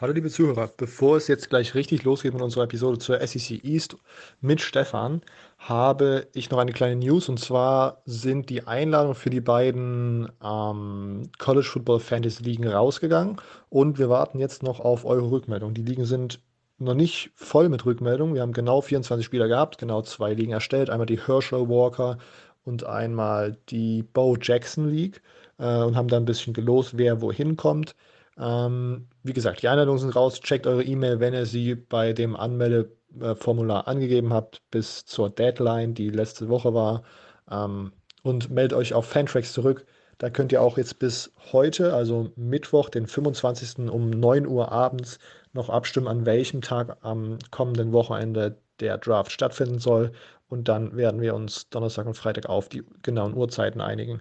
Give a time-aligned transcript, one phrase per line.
[0.00, 3.96] Hallo liebe Zuhörer, bevor es jetzt gleich richtig losgeht mit unserer Episode zur SEC East
[4.40, 5.22] mit Stefan,
[5.58, 11.32] habe ich noch eine kleine News und zwar sind die Einladungen für die beiden ähm,
[11.38, 13.38] College Football Fantasy Ligen rausgegangen
[13.70, 15.74] und wir warten jetzt noch auf eure Rückmeldung.
[15.74, 16.38] Die Ligen sind
[16.78, 18.36] noch nicht voll mit Rückmeldungen.
[18.36, 22.18] Wir haben genau 24 Spieler gehabt, genau zwei Ligen erstellt, einmal die Herschel Walker
[22.64, 25.20] und einmal die Bo Jackson League
[25.58, 27.96] äh, und haben da ein bisschen gelost, wer wohin kommt.
[28.38, 30.40] Ähm, wie gesagt, die Einladungen sind raus.
[30.40, 36.10] Checkt eure E-Mail, wenn ihr sie bei dem Anmeldeformular angegeben habt, bis zur Deadline, die
[36.10, 37.02] letzte Woche war.
[37.50, 39.86] Ähm, und meldet euch auf Fantracks zurück.
[40.18, 43.88] Da könnt ihr auch jetzt bis heute, also Mittwoch, den 25.
[43.90, 45.18] um 9 Uhr abends,
[45.52, 50.12] noch abstimmen, an welchem Tag am kommenden Wochenende der Draft stattfinden soll.
[50.48, 54.20] Und dann werden wir uns Donnerstag und Freitag auf die genauen Uhrzeiten einigen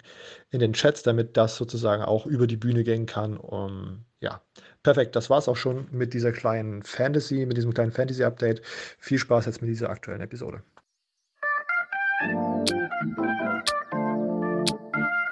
[0.52, 3.38] in den Chats, damit das sozusagen auch über die Bühne gehen kann.
[3.38, 4.42] Um, ja,
[4.84, 5.16] perfekt.
[5.16, 8.62] Das war es auch schon mit dieser kleinen Fantasy, mit diesem kleinen Fantasy-Update.
[9.00, 10.64] Viel Spaß jetzt mit dieser aktuellen Episode.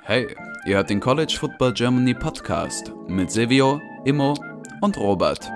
[0.04, 0.28] Hey,
[0.68, 4.36] ihr hört den College Football Germany Podcast mit Silvio, Immo
[4.82, 5.50] und Robert.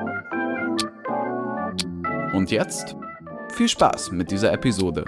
[2.34, 2.95] Und jetzt
[3.54, 5.06] viel Spaß mit dieser Episode.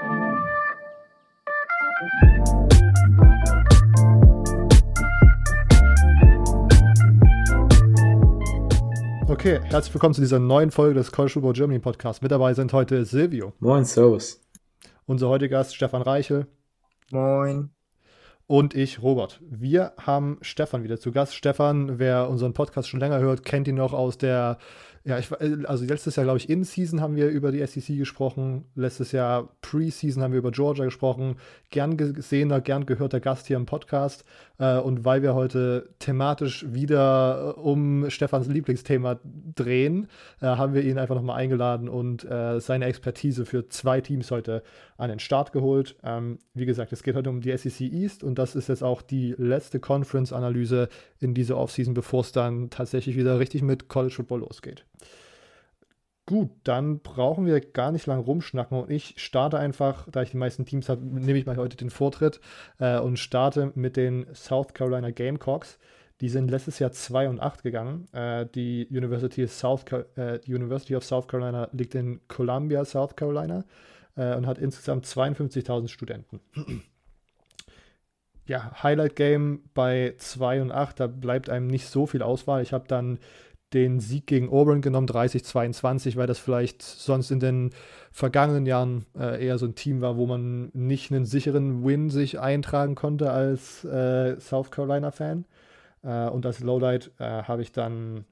[9.42, 12.22] Okay, herzlich willkommen zu dieser neuen Folge des College Football Germany Podcast.
[12.22, 13.54] Mit dabei sind heute Silvio.
[13.58, 14.40] Moin, Servus.
[15.08, 16.46] Unser heutiger Gast Stefan Reichel.
[17.10, 17.72] Moin.
[18.46, 19.42] Und ich, Robert.
[19.42, 21.34] Wir haben Stefan wieder zu Gast.
[21.34, 24.60] Stefan, wer unseren Podcast schon länger hört, kennt ihn noch aus der
[25.04, 27.98] ja, ich, äh, also letztes Jahr, glaube ich, in Season haben wir über die SEC
[27.98, 28.66] gesprochen.
[28.76, 31.38] Letztes Jahr Pre-Season haben wir über Georgia gesprochen.
[31.72, 34.24] Gern gesehener, gern gehörter Gast hier im Podcast.
[34.60, 39.20] Äh, und weil wir heute thematisch wieder äh, um Stefans Lieblingsthema
[39.56, 40.08] drehen,
[40.40, 42.26] haben wir ihn einfach nochmal eingeladen und
[42.58, 44.64] seine Expertise für zwei Teams heute
[44.98, 45.96] an den Start geholt.
[46.04, 49.02] Ähm, wie gesagt, es geht heute um die SEC East und das ist jetzt auch
[49.02, 50.90] die letzte Conference-Analyse
[51.20, 54.86] in dieser Offseason, bevor es dann tatsächlich wieder richtig mit College Football losgeht.
[56.28, 60.38] Gut, dann brauchen wir gar nicht lange rumschnacken und ich starte einfach, da ich die
[60.38, 62.40] meisten Teams habe, nehme ich mal heute den Vortritt
[62.80, 65.80] äh, und starte mit den South Carolina Gamecocks.
[66.22, 68.08] Die sind letztes Jahr 2 und 8 gegangen.
[68.14, 73.66] Äh, die, University of South, äh, University of South Carolina liegt in Columbia, South Carolina
[74.16, 76.40] äh, und hat insgesamt 52.000 Studenten.
[78.46, 82.62] ja, Highlight Game bei 2 und 8, da bleibt einem nicht so viel Auswahl.
[82.62, 83.18] Ich habe dann
[83.74, 87.72] den Sieg gegen Auburn genommen, 30-22, weil das vielleicht sonst in den
[88.12, 92.40] vergangenen Jahren äh, eher so ein Team war, wo man nicht einen sicheren Win sich
[92.40, 95.46] eintragen konnte als äh, South Carolina-Fan.
[96.04, 98.26] Äh, und als Lowlight äh, habe ich dann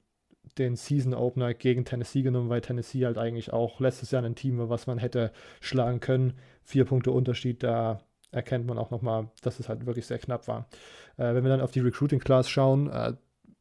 [0.58, 4.58] den Season Opener gegen Tennessee genommen, weil Tennessee halt eigentlich auch letztes Jahr ein Team
[4.58, 6.34] war, was man hätte schlagen können.
[6.62, 8.00] Vier Punkte Unterschied, da
[8.30, 10.68] erkennt man auch nochmal, dass es halt wirklich sehr knapp war.
[11.16, 13.14] Äh, wenn wir dann auf die Recruiting Class schauen, äh,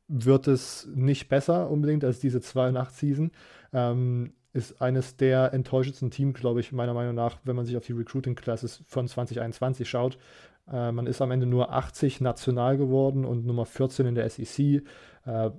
[0.10, 3.32] wird es nicht besser unbedingt als diese 2-8-Season.
[3.72, 7.86] Ähm, ist eines der enttäuschendsten Teams, glaube ich, meiner Meinung nach, wenn man sich auf
[7.86, 10.18] die Recruiting Classes von 2021 schaut.
[10.72, 14.84] Äh, man ist am Ende nur 80 national geworden und Nummer 14 in der SEC.
[15.26, 15.52] Äh,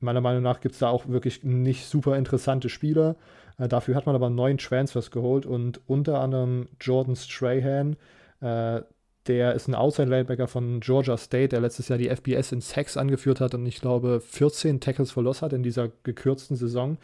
[0.00, 3.16] meiner Meinung nach gibt es da auch wirklich nicht super interessante Spieler.
[3.58, 7.96] Äh, dafür hat man aber neun Transfers geholt und unter anderem Jordan Strahan,
[8.40, 8.82] äh,
[9.26, 13.40] der ist ein Outside-Linebacker von Georgia State, der letztes Jahr die FBS in Sacks angeführt
[13.40, 16.98] hat und ich glaube 14 Tackles verlost hat in dieser gekürzten Saison.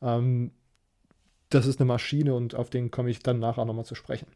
[0.00, 0.52] Ähm,
[1.50, 4.26] das ist eine Maschine und auf den komme ich dann nachher nochmal zu sprechen.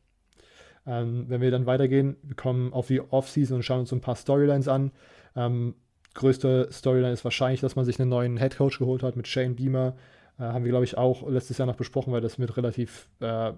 [0.87, 4.17] Ähm, wenn wir dann weitergehen, wir kommen auf die Offseason und schauen uns ein paar
[4.17, 4.93] Storylines an.
[5.37, 5.75] Ähm,
[6.15, 9.97] größte Storyline ist wahrscheinlich, dass man sich einen neuen Headcoach geholt hat mit Shane Beamer.
[10.39, 13.53] Äh, haben wir, glaube ich, auch letztes Jahr noch besprochen, weil das mit relativ äh,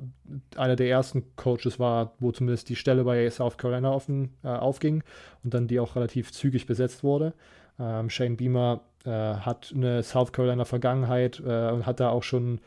[0.57, 5.03] einer der ersten Coaches war, wo zumindest die Stelle bei South Carolina offen äh, aufging
[5.45, 7.35] und dann die auch relativ zügig besetzt wurde.
[7.79, 12.61] Ähm, Shane Beamer äh, hat eine South Carolina Vergangenheit äh, und hat da auch schon,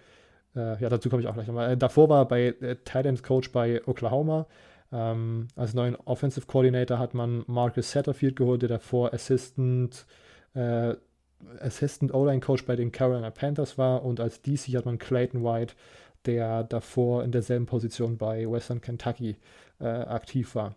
[0.55, 1.75] ja, dazu komme ich auch gleich nochmal.
[1.75, 4.45] davor war er bei äh, Tight Coach bei Oklahoma.
[4.91, 10.05] Ähm, als neuen Offensive Coordinator hat man Marcus Satterfield geholt, der davor Assistant
[11.59, 15.75] Assistant O-Line-Coach bei den Carolina Panthers war und als DC hat man Clayton White,
[16.25, 19.37] der davor in derselben Position bei Western Kentucky
[19.79, 20.75] äh, aktiv war.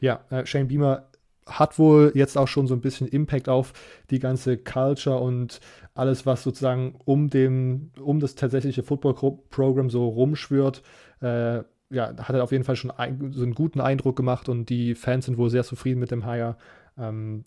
[0.00, 1.06] Ja, äh, Shane Beamer
[1.46, 3.72] hat wohl jetzt auch schon so ein bisschen Impact auf
[4.10, 5.60] die ganze Culture und
[5.94, 10.82] alles, was sozusagen um, dem, um das tatsächliche Football-Programm so rumschwirrt.
[11.20, 11.62] Äh,
[11.92, 14.94] ja, hat er auf jeden Fall schon ein, so einen guten Eindruck gemacht und die
[14.94, 16.56] Fans sind wohl sehr zufrieden mit dem Hire.
[16.96, 17.44] Ähm,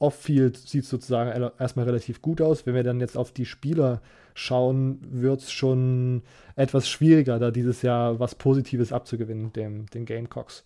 [0.00, 2.66] Off-Field sieht sozusagen erstmal relativ gut aus.
[2.66, 4.00] Wenn wir dann jetzt auf die Spieler
[4.34, 6.22] schauen, wird es schon
[6.56, 10.64] etwas schwieriger, da dieses Jahr was Positives abzugewinnen, dem, den Gamecocks.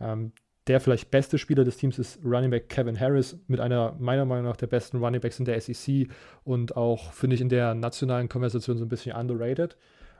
[0.00, 0.32] Ähm,
[0.68, 4.44] der vielleicht beste Spieler des Teams ist Running Back Kevin Harris mit einer meiner Meinung
[4.44, 6.08] nach der besten Running Backs in der SEC
[6.44, 9.76] und auch, finde ich, in der nationalen Konversation so ein bisschen underrated.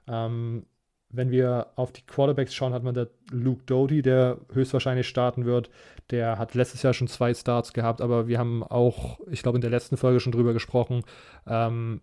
[0.09, 0.65] Ähm,
[1.11, 5.71] wenn wir auf die Quarterbacks schauen, hat man da Luke Doty, der höchstwahrscheinlich starten wird.
[6.11, 9.63] Der hat letztes Jahr schon zwei Starts gehabt, aber wir haben auch, ich glaube, in
[9.63, 11.03] der letzten Folge schon drüber gesprochen.
[11.47, 12.03] Ähm,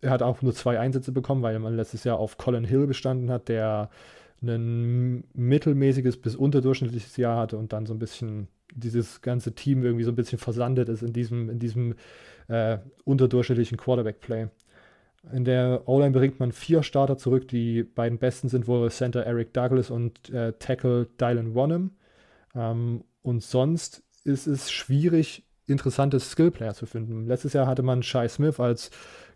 [0.00, 3.30] er hat auch nur zwei Einsätze bekommen, weil man letztes Jahr auf Colin Hill bestanden
[3.30, 3.90] hat, der
[4.42, 10.04] ein mittelmäßiges bis unterdurchschnittliches Jahr hatte und dann so ein bisschen dieses ganze Team irgendwie
[10.04, 11.94] so ein bisschen versandet ist in diesem, in diesem
[12.48, 14.48] äh, unterdurchschnittlichen Quarterback-Play.
[15.32, 17.48] In der O-Line bringt man vier Starter zurück.
[17.48, 21.90] Die beiden besten sind wohl Center Eric Douglas und äh, Tackle Dylan Wonnham.
[22.54, 27.26] Ähm, und sonst ist es schwierig, interessante Skillplayer zu finden.
[27.26, 28.90] Letztes Jahr hatte man Shai Smith als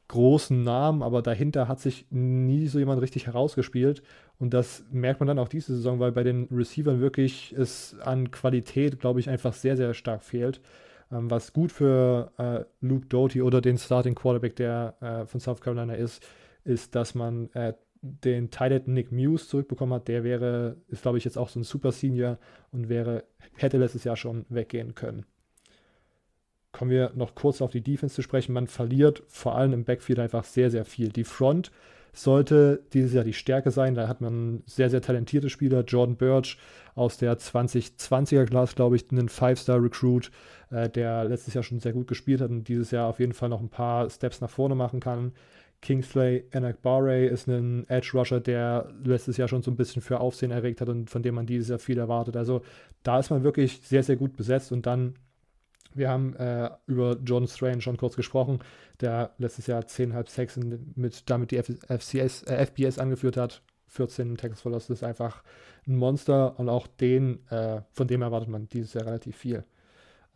[0.09, 4.03] großen Namen, aber dahinter hat sich nie so jemand richtig herausgespielt.
[4.39, 8.31] Und das merkt man dann auch diese Saison, weil bei den Receivern wirklich es an
[8.31, 10.61] Qualität, glaube ich, einfach sehr, sehr stark fehlt.
[11.11, 15.61] Ähm, was gut für äh, Luke Doty oder den Starting Quarterback, der äh, von South
[15.61, 16.23] Carolina ist,
[16.65, 20.09] ist, dass man äh, den Tight Nick Muse zurückbekommen hat.
[20.09, 22.39] Der wäre, ist glaube ich jetzt auch so ein Super Senior
[22.73, 23.25] und wäre,
[23.57, 25.27] hätte letztes Jahr schon weggehen können
[26.73, 28.53] kommen wir noch kurz auf die Defense zu sprechen.
[28.53, 31.09] Man verliert vor allem im Backfield einfach sehr, sehr viel.
[31.09, 31.71] Die Front
[32.13, 33.95] sollte dieses Jahr die Stärke sein.
[33.95, 35.85] Da hat man sehr, sehr talentierte Spieler.
[35.85, 36.59] Jordan Birch
[36.95, 40.31] aus der 2020er Class, glaube ich, einen Five-Star-Recruit,
[40.71, 43.49] äh, der letztes Jahr schon sehr gut gespielt hat und dieses Jahr auf jeden Fall
[43.49, 45.33] noch ein paar Steps nach vorne machen kann.
[45.83, 50.51] Kingsley Enakbare ist ein Edge Rusher, der letztes Jahr schon so ein bisschen für Aufsehen
[50.51, 52.37] erregt hat und von dem man dieses Jahr viel erwartet.
[52.37, 52.63] Also
[53.03, 55.15] da ist man wirklich sehr, sehr gut besetzt und dann
[55.95, 58.61] wir haben äh, über Jordan Strain schon kurz gesprochen,
[59.01, 60.59] der letztes Jahr 10,5 Sacks
[60.95, 63.63] mit damit die FCS, äh, FBS angeführt hat.
[63.89, 65.43] 14 Tackles Verlust ist einfach
[65.87, 69.65] ein Monster und auch den, äh, von dem erwartet man dieses Jahr relativ viel.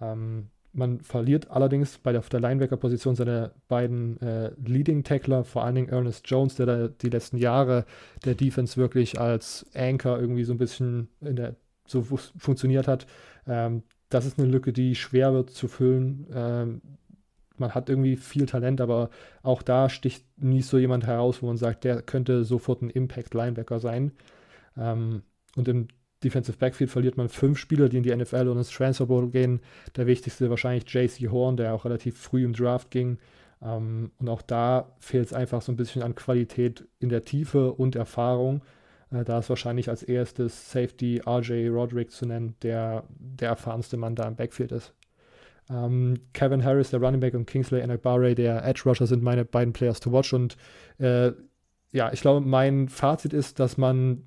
[0.00, 5.88] Ähm, man verliert allerdings bei der, der Linebacker-Position seine beiden äh, Leading-Tackler, vor allen Dingen
[5.88, 7.84] Ernest Jones, der da die letzten Jahre
[8.24, 11.54] der Defense wirklich als Anchor irgendwie so ein bisschen in der,
[11.86, 13.06] so funktioniert hat.
[13.46, 16.26] Ähm, das ist eine Lücke, die schwer wird zu füllen.
[16.32, 16.80] Ähm,
[17.56, 19.10] man hat irgendwie viel Talent, aber
[19.42, 23.80] auch da sticht nie so jemand heraus, wo man sagt, der könnte sofort ein Impact-Linebacker
[23.80, 24.12] sein.
[24.76, 25.22] Ähm,
[25.56, 25.88] und im
[26.22, 29.60] Defensive Backfield verliert man fünf Spieler, die in die NFL und ins Transfer Bowl gehen.
[29.94, 33.18] Der wichtigste wahrscheinlich JC Horn, der auch relativ früh im Draft ging.
[33.62, 37.72] Ähm, und auch da fehlt es einfach so ein bisschen an Qualität in der Tiefe
[37.72, 38.62] und Erfahrung.
[39.14, 44.14] Äh, da ist wahrscheinlich als erstes Safety RJ Roderick zu nennen, der der erfahrenste Mann
[44.14, 44.92] da im Backfield ist.
[45.70, 49.72] Ähm, Kevin Harris, der Running Back, und Kingsley Enakbare, der Edge Rusher, sind meine beiden
[49.72, 50.32] Players to watch.
[50.32, 50.56] Und
[50.98, 51.32] äh,
[51.92, 54.22] ja, ich glaube, mein Fazit ist, dass man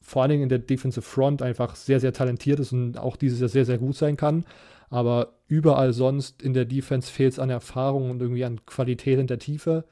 [0.00, 3.40] vor allen Dingen in der Defensive Front einfach sehr, sehr talentiert ist und auch dieses
[3.40, 4.44] Jahr sehr, sehr gut sein kann.
[4.90, 9.28] Aber überall sonst in der Defense fehlt es an Erfahrung und irgendwie an Qualität in
[9.28, 9.84] der Tiefe.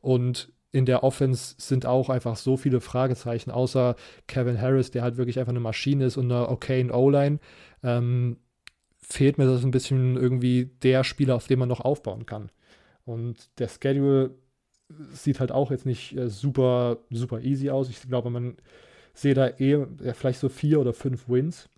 [0.00, 5.16] Und in der Offense sind auch einfach so viele Fragezeichen, außer Kevin Harris, der halt
[5.16, 7.38] wirklich einfach eine Maschine ist und eine okayen O-Line.
[7.82, 8.36] Ähm,
[9.00, 12.50] fehlt mir das ein bisschen irgendwie der Spieler, auf den man noch aufbauen kann.
[13.06, 14.34] Und der Schedule
[15.12, 17.88] sieht halt auch jetzt nicht äh, super, super easy aus.
[17.88, 18.56] Ich glaube, man
[19.14, 21.70] sehe da eh ja, vielleicht so vier oder fünf Wins.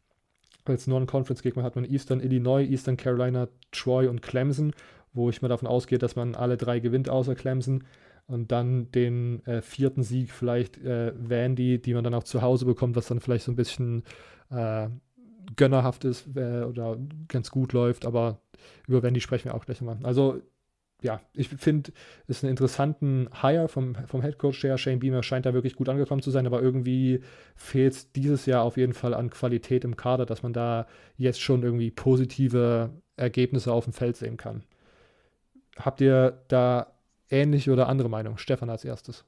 [0.64, 4.72] Als Non-Conference-Gegner hat man Eastern Illinois, Eastern Carolina, Troy und Clemson,
[5.12, 7.84] wo ich mal davon ausgehe, dass man alle drei gewinnt außer Clemson
[8.30, 12.64] und dann den äh, vierten Sieg vielleicht äh, Vandy, die man dann auch zu Hause
[12.64, 14.04] bekommt, was dann vielleicht so ein bisschen
[14.50, 14.88] äh,
[15.56, 16.96] gönnerhaft ist äh, oder
[17.28, 18.40] ganz gut läuft, aber
[18.86, 19.98] über Vandy sprechen wir auch gleich mal.
[20.04, 20.40] Also
[21.02, 21.92] ja, ich finde,
[22.26, 24.76] es ist ein interessanten Hire vom, vom Head Coach her.
[24.76, 27.22] Shane Beamer scheint da wirklich gut angekommen zu sein, aber irgendwie
[27.56, 31.40] fehlt es dieses Jahr auf jeden Fall an Qualität im Kader, dass man da jetzt
[31.40, 34.62] schon irgendwie positive Ergebnisse auf dem Feld sehen kann.
[35.78, 36.99] Habt ihr da
[37.30, 38.36] ähnliche oder andere Meinung?
[38.38, 39.24] Stefan als erstes.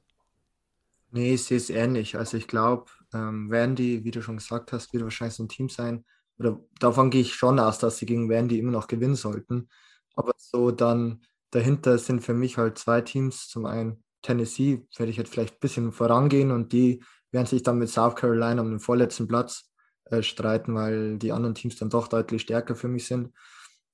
[1.11, 2.17] Nee, ich sehe es ähnlich.
[2.17, 5.69] Also ich glaube, ähm, Vandy, wie du schon gesagt hast, wird wahrscheinlich so ein Team
[5.69, 6.05] sein.
[6.39, 9.69] Oder davon gehe ich schon aus, dass sie gegen Vandy immer noch gewinnen sollten.
[10.15, 13.47] Aber so dann dahinter sind für mich halt zwei Teams.
[13.47, 17.77] Zum einen Tennessee, werde ich jetzt vielleicht ein bisschen vorangehen und die werden sich dann
[17.77, 19.71] mit South Carolina um den vorletzten Platz
[20.05, 23.31] äh, streiten, weil die anderen Teams dann doch deutlich stärker für mich sind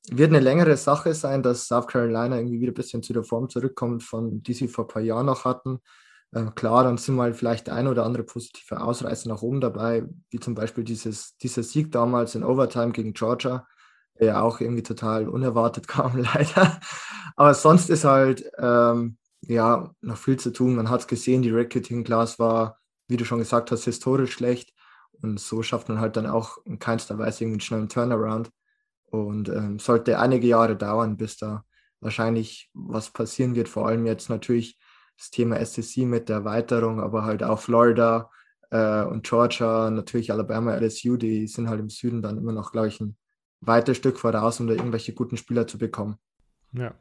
[0.09, 3.49] wird eine längere Sache sein, dass South Carolina irgendwie wieder ein bisschen zu der Form
[3.49, 5.79] zurückkommt, von die sie vor ein paar Jahren noch hatten.
[6.31, 10.39] Äh, klar, dann sind mal vielleicht ein oder andere positive Ausreißer nach oben dabei, wie
[10.39, 13.67] zum Beispiel dieses, dieser Sieg damals in Overtime gegen Georgia.
[14.19, 16.79] der ja auch irgendwie total unerwartet kam, leider.
[17.35, 20.75] Aber sonst ist halt ähm, ja noch viel zu tun.
[20.75, 24.73] Man hat es gesehen, die Recruiting Class war, wie du schon gesagt hast, historisch schlecht.
[25.21, 28.51] Und so schafft man halt dann auch in keinster Weise irgendwie einen schnellen Turnaround.
[29.11, 31.63] Und ähm, sollte einige Jahre dauern, bis da
[31.99, 33.69] wahrscheinlich was passieren wird.
[33.69, 34.79] Vor allem jetzt natürlich
[35.17, 38.29] das Thema SEC mit der Erweiterung, aber halt auch Florida
[38.71, 42.87] äh, und Georgia, natürlich Alabama, LSU, die sind halt im Süden dann immer noch, glaube
[42.87, 43.17] ich, ein
[43.61, 46.17] weites Stück voraus, um da irgendwelche guten Spieler zu bekommen.
[46.71, 46.93] Ja.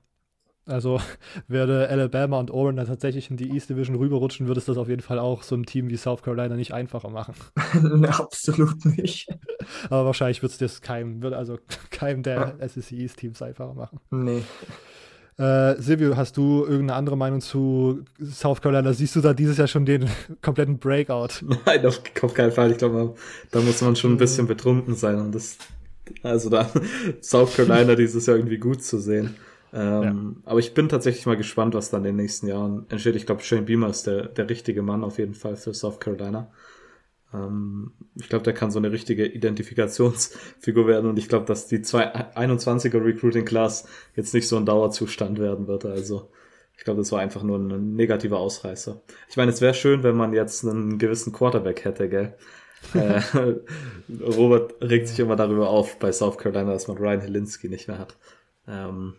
[0.68, 1.00] Also
[1.48, 4.88] werde Alabama und Auburn dann tatsächlich in die East Division rüberrutschen, würde es das auf
[4.88, 7.34] jeden Fall auch so einem Team wie South Carolina nicht einfacher machen.
[8.06, 9.28] Absolut nicht.
[9.90, 11.58] Aber wahrscheinlich wird es das keinem, wird also
[11.90, 12.68] keinem der ja.
[12.68, 13.98] SEC East Teams einfacher machen.
[14.10, 14.42] Nee.
[15.38, 18.92] Äh, Silvio, hast du irgendeine andere Meinung zu South Carolina?
[18.92, 20.06] Siehst du da dieses Jahr schon den
[20.42, 21.46] kompletten Breakout?
[21.64, 22.72] Nein, auf, auf keinen Fall.
[22.72, 23.14] Ich glaube,
[23.52, 25.56] da muss man schon ein bisschen betrunken sein, um das,
[26.22, 26.68] also da
[27.22, 29.36] South Carolina dieses Jahr irgendwie gut zu sehen.
[29.72, 30.50] Ähm, ja.
[30.50, 33.16] Aber ich bin tatsächlich mal gespannt, was dann in den nächsten Jahren entsteht.
[33.16, 36.50] Ich glaube, Shane Beamer ist der, der richtige Mann auf jeden Fall für South Carolina.
[37.34, 41.78] Ähm, ich glaube, der kann so eine richtige Identifikationsfigur werden und ich glaube, dass die
[41.78, 45.84] 21er Recruiting Class jetzt nicht so ein Dauerzustand werden wird.
[45.84, 46.30] Also
[46.76, 49.02] ich glaube, das war einfach nur ein negativer Ausreißer.
[49.28, 52.34] Ich meine, es wäre schön, wenn man jetzt einen gewissen Quarterback hätte, gell?
[52.94, 53.20] äh,
[54.22, 57.98] Robert regt sich immer darüber auf bei South Carolina, dass man Ryan Helinski nicht mehr
[57.98, 58.16] hat.
[58.68, 59.14] Ähm,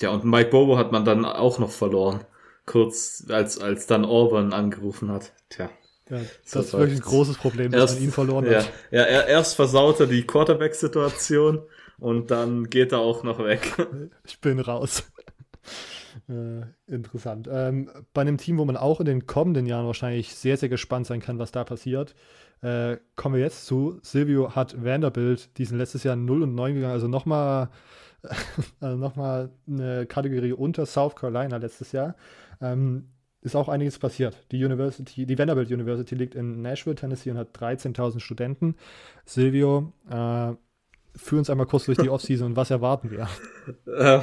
[0.00, 2.24] ja, und Mike Bobo hat man dann auch noch verloren.
[2.66, 5.32] Kurz als, als dann Auburn angerufen hat.
[5.50, 5.68] Tja.
[6.10, 8.72] Ja, das ist wirklich ein großes Problem, dass erst, man ihn verloren ja, hat.
[8.90, 11.62] Ja, er, erst versaut er die Quarterback-Situation
[11.98, 13.72] und dann geht er auch noch weg.
[14.26, 15.04] Ich bin raus.
[16.28, 17.48] Äh, interessant.
[17.50, 21.06] Ähm, bei einem Team, wo man auch in den kommenden Jahren wahrscheinlich sehr, sehr gespannt
[21.06, 22.14] sein kann, was da passiert,
[22.62, 23.98] äh, kommen wir jetzt zu.
[24.00, 27.68] Silvio hat Vanderbilt diesen letztes Jahr 0 und 9 gegangen, also nochmal
[28.80, 32.16] also noch eine Kategorie unter South Carolina letztes Jahr.
[32.60, 33.08] Ähm,
[33.44, 34.46] ist auch einiges passiert.
[34.52, 38.74] Die University, die Vanderbilt University liegt in Nashville, Tennessee und hat 13.000 Studenten.
[39.26, 40.54] Silvio, äh,
[41.14, 43.28] führ uns einmal kurz durch die Offseason und was erwarten wir?
[43.86, 44.20] Äh,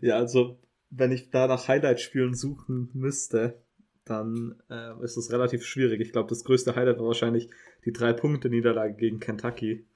[0.00, 0.58] ja, also
[0.90, 3.62] wenn ich da nach Highlight-Spielen suchen müsste,
[4.04, 6.00] dann äh, ist es relativ schwierig.
[6.00, 7.50] Ich glaube, das größte Highlight war wahrscheinlich
[7.84, 9.86] die drei Punkte Niederlage gegen Kentucky,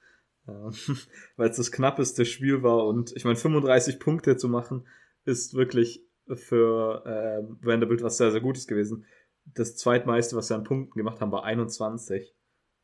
[1.37, 4.85] weil es das knappeste Spiel war und ich meine 35 Punkte zu machen
[5.25, 9.05] ist wirklich für äh, Vanderbilt was sehr, sehr Gutes gewesen.
[9.45, 12.33] Das zweitmeiste, was sie an Punkten gemacht haben, war 21.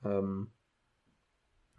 [0.04, 0.52] Ähm,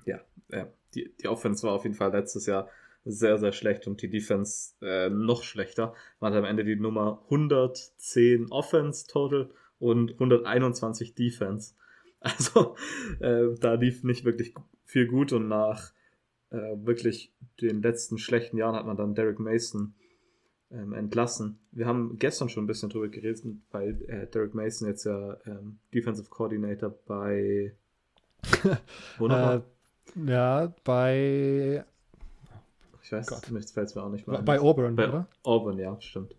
[0.07, 2.69] ja, äh, die, die Offense war auf jeden Fall letztes Jahr
[3.05, 5.95] sehr, sehr schlecht und die Defense äh, noch schlechter.
[6.19, 11.75] Man hat am Ende die Nummer 110 Offense total und 121 Defense.
[12.23, 12.77] Also
[13.21, 14.55] äh, da lief nicht wirklich
[14.91, 15.93] viel gut und nach
[16.51, 19.95] äh, wirklich den letzten schlechten Jahren hat man dann Derek Mason
[20.73, 21.61] ähm, entlassen.
[21.71, 25.79] Wir haben gestern schon ein bisschen drüber geredet, weil äh, Derek Mason jetzt ja ähm,
[25.95, 27.75] Defensive Coordinator bei
[29.21, 29.61] äh,
[30.27, 31.85] ja, bei
[33.03, 33.51] ich weiß, Gott.
[33.51, 34.43] nichts fällt mir auch nicht mehr.
[34.43, 35.29] Bei Auburn, bei oder?
[35.43, 36.35] Auburn, ja, stimmt.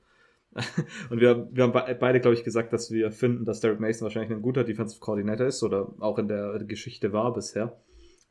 [1.09, 4.31] Und wir, wir haben beide, glaube ich, gesagt, dass wir finden, dass Derek Mason wahrscheinlich
[4.31, 7.77] ein guter Defensive Coordinator ist oder auch in der Geschichte war bisher.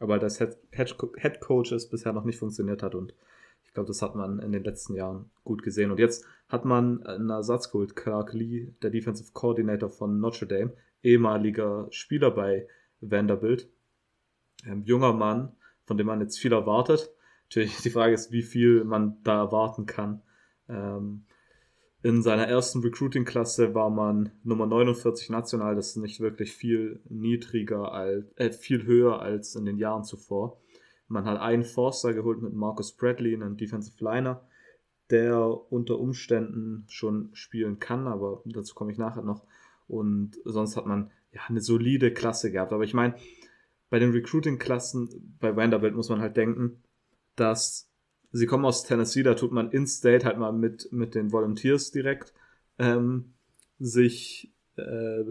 [0.00, 3.14] Aber dass Head, Head Coach es bisher noch nicht funktioniert hat und
[3.70, 5.92] ich glaube, das hat man in den letzten Jahren gut gesehen.
[5.92, 10.72] Und jetzt hat man einen Ersatz geholt, Clark Lee, der Defensive Coordinator von Notre Dame,
[11.04, 12.66] ehemaliger Spieler bei
[13.00, 13.68] Vanderbilt.
[14.64, 15.52] Ein junger Mann,
[15.84, 17.12] von dem man jetzt viel erwartet.
[17.44, 20.20] Natürlich die Frage ist, wie viel man da erwarten kann.
[20.68, 21.26] Ähm,
[22.02, 25.74] in seiner ersten Recruiting-Klasse war man Nummer 49 national.
[25.74, 30.58] Das ist nicht wirklich viel niedriger, als, äh, viel höher als in den Jahren zuvor.
[31.08, 34.42] Man hat einen Forster geholt mit Marcus Bradley, einen Defensive Liner,
[35.10, 35.36] der
[35.70, 39.44] unter Umständen schon spielen kann, aber dazu komme ich nachher noch.
[39.86, 42.72] Und sonst hat man ja eine solide Klasse gehabt.
[42.72, 43.14] Aber ich meine,
[43.90, 46.82] bei den Recruiting-Klassen bei Vanderbilt muss man halt denken,
[47.34, 47.89] dass
[48.32, 52.32] sie kommen aus Tennessee, da tut man in-state halt mal mit, mit den Volunteers direkt
[52.78, 53.32] ähm,
[53.78, 55.24] sich äh,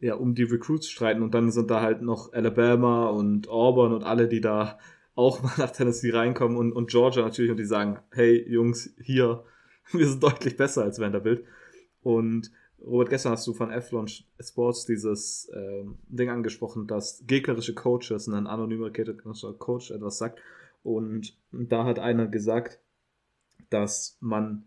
[0.00, 4.02] ja, um die Recruits streiten und dann sind da halt noch Alabama und Auburn und
[4.02, 4.78] alle, die da
[5.14, 9.44] auch mal nach Tennessee reinkommen und, und Georgia natürlich und die sagen, hey Jungs, hier,
[9.92, 11.44] wir sind deutlich besser als Vanderbilt.
[12.02, 12.50] Und
[12.84, 18.48] Robert, gestern hast du von Launch Sports dieses ähm, Ding angesprochen, dass gegnerische Coaches, ein
[18.48, 20.40] anonymer gegnerischer Coach etwas sagt.
[20.82, 22.80] Und da hat einer gesagt,
[23.70, 24.64] dass man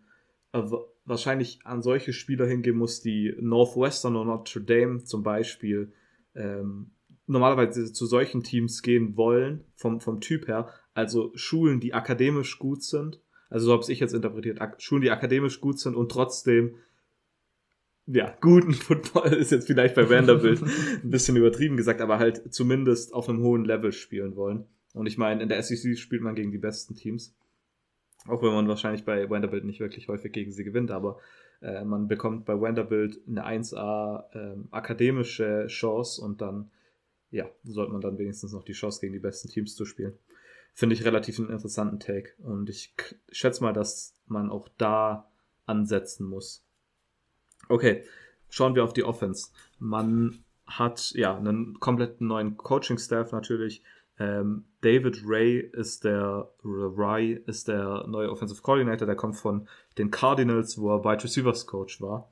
[1.03, 5.91] wahrscheinlich an solche Spieler hingehen muss, die Northwestern oder Notre Dame zum Beispiel
[6.33, 6.91] ähm,
[7.27, 12.83] normalerweise zu solchen Teams gehen wollen, vom, vom Typ her, Also Schulen, die akademisch gut
[12.83, 13.19] sind,
[13.49, 16.75] also so habe ich jetzt interpretiert, Schulen, die akademisch gut sind und trotzdem
[18.07, 20.61] ja, guten Football ist jetzt vielleicht bei Vanderbilt
[21.03, 24.65] ein bisschen übertrieben gesagt, aber halt zumindest auf einem hohen Level spielen wollen.
[24.95, 27.35] Und ich meine, in der SEC spielt man gegen die besten Teams.
[28.27, 31.19] Auch wenn man wahrscheinlich bei Vanderbilt nicht wirklich häufig gegen sie gewinnt, aber
[31.61, 36.71] äh, man bekommt bei Vanderbilt eine 1A äh, akademische Chance und dann,
[37.29, 40.13] ja, sollte man dann wenigstens noch die Chance gegen die besten Teams zu spielen.
[40.73, 42.31] Finde ich relativ einen interessanten Take.
[42.39, 42.95] Und ich
[43.31, 45.29] schätze mal, dass man auch da
[45.65, 46.65] ansetzen muss.
[47.69, 48.03] Okay,
[48.49, 49.51] schauen wir auf die Offense.
[49.77, 53.83] Man hat ja einen kompletten neuen Coaching-Staff natürlich.
[54.17, 60.11] Ähm, David Ray ist der Ray ist der neue Offensive Coordinator, der kommt von den
[60.11, 62.31] Cardinals, wo er Wide Receivers Coach war.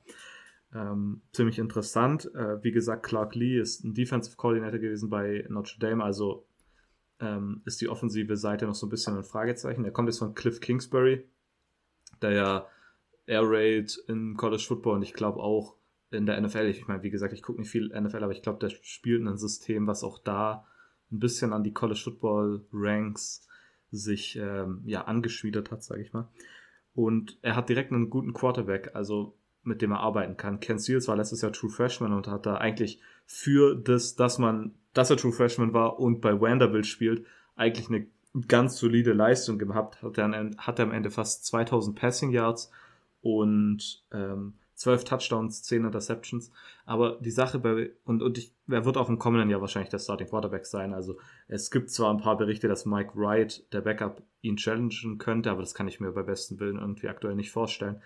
[0.72, 2.32] Ähm, ziemlich interessant.
[2.32, 6.46] Äh, wie gesagt, Clark Lee ist ein Defensive Coordinator gewesen bei Notre Dame, also
[7.18, 9.84] ähm, ist die offensive Seite noch so ein bisschen ein Fragezeichen.
[9.84, 11.28] Er kommt jetzt von Cliff Kingsbury,
[12.22, 12.66] der ja
[13.26, 15.74] Air Raid in College Football und ich glaube auch
[16.12, 16.66] in der NFL.
[16.66, 19.38] Ich meine, wie gesagt, ich gucke nicht viel NFL, aber ich glaube, der spielt ein
[19.38, 20.68] System, was auch da
[21.12, 23.46] ein bisschen an die College Football Ranks
[23.90, 26.28] sich ähm, ja angeschmiedet hat, sage ich mal.
[26.94, 30.60] Und er hat direkt einen guten Quarterback, also mit dem er arbeiten kann.
[30.60, 34.74] Ken Seals war letztes Jahr True Freshman und hat da eigentlich für das, dass man,
[34.92, 38.06] dass er True Freshman war und bei Vanderbilt spielt, eigentlich eine
[38.48, 40.02] ganz solide Leistung gehabt.
[40.02, 42.70] Hat er, hat er am Ende fast 2000 Passing Yards
[43.22, 46.50] und ähm, 12 Touchdowns, 10 Interceptions.
[46.84, 49.98] Aber die Sache bei, und, und ich, er wird auch im kommenden Jahr wahrscheinlich der
[49.98, 50.92] Starting Quarterback sein.
[50.92, 55.50] Also es gibt zwar ein paar Berichte, dass Mike Wright, der Backup, ihn challengen könnte,
[55.50, 58.02] aber das kann ich mir bei besten Willen irgendwie aktuell nicht vorstellen.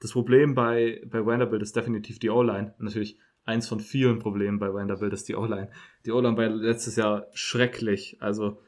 [0.00, 2.74] Das Problem bei, bei Vanderbilt ist definitiv die O-Line.
[2.78, 5.70] Natürlich eins von vielen Problemen bei Vanderbilt ist die O-Line.
[6.04, 8.18] Die O-Line war letztes Jahr schrecklich.
[8.20, 8.58] Also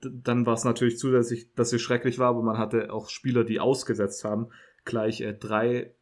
[0.00, 3.58] dann war es natürlich zusätzlich, dass sie schrecklich war, aber man hatte auch Spieler, die
[3.58, 4.50] ausgesetzt haben.
[4.84, 5.94] Gleich äh, drei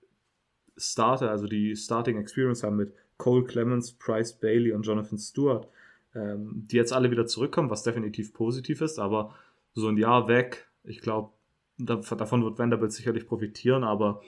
[0.77, 5.69] Starter, also die Starting Experience haben mit Cole Clemens, Price Bailey und Jonathan Stewart,
[6.15, 9.35] ähm, die jetzt alle wieder zurückkommen, was definitiv positiv ist, aber
[9.75, 11.33] so ein Jahr weg, ich glaube,
[11.79, 14.23] davon wird Vanderbilt sicherlich profitieren, aber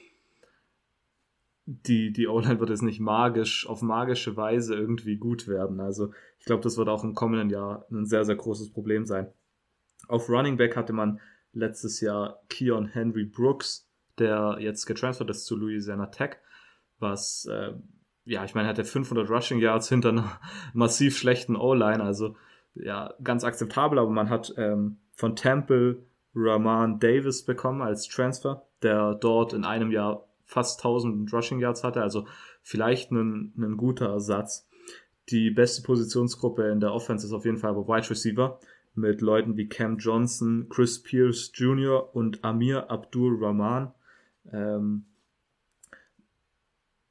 [1.64, 5.80] die, die O-Line wird jetzt nicht magisch, auf magische Weise irgendwie gut werden.
[5.80, 9.30] Also ich glaube, das wird auch im kommenden Jahr ein sehr, sehr großes Problem sein.
[10.08, 11.20] Auf Running Back hatte man
[11.52, 13.87] letztes Jahr Keon Henry Brooks,
[14.20, 16.36] der jetzt getransfert ist zu Louisiana Tech,
[16.98, 17.72] was, äh,
[18.24, 20.40] ja, ich meine, hat er 500 Rushing Yards hinter einer
[20.74, 22.36] massiv schlechten O-Line, also
[22.74, 26.04] ja, ganz akzeptabel, aber man hat ähm, von Temple
[26.34, 32.02] Rahman Davis bekommen als Transfer, der dort in einem Jahr fast 1000 Rushing Yards hatte,
[32.02, 32.26] also
[32.62, 34.68] vielleicht ein, ein guter Ersatz.
[35.30, 38.58] Die beste Positionsgruppe in der Offense ist auf jeden Fall aber Wide Receiver
[38.94, 42.14] mit Leuten wie Cam Johnson, Chris Pierce Jr.
[42.14, 43.92] und Amir Abdul Rahman.
[44.52, 45.04] Ähm,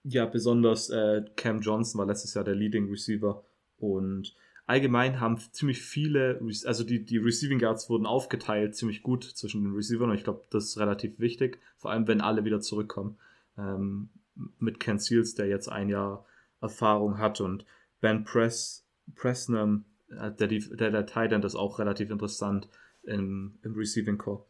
[0.03, 3.43] ja, besonders äh, Cam Johnson war letztes Jahr der Leading Receiver
[3.77, 9.63] und allgemein haben ziemlich viele, also die, die Receiving Guards wurden aufgeteilt, ziemlich gut zwischen
[9.63, 13.17] den Receivern und ich glaube, das ist relativ wichtig, vor allem wenn alle wieder zurückkommen.
[13.57, 14.09] Ähm,
[14.59, 16.25] mit Ken Seals, der jetzt ein Jahr
[16.61, 17.65] Erfahrung hat und
[18.01, 22.69] Ben Press, Presnam, äh, der, der, der Titan, ist auch relativ interessant
[23.03, 24.45] im, im Receiving Core.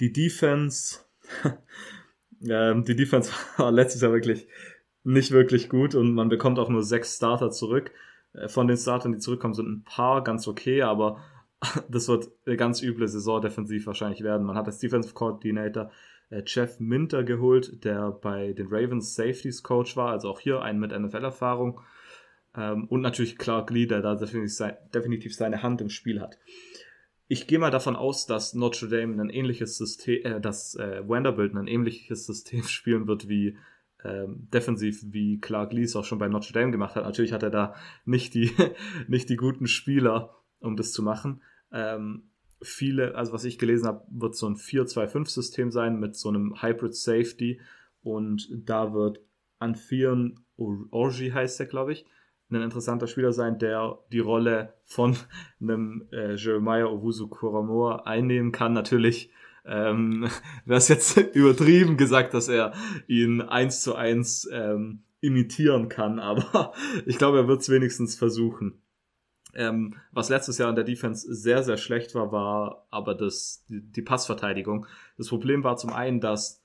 [0.00, 1.00] Die Defense,
[2.48, 4.46] ähm, die Defense war letztes Jahr wirklich
[5.02, 7.90] nicht wirklich gut und man bekommt auch nur sechs Starter zurück.
[8.32, 11.22] Äh, von den Startern, die zurückkommen, sind ein paar ganz okay, aber
[11.88, 14.46] das wird eine ganz üble Saison defensiv wahrscheinlich werden.
[14.46, 15.90] Man hat als Defensive Coordinator
[16.30, 20.80] äh, Jeff Minter geholt, der bei den Ravens Safeties Coach war, also auch hier einen
[20.80, 21.80] mit NFL-Erfahrung.
[22.56, 26.38] Ähm, und natürlich Clark Lee, der da definitiv seine Hand im Spiel hat
[27.26, 31.54] ich gehe mal davon aus, dass Notre Dame ein ähnliches System, äh, dass äh, Vanderbilt
[31.54, 33.56] ein ähnliches System spielen wird wie
[34.04, 37.04] ähm, defensiv, wie Clark Lee es auch schon bei Notre Dame gemacht hat.
[37.04, 38.52] Natürlich hat er da nicht die,
[39.08, 41.42] nicht die guten Spieler, um das zu machen.
[41.72, 46.62] Ähm, viele, also was ich gelesen habe, wird so ein 4-2-5-System sein mit so einem
[46.62, 47.60] Hybrid Safety
[48.02, 49.20] und da wird
[49.58, 52.04] Anfieren Orgi heißt er, glaube ich,
[52.50, 55.16] ein interessanter Spieler sein, der die Rolle von
[55.60, 58.72] einem äh, Jeremiah Owusu Kuramoa einnehmen kann.
[58.72, 59.30] Natürlich
[59.64, 60.28] ähm,
[60.64, 62.72] wäre es jetzt übertrieben gesagt, dass er
[63.06, 66.74] ihn eins zu eins ähm, imitieren kann, aber
[67.06, 68.82] ich glaube, er wird es wenigstens versuchen.
[69.54, 73.80] Ähm, was letztes Jahr in der Defense sehr, sehr schlecht war, war aber das, die,
[73.80, 74.86] die Passverteidigung.
[75.16, 76.62] Das Problem war zum einen, dass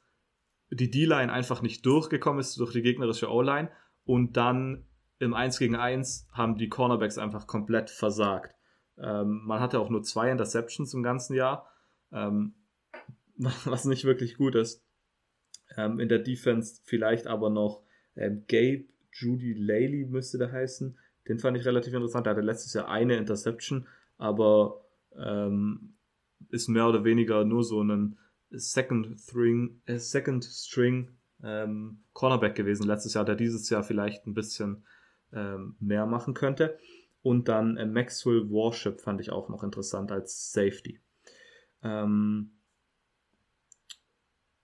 [0.71, 3.69] die D-Line einfach nicht durchgekommen ist durch die gegnerische O-Line
[4.03, 4.85] und dann
[5.19, 8.55] im 1 gegen 1 haben die Cornerbacks einfach komplett versagt.
[8.97, 11.69] Ähm, man hatte auch nur zwei Interceptions im ganzen Jahr,
[12.11, 12.53] ähm,
[13.37, 14.83] was nicht wirklich gut ist.
[15.77, 17.83] Ähm, in der Defense vielleicht aber noch
[18.15, 20.97] ähm, Gabe Judy Laley müsste der heißen.
[21.27, 22.25] Den fand ich relativ interessant.
[22.25, 24.81] Der hatte letztes Jahr eine Interception, aber
[25.15, 25.95] ähm,
[26.49, 28.17] ist mehr oder weniger nur so ein
[28.51, 31.09] Second String, äh, Second String
[31.43, 34.83] ähm, Cornerback gewesen letztes Jahr, der dieses Jahr vielleicht ein bisschen
[35.33, 36.77] ähm, mehr machen könnte.
[37.21, 40.99] Und dann äh, Maxwell Warship fand ich auch noch interessant als Safety.
[41.83, 42.51] Ähm,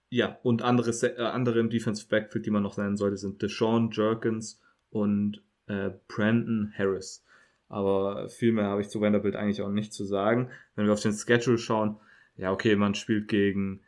[0.09, 3.91] ja, und andere, äh, andere im Defensive Backfield, die man noch nennen sollte, sind Deshaun
[3.91, 7.25] Jerkins und äh, Brandon Harris.
[7.67, 10.51] Aber viel mehr habe ich zu Vanderbilt eigentlich auch nicht zu sagen.
[10.75, 11.99] Wenn wir auf den Schedule schauen,
[12.37, 13.81] ja, okay, man spielt gegen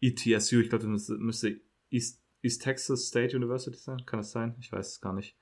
[0.00, 4.04] ETSU, ich glaube, das müsste East, East Texas State University sein.
[4.04, 4.54] Kann das sein?
[4.60, 5.36] Ich weiß es gar nicht.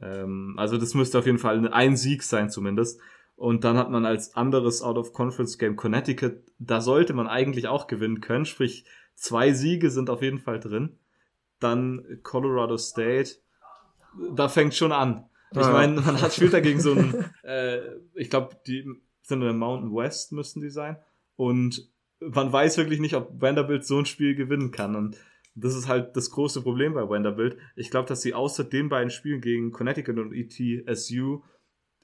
[0.00, 3.00] Ähm, also das müsste auf jeden Fall ein Sieg sein zumindest.
[3.36, 6.36] Und dann hat man als anderes Out-of-Conference-Game Connecticut.
[6.58, 8.44] Da sollte man eigentlich auch gewinnen können.
[8.44, 10.98] Sprich, zwei Siege sind auf jeden Fall drin.
[11.58, 13.36] Dann Colorado State.
[14.34, 15.24] Da fängt schon an.
[15.50, 17.80] Ich meine, man hat spielt dagegen so ein, äh,
[18.14, 18.84] ich glaube, die
[19.22, 20.96] sind in der Mountain West müssten die sein.
[21.36, 21.88] Und
[22.20, 24.96] man weiß wirklich nicht, ob Vanderbilt so ein Spiel gewinnen kann.
[24.96, 25.16] Und
[25.54, 27.56] das ist halt das große Problem bei Vanderbilt.
[27.76, 31.42] Ich glaube, dass sie außer den beiden Spielen gegen Connecticut und ETSU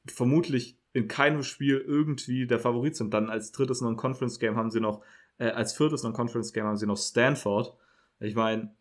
[0.07, 3.13] vermutlich in keinem Spiel irgendwie der Favorit sind.
[3.13, 5.03] Dann als drittes Non-Conference-Game haben sie noch,
[5.39, 7.75] äh, als viertes Non-Conference-Game haben sie noch Stanford.
[8.21, 8.75] Ich meine,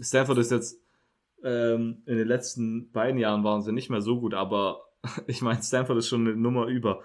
[0.00, 0.80] Stanford ist jetzt
[1.42, 4.80] ähm, in den letzten beiden Jahren waren sie nicht mehr so gut, aber
[5.26, 7.02] ich meine, Stanford ist schon eine Nummer über,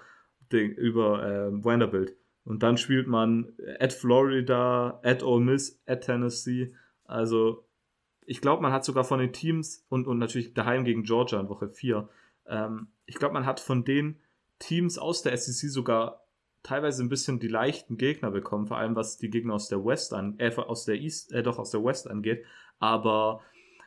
[0.50, 2.16] über äh, Vanderbilt.
[2.44, 6.74] Und dann spielt man at Florida, at Ole Miss, at Tennessee.
[7.10, 7.64] Also
[8.24, 11.48] ich glaube, man hat sogar von den Teams und, und natürlich daheim gegen Georgia in
[11.48, 12.08] Woche 4,
[12.46, 14.20] ähm, ich glaube, man hat von den
[14.60, 16.24] Teams aus der SEC sogar
[16.62, 20.14] teilweise ein bisschen die leichten Gegner bekommen, vor allem was die Gegner aus der West
[20.14, 22.44] an, äh, aus der East, äh, doch aus der West angeht.
[22.78, 23.40] Aber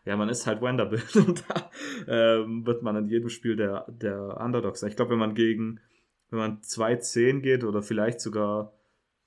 [0.03, 1.71] ja, man ist halt Vanderbilt und da
[2.07, 4.89] ähm, wird man in jedem Spiel der, der Underdog sein.
[4.89, 5.79] Ich glaube, wenn man gegen,
[6.29, 8.73] wenn man 2-10 geht oder vielleicht sogar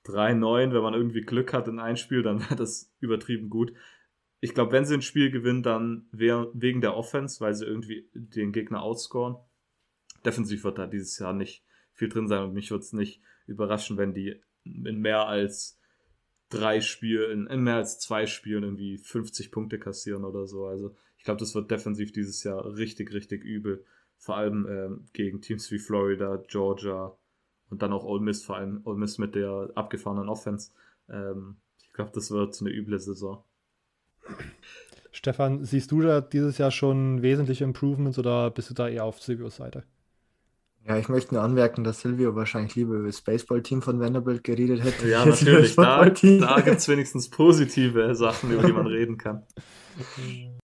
[0.07, 3.73] 3-9, wenn man irgendwie Glück hat in ein Spiel, dann wäre das übertrieben gut.
[4.39, 8.51] Ich glaube, wenn sie ein Spiel gewinnen, dann wegen der Offense, weil sie irgendwie den
[8.51, 9.35] Gegner outscoren.
[10.25, 13.97] Defensiv wird da dieses Jahr nicht viel drin sein und mich würde es nicht überraschen,
[13.97, 15.79] wenn die in mehr als
[16.49, 20.65] drei Spielen, in mehr als zwei Spielen irgendwie 50 Punkte kassieren oder so.
[20.65, 23.83] Also ich glaube, das wird defensiv dieses Jahr richtig, richtig übel.
[24.17, 27.17] Vor allem ähm, gegen Teams wie Florida, Georgia,
[27.69, 30.71] und dann auch Ole Miss, vor allem Ole Miss mit der abgefahrenen Offense.
[31.09, 33.43] Ähm, ich glaube, das wird eine üble Saison.
[35.11, 39.21] Stefan, siehst du da dieses Jahr schon wesentliche Improvements oder bist du da eher auf
[39.21, 39.83] Silvios Seite?
[40.87, 44.83] Ja, ich möchte nur anmerken, dass Silvio wahrscheinlich lieber über das Baseballteam von Vanderbilt geredet
[44.83, 45.09] hätte.
[45.09, 45.75] Ja, natürlich.
[45.75, 49.43] Da, da gibt es wenigstens positive Sachen, über die man reden kann.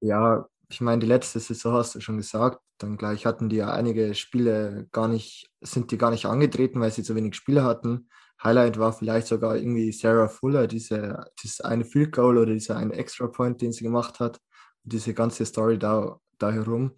[0.00, 3.72] Ja, ich meine, die letzte Saison hast du schon gesagt, dann gleich hatten die ja
[3.72, 8.08] einige Spiele gar nicht, sind die gar nicht angetreten, weil sie zu wenig Spiele hatten.
[8.42, 12.94] Highlight war vielleicht sogar irgendwie Sarah Fuller, diese, dieses eine Field Goal oder dieser eine
[12.94, 14.40] Extra Point, den sie gemacht hat.
[14.84, 16.96] Diese ganze Story da, da herum.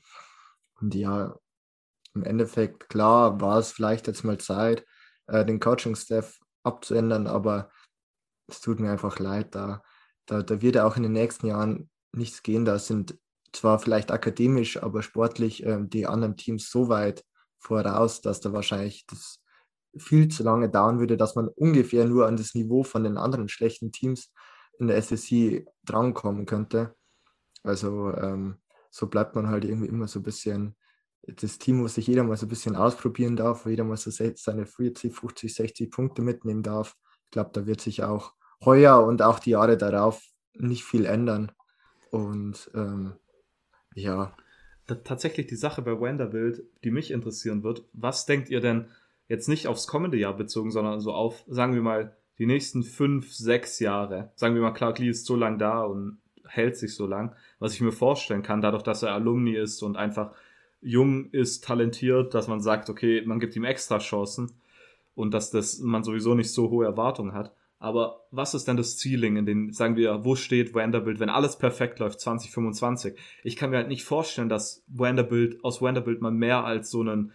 [0.80, 1.34] Und ja,
[2.14, 4.84] im Endeffekt, klar, war es vielleicht jetzt mal Zeit,
[5.28, 7.70] äh, den Coaching-Staff abzuändern, aber
[8.48, 9.82] es tut mir einfach leid, da,
[10.26, 12.64] da, da wird auch in den nächsten Jahren nichts gehen.
[12.64, 13.18] Da sind
[13.52, 17.24] zwar vielleicht akademisch, aber sportlich ähm, die anderen Teams so weit
[17.58, 19.40] voraus, dass da wahrscheinlich das
[19.96, 23.48] viel zu lange dauern würde, dass man ungefähr nur an das Niveau von den anderen
[23.48, 24.32] schlechten Teams
[24.78, 26.94] in der SSC drankommen könnte.
[27.62, 28.56] Also ähm,
[28.90, 30.76] so bleibt man halt irgendwie immer so ein bisschen
[31.26, 34.10] das Team, wo sich jeder mal so ein bisschen ausprobieren darf, wo jeder mal so
[34.10, 36.96] seine 40, 50, 60 Punkte mitnehmen darf.
[37.26, 38.32] Ich glaube, da wird sich auch
[38.64, 40.20] heuer und auch die Jahre darauf
[40.54, 41.52] nicht viel ändern.
[42.10, 43.14] Und ähm,
[43.94, 44.34] ja.
[45.04, 48.86] Tatsächlich die Sache bei Vanderbilt, die mich interessieren wird, was denkt ihr denn
[49.28, 53.32] jetzt nicht aufs kommende Jahr bezogen, sondern so auf, sagen wir mal, die nächsten fünf,
[53.32, 54.32] sechs Jahre.
[54.34, 57.34] Sagen wir mal, Clark Lee ist so lang da und hält sich so lang.
[57.58, 60.34] Was ich mir vorstellen kann, dadurch, dass er Alumni ist und einfach
[60.80, 64.52] jung ist, talentiert, dass man sagt, okay, man gibt ihm extra Chancen
[65.14, 67.54] und dass das man sowieso nicht so hohe Erwartungen hat.
[67.82, 71.58] Aber was ist denn das Ceiling in den, sagen wir, wo steht Vanderbilt, wenn alles
[71.58, 73.18] perfekt läuft, 2025?
[73.42, 77.32] Ich kann mir halt nicht vorstellen, dass Vanderbilt, aus Vanderbilt mal mehr als so einen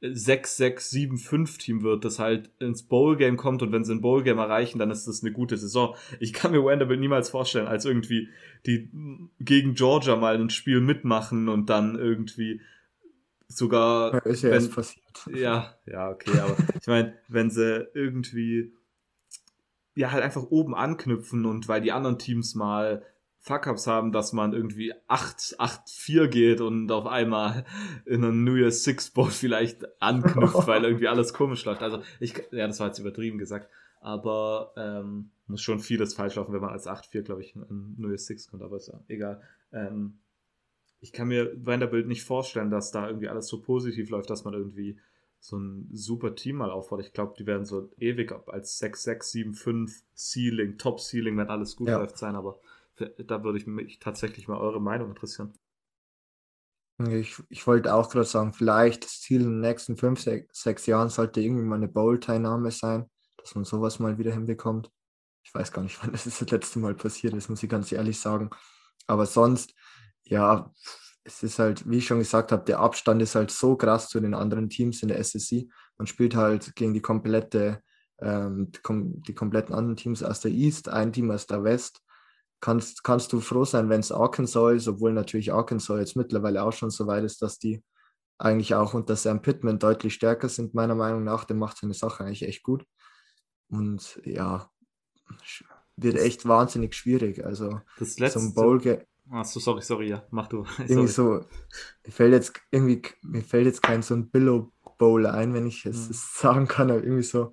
[0.00, 5.08] 6-6-7-5-Team wird, das halt ins Bowl-Game kommt und wenn sie ein Bowl-Game erreichen, dann ist
[5.08, 5.96] das eine gute Saison.
[6.20, 8.28] Ich kann mir Vanderbilt niemals vorstellen, als irgendwie
[8.66, 8.92] die
[9.40, 12.60] gegen Georgia mal ein Spiel mitmachen und dann irgendwie
[13.48, 14.14] sogar.
[14.14, 15.04] Ja, ist ja wenn, passiert.
[15.34, 18.72] Ja, ja, okay, aber ich meine, wenn sie irgendwie
[19.94, 23.02] ja halt einfach oben anknüpfen und weil die anderen Teams mal
[23.42, 27.64] Fuck-Ups haben, dass man irgendwie 8-8-4 geht und auf einmal
[28.04, 31.82] in einem New Year's Six Bowl vielleicht anknüpft, weil irgendwie alles komisch läuft.
[31.82, 36.52] Also ich, ja, das war jetzt übertrieben gesagt, aber ähm, muss schon vieles falsch laufen,
[36.52, 39.40] wenn man als 8-4, glaube ich, in New Year's Six kommt, aber ist ja egal.
[39.72, 40.18] Ähm,
[41.00, 44.52] ich kann mir Vanderbilt nicht vorstellen, dass da irgendwie alles so positiv läuft, dass man
[44.52, 44.98] irgendwie
[45.40, 47.00] so ein super Team mal aufbaut.
[47.00, 51.48] Ich glaube, die werden so ewig als 6, 6, 7, 5 Ceiling, Top Ceiling, wenn
[51.48, 51.98] alles gut ja.
[51.98, 52.60] läuft sein, aber
[52.96, 55.54] da würde ich mich tatsächlich mal eure Meinung interessieren.
[57.08, 60.22] Ich, ich wollte auch gerade sagen, vielleicht das Ziel in den nächsten 5,
[60.52, 64.90] 6 Jahren sollte irgendwie mal eine Bowl-Teilnahme sein, dass man sowas mal wieder hinbekommt.
[65.42, 68.20] Ich weiß gar nicht, wann das das letzte Mal passiert ist, muss ich ganz ehrlich
[68.20, 68.50] sagen.
[69.06, 69.74] Aber sonst,
[70.24, 70.70] ja,
[71.24, 74.20] es ist halt, wie ich schon gesagt habe, der Abstand ist halt so krass zu
[74.20, 75.68] den anderen Teams in der SSC.
[75.98, 77.82] Man spielt halt gegen die komplette,
[78.20, 82.02] ähm, die kompletten anderen Teams aus der East, ein Team aus der West.
[82.60, 86.72] Kannst, kannst du froh sein, wenn es Arkansas ist, obwohl natürlich Arkansas jetzt mittlerweile auch
[86.72, 87.82] schon so weit ist, dass die
[88.38, 91.44] eigentlich auch unter Sam Pittman deutlich stärker sind, meiner Meinung nach.
[91.44, 92.84] Der macht seine Sache eigentlich echt gut.
[93.68, 94.70] Und ja,
[95.96, 97.44] wird echt wahnsinnig schwierig.
[97.44, 98.80] Also das letzte, ein Bowl
[99.30, 100.64] Achso, sorry, sorry, ja, mach du.
[100.78, 101.44] Irgendwie so,
[102.04, 105.86] mir fällt jetzt irgendwie, mir fällt jetzt kein so ein Billow Bowl ein, wenn ich
[105.86, 106.12] es mhm.
[106.12, 107.52] sagen kann, aber irgendwie so,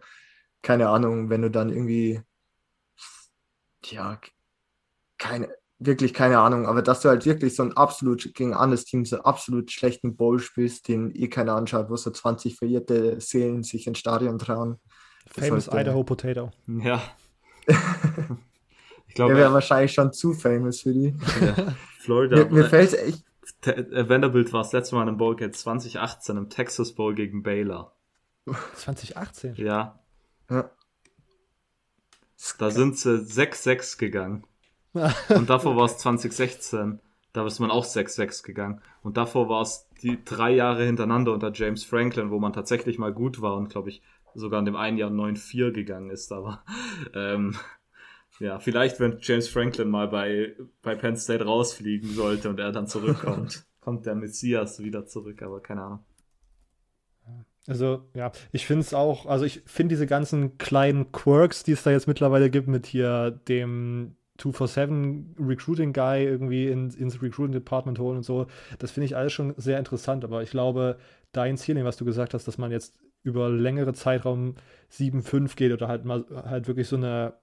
[0.61, 2.21] keine Ahnung, wenn du dann irgendwie,
[3.85, 4.19] ja,
[5.17, 9.05] keine, wirklich keine Ahnung, aber dass du halt wirklich so ein absolut gegen anderes Team
[9.05, 13.87] so absolut schlechten Bowl spielst, den eh keiner anschaut, wo so 20 verirrte Seelen sich
[13.87, 14.79] ins Stadion trauen.
[15.27, 16.51] Famous Idaho Potato.
[16.67, 17.01] Ja.
[19.17, 21.15] Ich glaube, der wäre wahrscheinlich schon zu famous für die.
[21.41, 21.73] Ja.
[21.99, 22.35] Florida.
[22.35, 23.25] mir, mir fällt echt.
[23.65, 27.95] Äh, Vanderbilt war das letzte Mal im Bowl Game 2018 im Texas Bowl gegen Baylor.
[28.75, 29.55] 2018?
[29.55, 29.99] Ja.
[30.51, 30.69] ja.
[32.59, 34.45] Da sind sie 6-6 gegangen.
[35.29, 36.99] Und davor war es 2016.
[37.33, 38.81] Da ist man auch 6-6 gegangen.
[39.01, 43.13] Und davor war es die drei Jahre hintereinander unter James Franklin, wo man tatsächlich mal
[43.13, 44.03] gut war und, glaube ich,
[44.35, 46.31] sogar in dem einen Jahr 9-4 gegangen ist.
[46.31, 46.63] Aber
[47.15, 47.55] ähm,
[48.39, 52.87] ja, vielleicht, wenn James Franklin mal bei, bei Penn State rausfliegen sollte und er dann
[52.87, 55.99] zurückkommt, kommt der Messias wieder zurück, aber keine Ahnung.
[57.67, 61.83] Also, ja, ich finde es auch, also ich finde diese ganzen kleinen Quirks, die es
[61.83, 67.99] da jetzt mittlerweile gibt, mit hier dem 247 Recruiting Guy irgendwie in, ins Recruiting Department
[67.99, 68.47] holen und so,
[68.79, 70.97] das finde ich alles schon sehr interessant, aber ich glaube,
[71.33, 74.55] dein Ziel, was du gesagt hast, dass man jetzt über längere Zeitraum
[74.91, 77.33] 7-5 geht oder halt mal halt wirklich so eine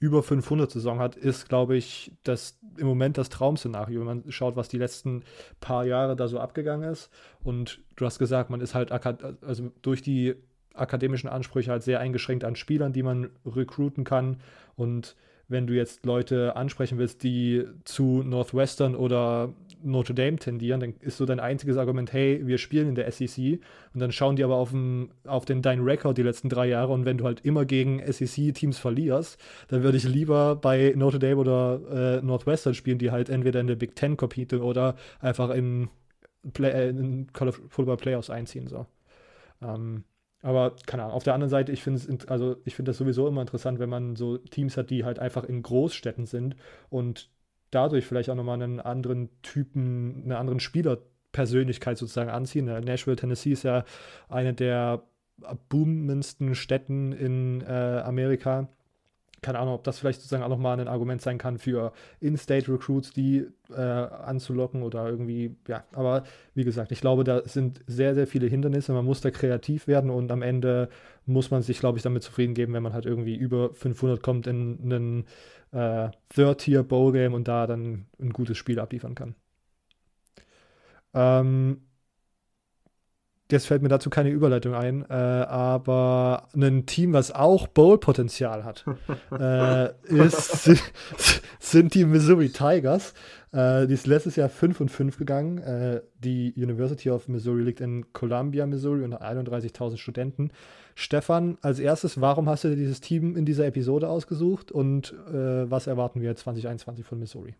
[0.00, 4.56] über 500 Saison hat, ist, glaube ich, das im Moment das Traumszenario, wenn man schaut,
[4.56, 5.24] was die letzten
[5.60, 7.10] paar Jahre da so abgegangen ist.
[7.42, 10.34] Und du hast gesagt, man ist halt also durch die
[10.74, 14.40] akademischen Ansprüche halt sehr eingeschränkt an Spielern, die man recruiten kann.
[14.76, 15.16] Und
[15.48, 19.52] wenn du jetzt Leute ansprechen willst, die zu Northwestern oder
[19.82, 23.60] Notre Dame tendieren, dann ist so dein einziges Argument, hey, wir spielen in der SEC
[23.92, 26.92] und dann schauen die aber auf, den, auf den deinen Rekord die letzten drei Jahre
[26.92, 31.36] und wenn du halt immer gegen SEC-Teams verlierst, dann würde ich lieber bei Notre Dame
[31.36, 31.80] oder
[32.20, 35.90] äh, Northwestern spielen, die halt entweder in der Big Ten competen oder einfach in,
[36.54, 38.66] Play, äh, in College Football Playoffs einziehen.
[38.68, 38.86] So.
[39.62, 40.04] Ähm,
[40.44, 43.26] aber keine Ahnung, auf der anderen Seite, ich finde es, also ich finde das sowieso
[43.26, 46.54] immer interessant, wenn man so Teams hat, die halt einfach in Großstädten sind
[46.90, 47.30] und
[47.70, 52.66] dadurch vielleicht auch nochmal einen anderen Typen, eine anderen Spielerpersönlichkeit sozusagen anziehen.
[52.66, 53.84] Nashville, Tennessee ist ja
[54.28, 55.04] eine der
[55.70, 58.68] boomendsten Städten in äh, Amerika
[59.44, 63.46] keine Ahnung, ob das vielleicht sozusagen auch nochmal ein Argument sein kann für In-State-Recruits, die
[63.70, 68.46] äh, anzulocken oder irgendwie, ja, aber wie gesagt, ich glaube, da sind sehr, sehr viele
[68.46, 70.88] Hindernisse, man muss da kreativ werden und am Ende
[71.26, 74.46] muss man sich, glaube ich, damit zufrieden geben, wenn man halt irgendwie über 500 kommt
[74.46, 75.26] in einen
[75.72, 79.34] äh, Third-Tier-Bowl-Game und da dann ein gutes Spiel abliefern kann.
[81.12, 81.82] Ähm,
[83.50, 88.86] Jetzt fällt mir dazu keine Überleitung ein, äh, aber ein Team, was auch Bowl-Potenzial hat,
[89.38, 90.70] äh, ist,
[91.60, 93.12] sind die Missouri Tigers.
[93.52, 95.58] Äh, die ist letztes Jahr 5 und 5 gegangen.
[95.58, 100.50] Äh, die University of Missouri liegt in Columbia, Missouri und hat 31.000 Studenten.
[100.94, 105.70] Stefan, als erstes, warum hast du dir dieses Team in dieser Episode ausgesucht und äh,
[105.70, 107.54] was erwarten wir 2021 von Missouri?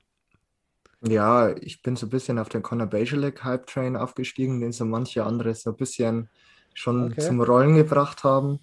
[1.06, 4.84] Ja, ich bin so ein bisschen auf den Conor Bajalik Hype Train aufgestiegen, den so
[4.84, 6.30] manche andere so ein bisschen
[6.72, 7.20] schon okay.
[7.20, 8.60] zum Rollen gebracht haben.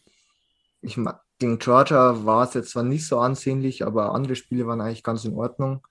[0.81, 0.99] Ich,
[1.39, 5.23] gegen Georgia war es jetzt zwar nicht so ansehnlich, aber andere Spiele waren eigentlich ganz
[5.23, 5.85] in Ordnung.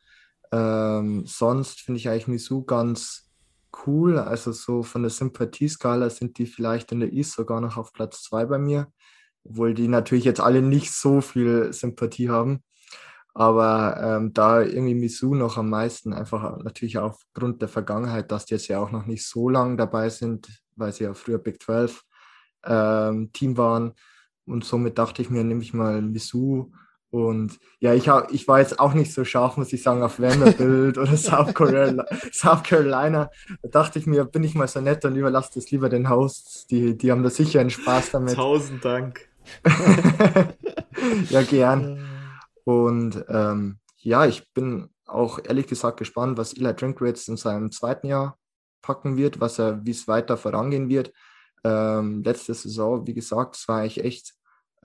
[0.50, 3.30] Ähm, sonst finde ich eigentlich Misu ganz,
[3.86, 4.18] cool.
[4.18, 8.22] Also so von der Sympathieskala sind die vielleicht in der East sogar noch auf Platz
[8.22, 8.92] zwei bei mir,
[9.44, 12.62] obwohl die natürlich jetzt alle nicht so viel Sympathie haben.
[13.34, 18.54] Aber ähm, da irgendwie Misu noch am meisten, einfach natürlich aufgrund der Vergangenheit, dass die
[18.54, 22.02] jetzt ja auch noch nicht so lange dabei sind, weil sie ja früher Big 12
[22.64, 23.92] ähm, Team waren.
[24.46, 26.72] Und somit dachte ich mir, nehme ich mal Misu.
[27.10, 30.20] Und ja, ich, hab, ich war jetzt auch nicht so scharf, muss ich sagen, auf
[30.20, 33.30] Vanderbilt oder South Carolina, South Carolina.
[33.62, 36.66] Da dachte ich mir, bin ich mal so nett und überlasse das lieber den Hosts.
[36.68, 38.34] Die, die haben da sicher einen Spaß damit.
[38.34, 39.28] Tausend Dank.
[41.30, 42.09] ja, gern.
[42.70, 48.06] Und ähm, ja, ich bin auch ehrlich gesagt gespannt, was Eli Drinkwitz in seinem zweiten
[48.06, 48.38] Jahr
[48.80, 51.12] packen wird, was er, wie es weiter vorangehen wird.
[51.64, 54.34] Ähm, letzte Saison, wie gesagt, es war ich echt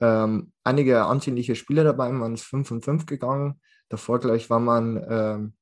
[0.01, 3.61] ähm, einige ansehnliche Spieler dabei, man ist 5 und 5 gegangen.
[3.87, 5.53] Davor gleich war man ähm,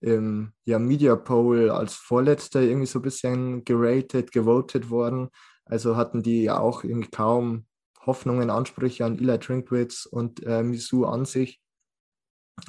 [0.00, 5.30] im ja, Media Poll als Vorletzter irgendwie so ein bisschen geratet, gewotet worden.
[5.64, 7.66] Also hatten die ja auch irgendwie kaum
[8.04, 11.60] Hoffnungen, Ansprüche an Eli Trinkwitz und äh, Misu an sich.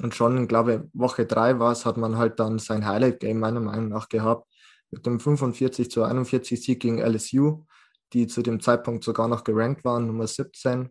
[0.02, 3.60] Und schon, glaube ich, Woche 3 war es, hat man halt dann sein Highlight-Game meiner
[3.60, 4.48] Meinung nach gehabt.
[4.90, 7.64] Mit dem 45 zu 41 Sieg gegen LSU,
[8.12, 10.90] die zu dem Zeitpunkt sogar noch gerankt waren, Nummer 17.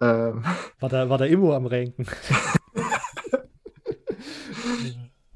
[0.00, 0.44] Ähm,
[0.80, 2.06] war, der, war der Immo am Ranken?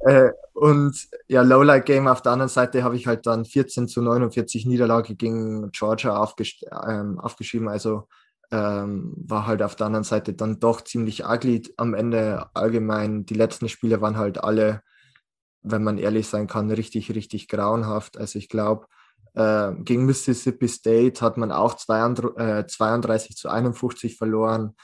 [0.00, 4.02] äh, und ja, Lowlight Game auf der anderen Seite habe ich halt dann 14 zu
[4.02, 7.68] 49 Niederlage gegen Georgia aufgesch ähm, aufgeschrieben.
[7.68, 8.08] Also
[8.50, 12.48] ähm, war halt auf der anderen Seite dann doch ziemlich ugly am Ende.
[12.54, 14.82] Allgemein, die letzten Spiele waren halt alle,
[15.62, 18.18] wenn man ehrlich sein kann, richtig, richtig grauenhaft.
[18.18, 18.86] Also ich glaube,
[19.34, 24.74] äh, gegen Mississippi State hat man auch 32, äh, 32 zu 51 verloren.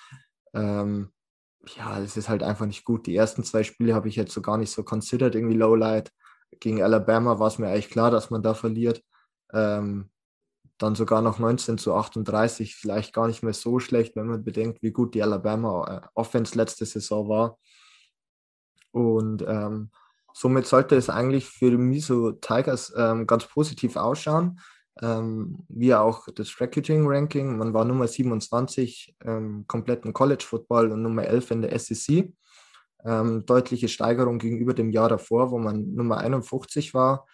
[0.54, 1.10] Ähm,
[1.76, 3.06] ja, es ist halt einfach nicht gut.
[3.06, 6.12] Die ersten zwei Spiele habe ich jetzt so gar nicht so considered, irgendwie Lowlight.
[6.60, 9.02] Gegen Alabama war es mir eigentlich klar, dass man da verliert.
[9.52, 10.10] Ähm,
[10.78, 14.82] dann sogar noch 19 zu 38, vielleicht gar nicht mehr so schlecht, wenn man bedenkt,
[14.82, 17.58] wie gut die Alabama äh, Offense letzte Saison war.
[18.92, 19.90] Und ähm,
[20.32, 24.60] somit sollte es eigentlich für die Miso Tigers ähm, ganz positiv ausschauen.
[25.02, 27.58] Ähm, wie auch das Recruiting Ranking.
[27.58, 32.32] Man war Nummer 27 ähm, kompletten College Football und Nummer 11 in der SEC.
[33.04, 37.26] Ähm, deutliche Steigerung gegenüber dem Jahr davor, wo man Nummer 51 war.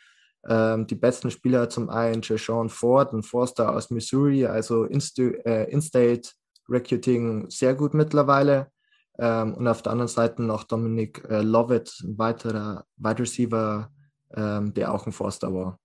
[0.48, 6.31] Ähm, die besten Spieler zum einen Jashawn Ford und Forster aus Missouri, also äh, In-State
[6.68, 8.70] Recruiting sehr gut mittlerweile.
[9.18, 13.90] Ähm, und auf der anderen Seite noch Dominic äh, Lovett, ein weiterer Wide Receiver,
[14.35, 15.78] ähm, der auch ein Forster war.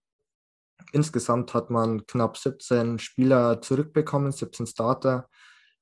[0.91, 5.27] Insgesamt hat man knapp 17 Spieler zurückbekommen, 17 Starter,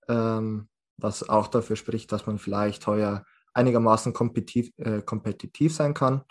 [0.10, 6.24] ähm, was auch dafür spricht, dass man vielleicht heuer einigermaßen kompetitiv, äh, kompetitiv sein kann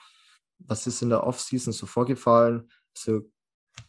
[0.66, 2.68] was ist in der Offseason so vorgefallen?
[2.96, 3.30] So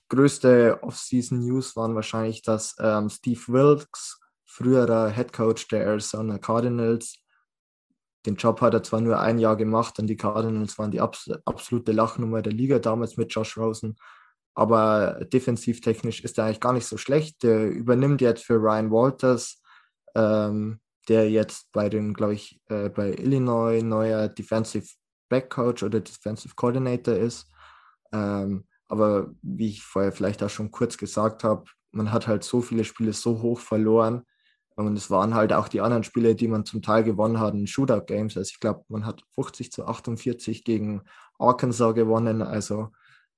[0.10, 7.18] größte Offseason-News waren wahrscheinlich, dass ähm, Steve Wilkes, früherer Head Coach der Arizona Cardinals,
[8.26, 11.30] den Job hat er zwar nur ein Jahr gemacht und die Cardinals waren die abs
[11.46, 13.98] absolute Lachnummer der Liga damals mit Josh Rosen,
[14.56, 17.44] aber defensivtechnisch ist er eigentlich gar nicht so schlecht.
[17.44, 19.62] Der übernimmt jetzt für Ryan Walters,
[20.16, 24.88] ähm, der jetzt bei den, glaube ich, äh, bei Illinois neuer Defensive
[25.30, 27.48] Backcoach oder Defensive Coordinator ist.
[28.12, 32.62] Ähm, aber wie ich vorher vielleicht auch schon kurz gesagt habe, man hat halt so
[32.62, 34.24] viele Spiele so hoch verloren.
[34.76, 37.66] Und es waren halt auch die anderen Spiele, die man zum Teil gewonnen hat in
[37.66, 38.36] Shootout-Games.
[38.36, 41.02] Also ich glaube, man hat 50 zu 48 gegen
[41.40, 42.42] Arkansas gewonnen.
[42.42, 42.90] Also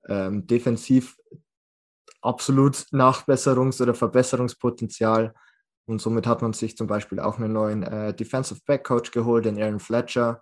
[0.07, 1.15] ähm, defensiv
[2.21, 5.33] absolut Nachbesserungs- oder Verbesserungspotenzial.
[5.85, 9.45] Und somit hat man sich zum Beispiel auch einen neuen äh, Defensive Back Coach geholt,
[9.45, 10.41] den Aaron Fletcher,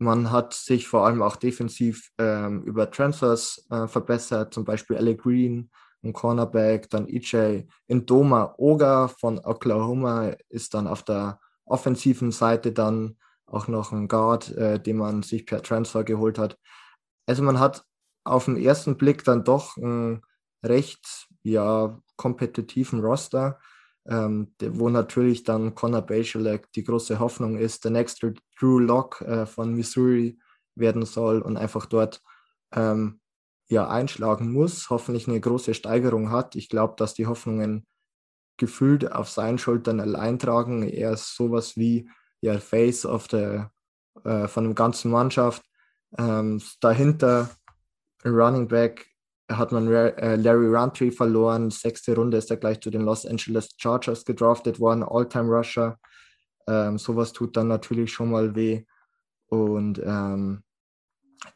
[0.00, 5.22] man hat sich vor allem auch defensiv ähm, über Transfers äh, verbessert, zum Beispiel Alec
[5.22, 5.70] Green,
[6.02, 13.18] ein Cornerback, dann EJ Indoma Oga von Oklahoma ist dann auf der offensiven Seite dann
[13.46, 16.58] auch noch ein Guard, äh, den man sich per Transfer geholt hat.
[17.26, 17.84] Also man hat
[18.24, 20.22] auf den ersten Blick dann doch einen
[20.64, 23.58] recht ja, kompetitiven Roster
[24.08, 29.46] ähm, wo natürlich dann Connor Bachelek die große Hoffnung ist, der nächste Drew Lock äh,
[29.46, 30.38] von Missouri
[30.74, 32.22] werden soll und einfach dort
[32.72, 33.20] ähm,
[33.68, 36.56] ja, einschlagen muss, hoffentlich eine große Steigerung hat.
[36.56, 37.86] Ich glaube, dass die Hoffnungen
[38.56, 40.82] gefühlt auf seinen Schultern allein tragen.
[40.82, 43.64] Er ist sowas wie ja, Face of the,
[44.24, 45.62] äh, von der ganzen Mannschaft.
[46.18, 47.48] Ähm, dahinter
[48.24, 49.06] Running Back
[49.50, 51.70] hat man äh, Larry Roundtree verloren.
[51.70, 55.98] Sechste Runde ist er gleich zu den Los Angeles Chargers gedraftet worden, All-Time-Rusher.
[56.70, 58.84] Ähm, sowas tut dann natürlich schon mal weh.
[59.48, 60.62] Und ähm,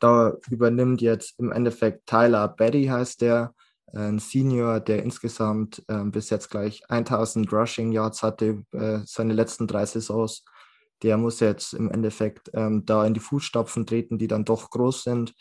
[0.00, 3.54] Da übernimmt jetzt im Endeffekt Tyler Betty, heißt der,
[3.94, 9.66] ein Senior, der insgesamt äh, bis jetzt gleich 1000 Rushing Yards hatte, äh, seine letzten
[9.68, 10.44] drei Saisons.
[11.02, 15.04] Der muss jetzt im Endeffekt ähm, da in die Fußstapfen treten, die dann doch groß
[15.04, 15.34] sind,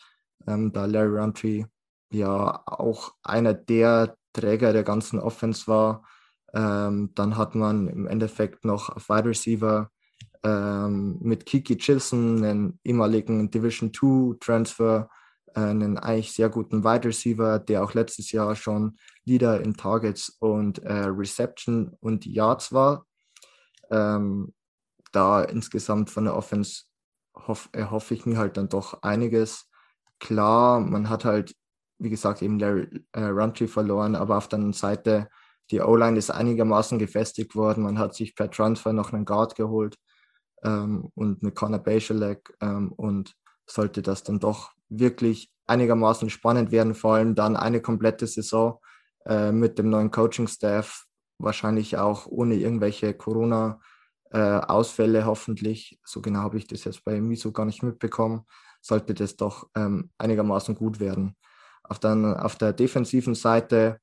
[0.46, 1.64] ähm, da Larry Roundtree
[2.12, 6.04] ja auch einer der Träger der ganzen Offense war.
[6.54, 9.90] Ähm, dann hat man im Endeffekt noch auf Wide Receiver
[10.44, 15.08] ähm, mit Kiki Chisholm, einen ehemaligen Division 2 Transfer,
[15.54, 20.78] einen eigentlich sehr guten Wide Receiver, der auch letztes Jahr schon Leader in Targets und
[20.80, 23.06] äh, Reception und Yards war.
[23.90, 24.52] Ähm,
[25.12, 26.84] da insgesamt von der Offense
[27.46, 29.68] hoff, erhoffe ich mir halt dann doch einiges.
[30.18, 31.54] Klar, man hat halt,
[31.98, 35.28] wie gesagt, eben Larry äh, Runtree verloren, aber auf der anderen Seite,
[35.70, 37.84] die O-Line ist einigermaßen gefestigt worden.
[37.84, 39.96] Man hat sich per Transfer noch einen Guard geholt
[40.62, 43.34] ähm, und eine Connor Bachelek ähm, und
[43.66, 48.78] sollte das dann doch wirklich einigermaßen spannend werden, vor allem dann eine komplette Saison
[49.26, 51.06] äh, mit dem neuen Coaching-Staff,
[51.38, 55.98] wahrscheinlich auch ohne irgendwelche Corona-Ausfälle äh, hoffentlich.
[56.04, 58.44] So genau habe ich das jetzt bei Miso gar nicht mitbekommen.
[58.82, 61.36] Sollte das doch ähm, einigermaßen gut werden.
[61.82, 64.00] Auf, dann, auf der defensiven Seite,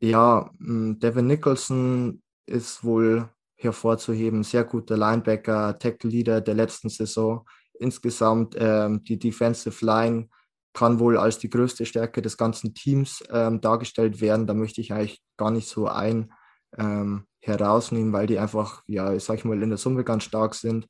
[0.00, 7.44] ja, hm, Devin Nicholson ist wohl hervorzuheben, sehr guter Linebacker, Tackle-Leader der letzten Saison
[7.80, 10.28] insgesamt ähm, die Defensive Line
[10.72, 14.46] kann wohl als die größte Stärke des ganzen Teams ähm, dargestellt werden.
[14.46, 16.32] Da möchte ich eigentlich gar nicht so ein
[16.76, 20.86] ähm, herausnehmen, weil die einfach, ja, sag ich mal, in der Summe ganz stark sind.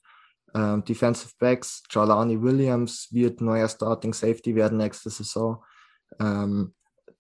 [0.55, 5.63] Ähm, Defensive Backs, Jalani Williams wird neuer Starting Safety werden nächste Saison.
[6.19, 6.75] Ähm,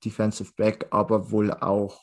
[0.05, 2.01] Defensive Back, aber wohl auch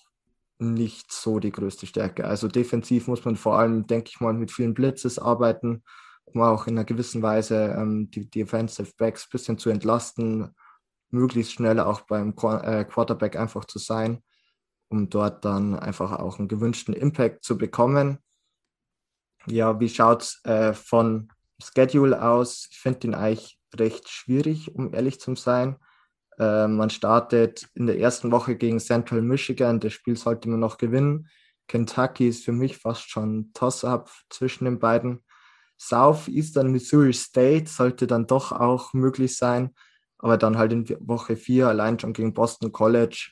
[0.58, 2.26] nicht so die größte Stärke.
[2.26, 5.84] Also defensiv muss man vor allem, denke ich mal, mit vielen Blitzes arbeiten
[6.26, 10.54] um auch in einer gewissen Weise ähm, die Defensive Backs ein bisschen zu entlasten,
[11.10, 14.24] möglichst schnell auch beim Qu äh, Quarterback einfach zu sein,
[14.90, 18.20] um dort dann einfach auch einen gewünschten Impact zu bekommen.
[19.48, 21.30] Ja, wie schaut es äh, von
[21.64, 22.68] Schedule aus?
[22.72, 25.78] Ich finde den eigentlich recht schwierig, um ehrlich zu sein.
[26.38, 29.80] Äh, man startet in der ersten Woche gegen Central Michigan.
[29.80, 31.30] Das Spiel sollte man noch gewinnen.
[31.68, 35.24] Kentucky ist für mich fast schon Toss-up zwischen den beiden.
[35.78, 39.74] Southeastern Missouri State sollte dann doch auch möglich sein,
[40.18, 43.32] aber dann halt in Woche 4 allein schon gegen Boston College,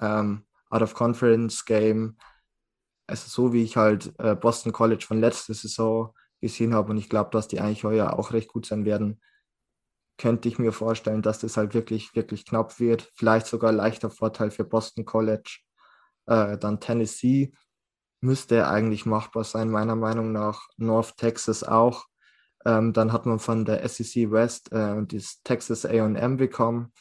[0.00, 2.16] ähm, Out of Conference Game,
[3.06, 7.08] also so wie ich halt äh, Boston College von letzter Saison gesehen habe und ich
[7.08, 9.20] glaube, dass die eigentlich heuer auch recht gut sein werden,
[10.18, 13.10] könnte ich mir vorstellen, dass das halt wirklich, wirklich knapp wird.
[13.14, 15.58] Vielleicht sogar leichter Vorteil für Boston College.
[16.26, 17.52] Äh, dann Tennessee
[18.20, 20.68] müsste eigentlich machbar sein, meiner Meinung nach.
[20.76, 22.06] North Texas auch.
[22.64, 26.92] Ähm, dann hat man von der SEC West äh, das Texas AM bekommen.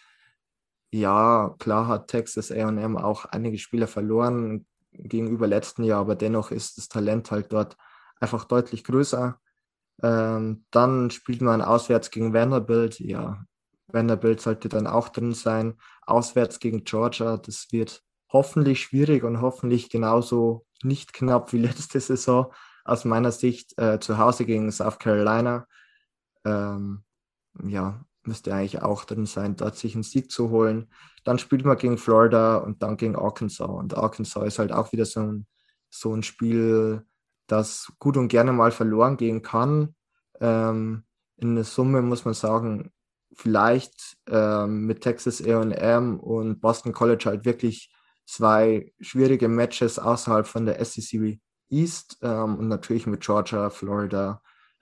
[0.91, 6.77] Ja, klar hat Texas AM auch einige Spieler verloren gegenüber letzten Jahr, aber dennoch ist
[6.77, 7.75] das Talent halt dort
[8.19, 9.39] einfach deutlich größer.
[10.03, 12.99] Ähm, dann spielt man auswärts gegen Vanderbilt.
[12.99, 13.45] Ja,
[13.87, 15.77] Vanderbilt sollte dann auch drin sein.
[16.05, 22.51] Auswärts gegen Georgia, das wird hoffentlich schwierig und hoffentlich genauso nicht knapp wie letzte Saison
[22.83, 23.77] aus meiner Sicht.
[23.77, 25.67] Äh, zu Hause gegen South Carolina.
[26.43, 27.03] Ähm,
[27.63, 30.89] ja, müsste eigentlich auch drin sein, dort sich einen Sieg zu holen.
[31.23, 33.67] Dann spielt man gegen Florida und dann gegen Arkansas.
[33.67, 35.47] Und Arkansas ist halt auch wieder so ein,
[35.89, 37.05] so ein Spiel,
[37.47, 39.95] das gut und gerne mal verloren gehen kann.
[40.39, 41.03] Ähm,
[41.37, 42.91] in der Summe muss man sagen,
[43.33, 47.91] vielleicht ähm, mit Texas AM und Boston College halt wirklich
[48.25, 51.39] zwei schwierige Matches außerhalb von der SEC
[51.69, 54.41] East ähm, und natürlich mit Georgia, Florida.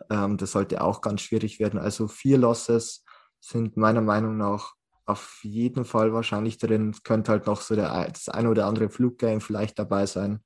[0.09, 1.79] Ähm, das sollte auch ganz schwierig werden.
[1.79, 3.03] Also vier Losses
[3.39, 4.73] sind meiner Meinung nach
[5.05, 6.91] auf jeden Fall wahrscheinlich drin.
[6.91, 10.43] Es könnte halt noch so der, das ein oder andere Fluggame vielleicht dabei sein.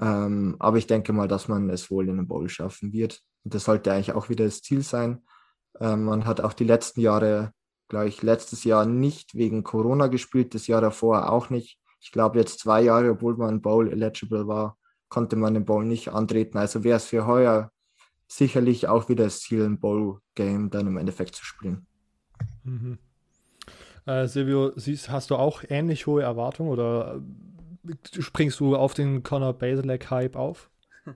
[0.00, 3.20] Ähm, aber ich denke mal, dass man es wohl in den Bowl schaffen wird.
[3.44, 5.22] Und das sollte eigentlich auch wieder das Ziel sein.
[5.80, 7.52] Ähm, man hat auch die letzten Jahre,
[7.88, 12.60] gleich letztes Jahr nicht wegen Corona gespielt, das Jahr davor auch nicht ich glaube, jetzt
[12.60, 14.76] zwei Jahre, obwohl man Bowl eligible war,
[15.08, 16.58] konnte man den Bowl nicht antreten.
[16.58, 17.70] Also wäre es für heuer
[18.26, 21.86] sicherlich auch wieder das Ziel, ein Bowl-Game dann im Endeffekt zu spielen.
[22.62, 22.98] Mhm.
[24.06, 27.20] Äh, Silvio, siehst, hast du auch ähnlich hohe Erwartungen oder äh,
[28.18, 30.70] springst du auf den Conor Baselak-Hype auf?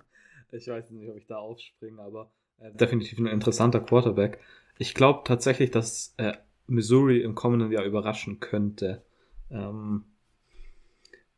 [0.54, 4.38] Ich weiß nicht, ob ich da aufspringe, aber äh, definitiv ein interessanter Quarterback.
[4.76, 6.34] Ich glaube tatsächlich, dass äh,
[6.66, 9.02] Missouri im kommenden Jahr überraschen könnte.
[9.50, 10.04] Ähm,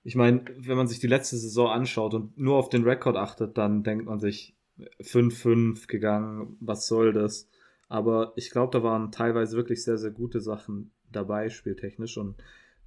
[0.02, 3.56] ich meine, wenn man sich die letzte Saison anschaut und nur auf den Rekord achtet,
[3.56, 4.56] dann denkt man sich
[5.00, 7.48] 5-5 gegangen, was soll das?
[7.88, 12.18] Aber ich glaube, da waren teilweise wirklich sehr, sehr gute Sachen dabei, spieltechnisch.
[12.18, 12.36] Und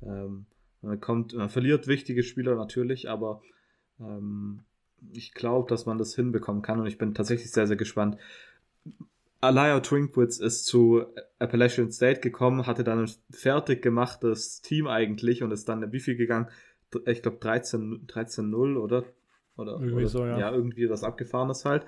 [0.02, 0.46] ähm,
[0.82, 3.42] man kommt, man verliert wichtige Spieler natürlich, aber
[4.00, 4.62] ähm,
[5.14, 8.18] ich glaube, dass man das hinbekommen kann und ich bin tatsächlich sehr, sehr gespannt.
[9.40, 11.06] Alaya Trinkwitz ist zu
[11.40, 16.16] Appalachian State gekommen, hatte dann ein fertig gemachtes Team eigentlich und ist dann wie viel
[16.16, 16.48] gegangen?
[17.06, 19.04] Ich glaube 13-0 13 oder?
[19.58, 20.40] Oder, irgendwie oder, so, ja.
[20.40, 20.52] ja.
[20.52, 21.86] irgendwie was Abgefahrenes halt.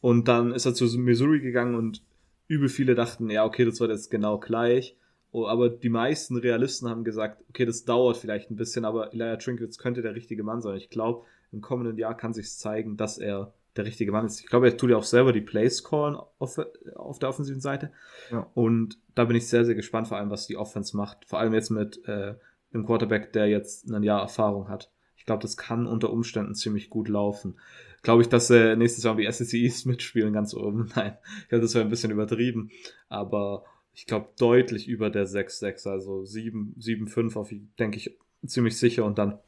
[0.00, 2.02] Und dann ist er zu Missouri gegangen und
[2.48, 4.96] übel viele dachten, ja, okay, das wird jetzt genau gleich.
[5.32, 9.36] Oh, aber die meisten Realisten haben gesagt, okay, das dauert vielleicht ein bisschen, aber Elijah
[9.36, 10.76] Trinkwitz könnte der richtige Mann sein.
[10.76, 14.40] Ich glaube, im kommenden Jahr kann sich zeigen, dass er der richtige Mann ist.
[14.40, 16.58] Ich glaube, er tut ja auch selber die Plays callen auf,
[16.94, 17.92] auf der offensiven Seite.
[18.30, 18.50] Ja.
[18.54, 21.24] Und da bin ich sehr, sehr gespannt, vor allem, was die Offense macht.
[21.26, 22.34] Vor allem jetzt mit äh,
[22.72, 24.90] einem Quarterback, der jetzt ein Jahr Erfahrung hat.
[25.16, 27.58] Ich glaube, das kann unter Umständen ziemlich gut laufen.
[28.02, 30.90] Glaube ich, dass äh, nächstes Jahr die SEC East mitspielen, ganz oben.
[30.96, 32.70] Nein, ich glaube, das wäre ein bisschen übertrieben.
[33.08, 33.64] Aber
[33.96, 38.14] ich glaube, deutlich über der 6-6, also 7-5 auf, denke ich,
[38.46, 39.06] ziemlich sicher.
[39.06, 39.38] Und dann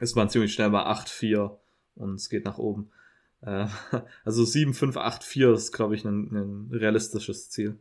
[0.00, 1.56] ist man ziemlich schnell bei 8-4
[1.94, 2.90] und es geht nach oben.
[3.40, 3.68] Äh,
[4.24, 7.78] also 7-5-8-4 ist, glaube ich, ein, ein realistisches Ziel.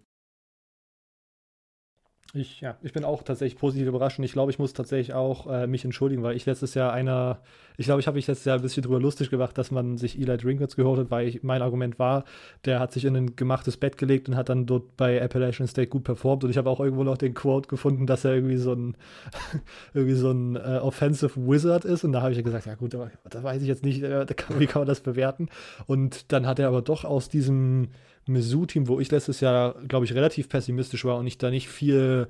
[2.33, 5.47] Ich, ja, ich bin auch tatsächlich positiv überrascht und ich glaube, ich muss tatsächlich auch
[5.47, 7.39] äh, mich entschuldigen, weil ich letztes Jahr einer,
[7.77, 10.19] ich glaube, ich habe mich letztes Jahr ein bisschen drüber lustig gemacht, dass man sich
[10.19, 12.25] Eli Drinkwitz geholt hat, weil ich, mein Argument war,
[12.65, 15.87] der hat sich in ein gemachtes Bett gelegt und hat dann dort bei Appalachian State
[15.87, 18.73] gut performt und ich habe auch irgendwo noch den Quote gefunden, dass er irgendwie so
[18.73, 18.97] ein,
[19.93, 22.93] irgendwie so ein äh, Offensive Wizard ist und da habe ich ja gesagt, ja gut,
[22.93, 24.25] da weiß ich jetzt nicht, äh,
[24.57, 25.47] wie kann man das bewerten?
[25.85, 27.87] Und dann hat er aber doch aus diesem
[28.27, 32.27] Mizzou-Team, wo ich letztes Jahr, glaube ich, relativ pessimistisch war und ich da nicht viel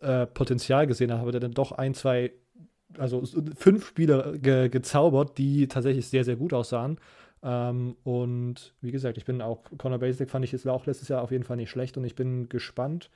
[0.00, 2.32] äh, Potenzial gesehen habe, der dann doch ein, zwei,
[2.98, 3.22] also
[3.56, 6.98] fünf Spieler ge gezaubert, die tatsächlich sehr, sehr gut aussahen.
[7.42, 11.22] Ähm, und wie gesagt, ich bin auch, Conor Basic fand ich jetzt auch letztes Jahr
[11.22, 13.10] auf jeden Fall nicht schlecht und ich bin gespannt,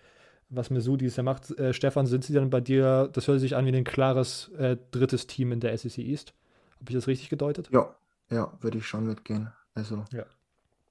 [0.49, 1.57] was Mizzou dieses Jahr macht.
[1.59, 4.77] Äh, Stefan, sind sie dann bei dir, das hört sich an wie ein klares äh,
[4.91, 6.35] drittes Team in der SEC East?
[6.81, 7.69] Habe ich das richtig gedeutet?
[7.73, 7.95] Ja,
[8.31, 9.53] ja, würde ich schon mitgehen.
[9.75, 10.25] Also ja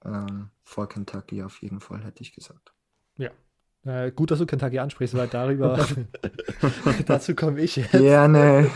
[0.06, 2.74] ähm, vor Kentucky auf jeden Fall, hätte ich gesagt.
[3.18, 3.32] Ja.
[3.86, 5.88] Äh, gut, dass du Kentucky ansprichst, weil darüber,
[7.06, 7.92] dazu komme ich jetzt.
[7.92, 8.70] Gerne.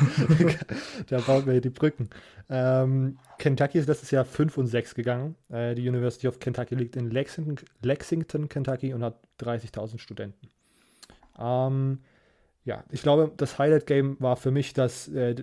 [1.07, 2.09] da bauen wir die Brücken.
[2.49, 5.35] Ähm, Kentucky ist letztes Jahr 5 und 6 gegangen.
[5.49, 10.49] Äh, die University of Kentucky liegt in Lexington, Lexington Kentucky und hat 30.000 Studenten.
[11.37, 11.99] Ähm,
[12.63, 15.35] ja, ich glaube, das Highlight-Game war für mich das äh,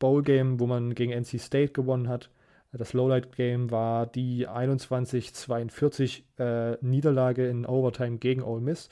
[0.00, 2.30] Bowl-Game, wo man gegen NC State gewonnen hat.
[2.76, 8.88] Das Lowlight-Game war die 21-42 äh, Niederlage in Overtime gegen Ole Miss.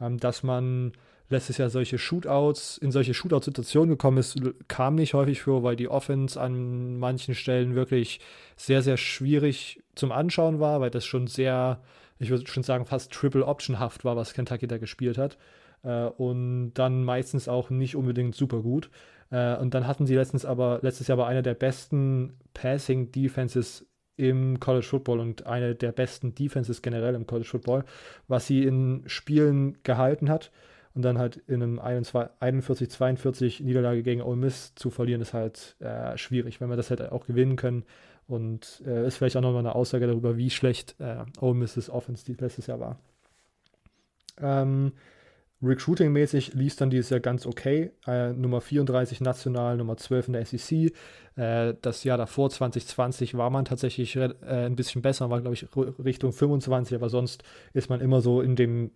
[0.00, 0.92] Ähm, dass man
[1.32, 5.88] letztes Jahr solche Shootouts, in solche Shootout-Situationen gekommen ist, kam nicht häufig vor, weil die
[5.88, 8.20] Offense an manchen Stellen wirklich
[8.56, 11.80] sehr, sehr schwierig zum Anschauen war, weil das schon sehr,
[12.18, 15.38] ich würde schon sagen, fast Triple-Option-haft war, was Kentucky da gespielt hat.
[15.82, 18.90] Äh, und dann meistens auch nicht unbedingt super gut.
[19.32, 23.86] Äh, und dann hatten sie letztens aber, letztes Jahr aber eine der besten Passing Defenses
[24.16, 27.84] im College Football und eine der besten Defenses generell im College Football,
[28.28, 30.52] was sie in Spielen gehalten hat.
[30.94, 36.18] Und dann halt in einem 41-42 Niederlage gegen Ole Miss zu verlieren, ist halt äh,
[36.18, 37.84] schwierig, wenn wir das hätte auch gewinnen können.
[38.28, 42.30] Und äh, ist vielleicht auch nochmal eine Aussage darüber, wie schlecht äh, Ole Miss' Offense
[42.38, 42.98] letztes Jahr war.
[44.38, 44.92] Ähm,
[45.62, 47.92] Recruiting-mäßig lief dann dieses Jahr ganz okay.
[48.06, 50.92] Äh, Nummer 34 national, Nummer 12 in der SEC.
[51.36, 55.66] Äh, das Jahr davor, 2020, war man tatsächlich äh, ein bisschen besser, war, glaube ich,
[56.04, 57.44] Richtung 25, aber sonst
[57.74, 58.90] ist man immer so in dem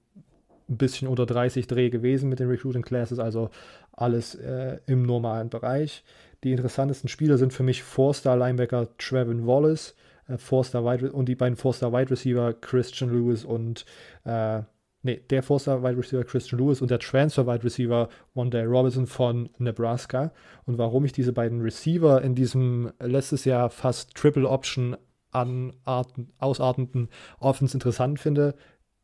[0.68, 3.50] ein bisschen unter 30 Dreh gewesen mit den Recruiting Classes, also
[3.92, 6.02] alles äh, im normalen Bereich.
[6.42, 9.94] Die interessantesten Spieler sind für mich Four-Star-Linebacker Trevin Wallace,
[10.26, 13.84] äh, Four-Star Wide und die beiden Four-Star Wide Receiver Christian Lewis und
[14.24, 14.62] äh,
[15.02, 19.48] nee, der Forster Wide Receiver Christian Lewis und der Transfer Wide Receiver Monday Robinson von
[19.58, 20.32] Nebraska.
[20.64, 24.96] Und warum ich diese beiden Receiver in diesem letztes Jahr fast Triple Option
[25.30, 28.54] anarten, ausartenden Offense interessant finde,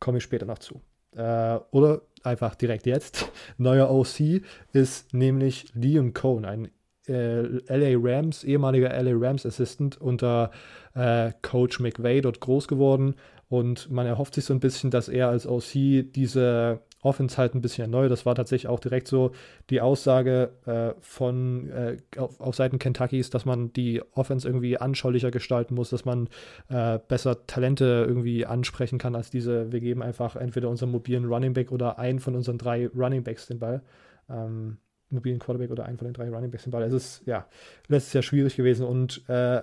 [0.00, 0.80] komme ich später noch zu.
[1.14, 3.30] Äh, oder einfach direkt jetzt.
[3.58, 6.68] Neuer OC ist nämlich Liam Cohn, ein
[7.08, 10.50] äh, LA Rams, ehemaliger LA Rams Assistant unter
[10.94, 13.16] äh, Coach McVay dort groß geworden
[13.52, 17.60] und man erhofft sich so ein bisschen, dass er als OC diese Offense halt ein
[17.60, 18.10] bisschen erneuert.
[18.10, 19.32] Das war tatsächlich auch direkt so
[19.68, 25.30] die Aussage äh, von äh, auf, auf, Seiten Kentuckys, dass man die Offense irgendwie anschaulicher
[25.30, 26.30] gestalten muss, dass man
[26.70, 31.52] äh, besser Talente irgendwie ansprechen kann als diese, wir geben einfach entweder unseren mobilen Running
[31.52, 33.82] Back oder einen von unseren drei Running Backs den Ball.
[34.30, 34.78] Ähm,
[35.10, 36.84] mobilen Quarterback oder einen von den drei Running Backs den Ball.
[36.84, 37.46] Es ist ja
[37.88, 39.60] letztes Jahr schwierig gewesen und äh,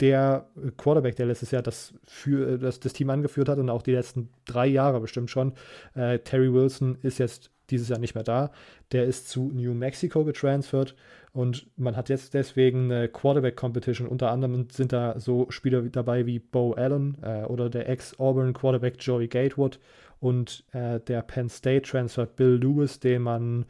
[0.00, 0.46] der
[0.76, 4.28] Quarterback, der letztes Jahr das, für, das, das Team angeführt hat und auch die letzten
[4.44, 5.52] drei Jahre bestimmt schon.
[5.94, 8.50] Äh, Terry Wilson ist jetzt dieses Jahr nicht mehr da.
[8.92, 10.94] Der ist zu New Mexico getransfert
[11.32, 14.08] und man hat jetzt deswegen eine Quarterback-Competition.
[14.08, 19.28] Unter anderem sind da so Spieler dabei wie Bo Allen äh, oder der Ex-Auburn-Quarterback Joey
[19.28, 19.78] Gatewood
[20.20, 23.66] und äh, der Penn State-Transfer Bill Lewis, den man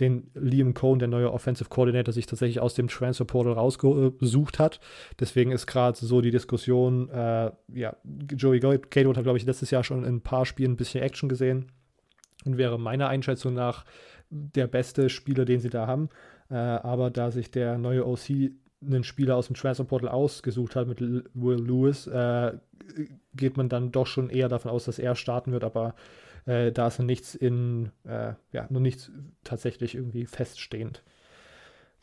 [0.00, 4.80] den Liam Cohn, der neue Offensive Coordinator, sich tatsächlich aus dem Transfer Portal rausgesucht hat.
[5.18, 7.96] Deswegen ist gerade so die Diskussion, äh, ja,
[8.30, 11.28] Joey Gatewood hat, glaube ich, letztes Jahr schon in ein paar Spielen ein bisschen Action
[11.28, 11.66] gesehen
[12.44, 13.84] und wäre meiner Einschätzung nach
[14.30, 16.08] der beste Spieler, den sie da haben.
[16.50, 21.00] Äh, aber da sich der neue OC einen Spieler aus dem Transferportal ausgesucht hat mit
[21.00, 22.52] Will Lewis, äh,
[23.34, 25.94] geht man dann doch schon eher davon aus, dass er starten wird, aber
[26.48, 29.12] äh, da ist noch nichts in, äh, ja, noch nichts
[29.44, 31.02] tatsächlich irgendwie feststehend.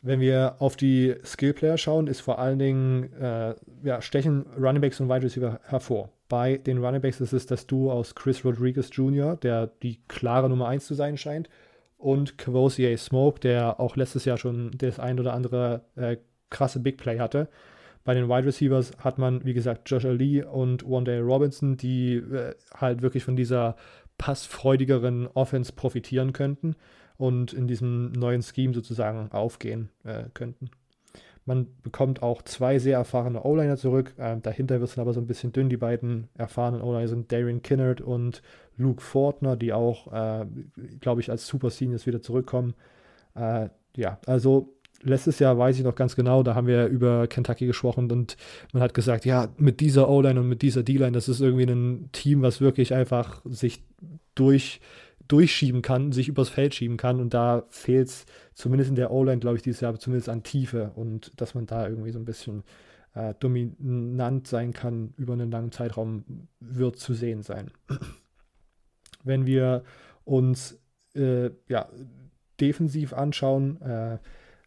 [0.02, 5.08] Wenn wir auf die Skillplayer schauen, ist vor allen Dingen, äh, ja, stechen Runningbacks und
[5.08, 6.10] Wide Receiver hervor.
[6.28, 10.68] Bei den Runningbacks ist es das Duo aus Chris Rodriguez Jr., der die klare Nummer
[10.68, 11.48] 1 zu sein scheint,
[11.98, 16.18] und Kvosier Smoke, der auch letztes Jahr schon das ein oder andere äh,
[16.50, 17.48] krasse Big Play hatte.
[18.04, 22.54] Bei den Wide Receivers hat man, wie gesagt, Joshua Lee und Wanda Robinson, die äh,
[22.76, 23.74] halt wirklich von dieser
[24.18, 26.76] passfreudigeren Offense profitieren könnten
[27.16, 30.70] und in diesem neuen Scheme sozusagen aufgehen äh, könnten.
[31.46, 34.14] Man bekommt auch zwei sehr erfahrene O-Liner zurück.
[34.18, 35.68] Ähm, dahinter wird es aber so ein bisschen dünn.
[35.68, 38.42] Die beiden erfahrenen O-Liner sind Darian Kinnard und
[38.76, 40.46] Luke Fortner, die auch, äh,
[41.00, 42.74] glaube ich, als Super Seniors wieder zurückkommen.
[43.36, 47.66] Äh, ja, also letztes Jahr weiß ich noch ganz genau, da haben wir über Kentucky
[47.66, 48.36] gesprochen und
[48.72, 52.10] man hat gesagt, ja, mit dieser O-Line und mit dieser D-Line, das ist irgendwie ein
[52.12, 53.82] Team, was wirklich einfach sich
[54.34, 54.80] durch
[55.28, 57.20] durchschieben kann, sich übers Feld schieben kann.
[57.20, 60.92] Und da fehlt es zumindest in der O-Line, glaube ich, dieses Jahr zumindest an Tiefe
[60.94, 62.62] und dass man da irgendwie so ein bisschen
[63.14, 67.70] äh, dominant sein kann über einen langen Zeitraum, wird zu sehen sein.
[69.24, 69.82] Wenn wir
[70.24, 70.78] uns
[71.14, 71.88] äh, ja,
[72.60, 74.18] defensiv anschauen, äh,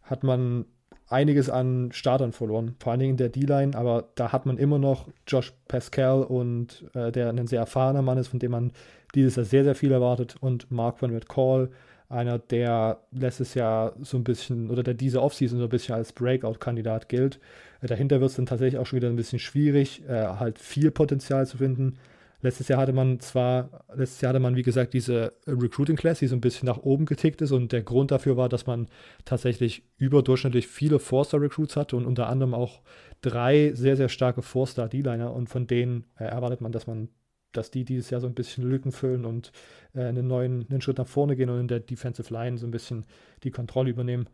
[0.10, 0.66] hat man
[1.08, 4.78] einiges an Startern verloren, vor allen Dingen in der D-Line, aber da hat man immer
[4.78, 8.72] noch Josh Pascal und äh, der ein sehr erfahrener Mann ist, von dem man
[9.16, 11.70] dieses Jahr sehr, sehr viel erwartet und Mark Van Call,
[12.10, 16.12] einer, der letztes Jahr so ein bisschen oder der diese Offseason so ein bisschen als
[16.14, 17.40] Breakout-Kandidat gilt.
[17.82, 20.92] Äh, dahinter wird es dann tatsächlich auch schon wieder ein bisschen schwierig, äh, halt viel
[20.92, 21.98] Potenzial zu finden.
[22.42, 26.28] Letztes Jahr hatte man zwar, letztes Jahr hatte man, wie gesagt, diese Recruiting Class, die
[26.28, 28.88] so ein bisschen nach oben getickt ist und der Grund dafür war, dass man
[29.26, 32.82] tatsächlich überdurchschnittlich viele Four-Star-Recruits hatte und unter anderem auch
[33.22, 37.10] drei sehr, sehr starke Four-Star-D-Liner und von denen äh, erwartet man, dass man
[37.52, 39.52] dass die dieses Jahr so ein bisschen Lücken füllen und
[39.96, 42.72] äh, einen neuen einen Schritt nach vorne gehen und in der Defensive Line so ein
[42.72, 43.06] bisschen
[43.44, 44.30] die Kontrolle übernehmen.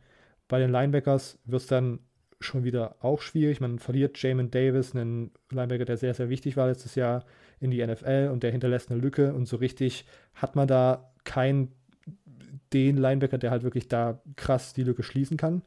[0.47, 1.99] Bei den Linebackers wird es dann
[2.41, 3.61] schon wieder auch schwierig.
[3.61, 7.25] Man verliert Jamin Davis, einen Linebacker, der sehr, sehr wichtig war letztes Jahr
[7.59, 11.71] in die NFL und der hinterlässt eine Lücke und so richtig hat man da keinen
[12.73, 15.61] den Linebacker, der halt wirklich da krass die Lücke schließen kann.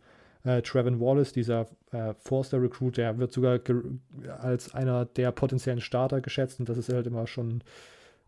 [0.44, 3.60] Äh, Trevin Wallace, dieser äh, Forster-Recruit, der wird sogar
[4.40, 7.62] als einer der potenziellen Starter geschätzt und das ist halt immer schon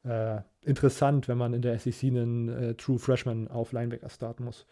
[0.04, 4.66] äh, interessant, wenn man in der SEC einen äh, True Freshman auf Linebacker starten muss.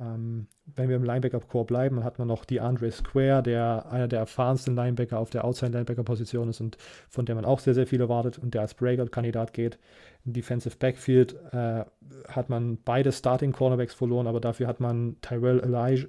[0.00, 4.06] Ähm, wenn wir im Linebacker-Core bleiben, dann hat man noch die Andre Square, der einer
[4.06, 6.76] der erfahrensten Linebacker auf der Outside-Linebacker-Position ist und
[7.08, 9.78] von der man auch sehr, sehr viel erwartet und der als Breakout-Kandidat geht.
[10.24, 11.84] Im Defensive Backfield äh,
[12.28, 16.06] hat man beide Starting-Cornerbacks verloren, aber dafür hat man Tyrell, Elijah,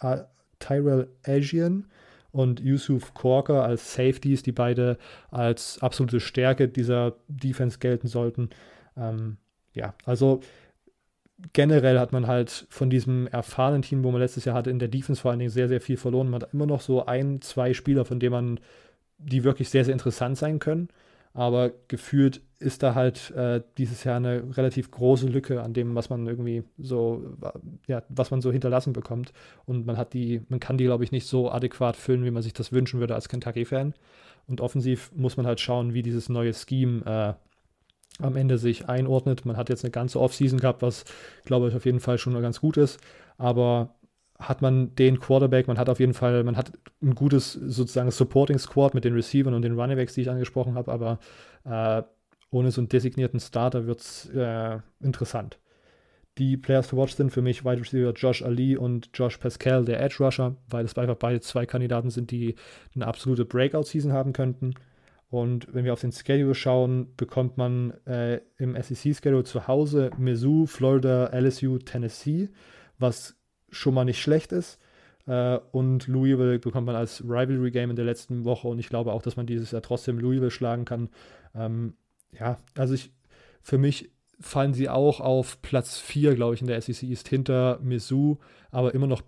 [0.00, 0.24] äh,
[0.58, 1.86] Tyrell Asian
[2.32, 4.98] und Yusuf Corker als Safeties, die beide
[5.30, 8.50] als absolute Stärke dieser Defense gelten sollten.
[8.94, 9.38] Ähm,
[9.72, 10.40] ja, also
[11.52, 14.88] generell hat man halt von diesem erfahrenen Team, wo man letztes Jahr hatte, in der
[14.88, 16.30] Defense vor allen Dingen sehr, sehr viel verloren.
[16.30, 18.60] Man hat immer noch so ein, zwei Spieler, von denen man,
[19.18, 20.88] die wirklich sehr, sehr interessant sein können.
[21.34, 26.08] Aber gefühlt ist da halt äh, dieses Jahr eine relativ große Lücke an dem, was
[26.08, 27.36] man irgendwie so,
[27.86, 29.34] ja, was man so hinterlassen bekommt.
[29.66, 32.42] Und man hat die, man kann die, glaube ich, nicht so adäquat füllen, wie man
[32.42, 33.92] sich das wünschen würde als Kentucky-Fan.
[34.46, 37.45] Und offensiv muss man halt schauen, wie dieses neue Scheme äh,
[38.20, 39.44] am Ende sich einordnet.
[39.44, 41.04] Man hat jetzt eine ganze Offseason gehabt, was,
[41.44, 42.98] glaube ich, auf jeden Fall schon ganz gut ist.
[43.38, 43.96] Aber
[44.38, 48.58] hat man den Quarterback, man hat auf jeden Fall, man hat ein gutes sozusagen Supporting
[48.58, 51.18] Squad mit den Receivern und den Runningbacks, die ich angesprochen habe, aber
[51.64, 52.02] äh,
[52.50, 55.58] ohne so einen designierten Starter wird es äh, interessant.
[56.38, 60.02] Die Players to watch sind für mich Wide Receiver Josh Ali und Josh Pascal, der
[60.02, 62.56] Edge Rusher, weil es einfach beide zwei Kandidaten sind, die
[62.94, 64.74] eine absolute Breakout-Season haben könnten.
[65.28, 70.66] Und wenn wir auf den Schedule schauen, bekommt man äh, im SEC-Schedule zu Hause Mizzou,
[70.66, 72.48] Florida, LSU, Tennessee,
[72.98, 73.36] was
[73.70, 74.78] schon mal nicht schlecht ist.
[75.26, 79.22] Äh, und Louisville bekommt man als Rivalry-Game in der letzten Woche und ich glaube auch,
[79.22, 81.08] dass man dieses Jahr trotzdem Louisville schlagen kann.
[81.54, 81.94] Ähm,
[82.32, 83.12] ja, also ich,
[83.62, 87.80] für mich fallen sie auch auf Platz 4, glaube ich, in der SEC East hinter
[87.82, 88.38] Mizzou,
[88.70, 89.22] aber immer noch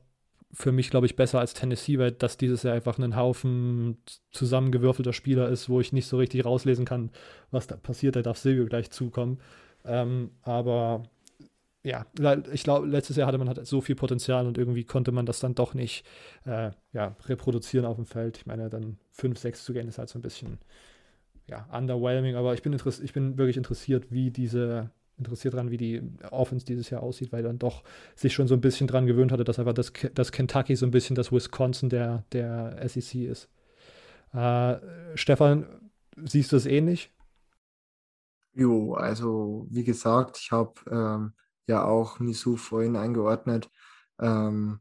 [0.52, 3.98] für mich, glaube ich, besser als Tennessee, weil das dieses Jahr einfach ein Haufen
[4.30, 7.10] zusammengewürfelter Spieler ist, wo ich nicht so richtig rauslesen kann,
[7.50, 8.16] was da passiert.
[8.16, 9.40] Da darf Silvio gleich zukommen.
[9.84, 11.02] Ähm, aber
[11.84, 12.06] ja,
[12.52, 15.40] ich glaube, letztes Jahr hatte man halt so viel Potenzial und irgendwie konnte man das
[15.40, 16.04] dann doch nicht
[16.44, 18.38] äh, ja, reproduzieren auf dem Feld.
[18.38, 20.58] Ich meine, dann 5-6 zu gehen ist halt so ein bisschen
[21.46, 26.02] ja, underwhelming, aber ich bin, ich bin wirklich interessiert, wie diese, interessiert daran, wie die
[26.30, 27.82] Offense dieses Jahr aussieht, weil dann doch
[28.14, 30.90] sich schon so ein bisschen dran gewöhnt hatte, dass einfach das, das Kentucky so ein
[30.90, 33.48] bisschen das Wisconsin der, der SEC ist.
[34.32, 34.76] Äh,
[35.14, 35.66] Stefan,
[36.16, 37.12] siehst du es ähnlich?
[38.54, 41.32] Jo, also wie gesagt, ich habe ähm,
[41.66, 43.70] ja auch Misu vorhin eingeordnet.
[44.18, 44.80] Ähm,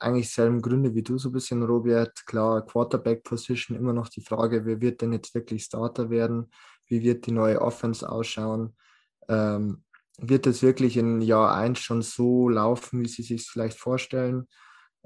[0.00, 2.26] eigentlich selben Gründe wie du so ein bisschen, Robert.
[2.26, 6.50] Klar, Quarterback-Position immer noch die Frage, wer wird denn jetzt wirklich Starter werden?
[6.86, 8.74] Wie wird die neue Offense ausschauen?
[9.28, 9.82] Ähm,
[10.18, 14.46] wird es wirklich in Jahr 1 schon so laufen, wie sie sich vielleicht vorstellen?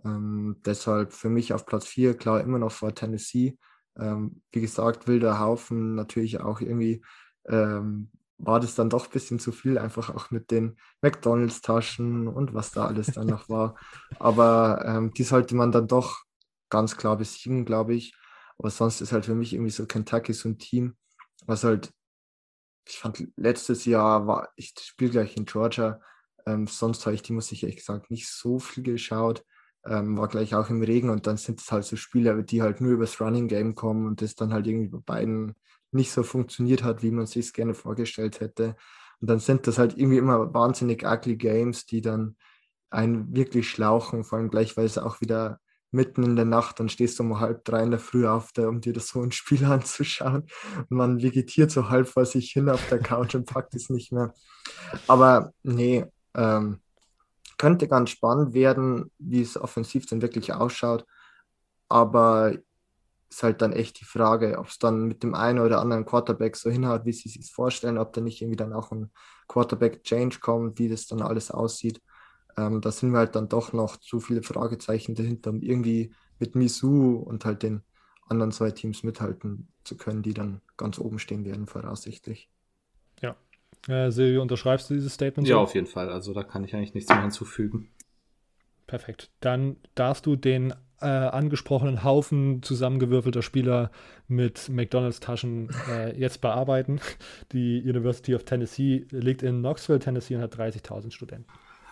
[0.05, 3.59] Ähm, deshalb für mich auf Platz 4, klar, immer noch vor Tennessee.
[3.99, 7.03] Ähm, wie gesagt, wilder Haufen, natürlich auch irgendwie
[7.49, 12.55] ähm, war das dann doch ein bisschen zu viel, einfach auch mit den McDonalds-Taschen und
[12.55, 13.77] was da alles dann noch war.
[14.19, 16.23] Aber ähm, die sollte man dann doch
[16.71, 18.15] ganz klar besiegen, glaube ich.
[18.59, 20.97] Aber sonst ist halt für mich irgendwie so Kentucky so ein Team,
[21.47, 21.93] was halt
[22.91, 26.01] ich fand letztes Jahr war, ich spiele gleich in Georgia,
[26.47, 29.45] ähm, sonst habe ich die, muss ich ehrlich gesagt, nicht so viel geschaut.
[29.87, 32.83] Ähm, war gleich auch im Regen und dann sind es halt so Spiele, die halt
[32.83, 35.55] nur übers Running Game kommen und das dann halt irgendwie bei beiden
[35.91, 38.77] nicht so funktioniert hat, wie man sich es gerne vorgestellt hätte.
[39.21, 42.37] Und dann sind das halt irgendwie immer wahnsinnig ugly Games, die dann
[42.91, 45.61] einen wirklich schlauchen, vor allem gleich, weil es auch wieder
[45.93, 48.69] mitten in der Nacht, dann stehst du um halb drei in der Früh auf, der,
[48.69, 50.47] um dir das so ein Spiel anzuschauen.
[50.77, 54.13] Und man vegetiert so halb vor sich hin auf der Couch und packt es nicht
[54.13, 54.33] mehr.
[55.07, 56.81] Aber nee, ähm,
[57.59, 61.05] könnte ganz spannend werden, wie es offensiv dann wirklich ausschaut.
[61.89, 62.55] Aber
[63.31, 66.57] ist halt dann echt die Frage, ob es dann mit dem einen oder anderen Quarterback
[66.57, 69.11] so hinhaut, wie sie sich vorstellen, ob da nicht irgendwie dann auch ein
[69.47, 72.01] Quarterback-Change kommt, wie das dann alles aussieht.
[72.61, 76.55] Ähm, da sind wir halt dann doch noch zu viele Fragezeichen dahinter, um irgendwie mit
[76.55, 77.83] Misu und halt den
[78.29, 82.51] anderen zwei Teams mithalten zu können, die dann ganz oben stehen werden, voraussichtlich.
[83.21, 83.37] Ja.
[83.89, 85.49] Äh, Silvio, unterschreibst du dieses Statement?
[85.49, 85.61] Ja, so?
[85.63, 86.11] auf jeden Fall.
[86.11, 87.91] Also da kann ich eigentlich nichts mehr hinzufügen.
[88.87, 89.31] Perfekt.
[89.41, 93.91] Dann darfst du den äh, angesprochenen Haufen zusammengewürfelter Spieler
[94.29, 97.01] mit McDonalds-Taschen äh, jetzt bearbeiten.
[97.53, 101.51] Die University of Tennessee liegt in Knoxville, Tennessee und hat 30.000 Studenten.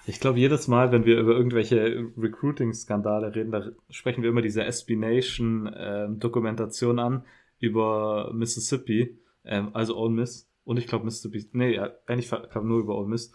[0.09, 4.65] Ich glaube, jedes Mal, wenn wir über irgendwelche Recruiting-Skandale reden, da sprechen wir immer diese
[4.65, 7.27] SB Nation-Dokumentation ähm, an
[7.59, 10.51] über Mississippi, ähm, also Ole Miss.
[10.65, 13.35] Und ich glaube Mississippi, nee, eigentlich glaube nur über Ole Miss,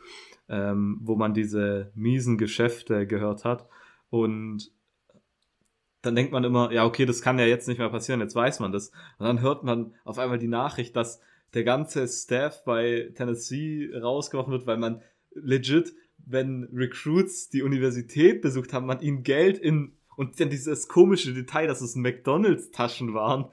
[0.49, 3.67] ähm, wo man diese miesen Geschäfte gehört hat.
[4.09, 4.71] Und
[6.01, 8.61] dann denkt man immer, ja, okay, das kann ja jetzt nicht mehr passieren, jetzt weiß
[8.61, 8.89] man das.
[9.19, 11.21] Und dann hört man auf einmal die Nachricht, dass
[11.53, 15.03] der ganze Staff bei Tennessee rausgeworfen wird, weil man
[15.35, 15.93] legit
[16.25, 21.67] wenn Recruits die Universität besucht haben, man ihnen Geld in und dann dieses komische Detail,
[21.67, 23.45] dass es McDonalds-Taschen waren,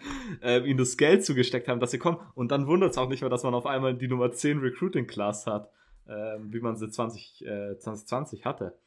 [0.43, 2.18] äh, ihnen das Geld zugesteckt haben, dass sie kommen.
[2.35, 5.47] Und dann wundert es auch nicht mehr, dass man auf einmal die Nummer 10 Recruiting-Class
[5.47, 5.71] hat,
[6.07, 8.79] äh, wie man sie 20, äh, 2020 hatte.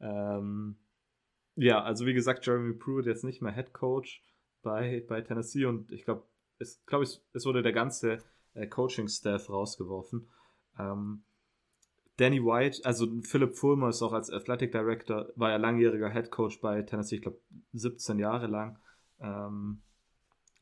[0.00, 0.76] Ähm,
[1.56, 4.22] ja, also wie gesagt, Jeremy Pruitt jetzt nicht mehr Head Coach
[4.62, 6.24] bei, bei Tennessee und ich glaube,
[6.58, 8.18] es, glaub ich, es wurde der ganze
[8.54, 10.28] äh, Coaching-Staff rausgeworfen.
[10.78, 11.22] Ähm,
[12.16, 16.60] Danny White, also Philip Fulmer ist auch als Athletic Director, war ja langjähriger Head Coach
[16.60, 17.40] bei Tennessee, ich glaube
[17.72, 18.78] 17 Jahre lang
[19.20, 19.82] ähm,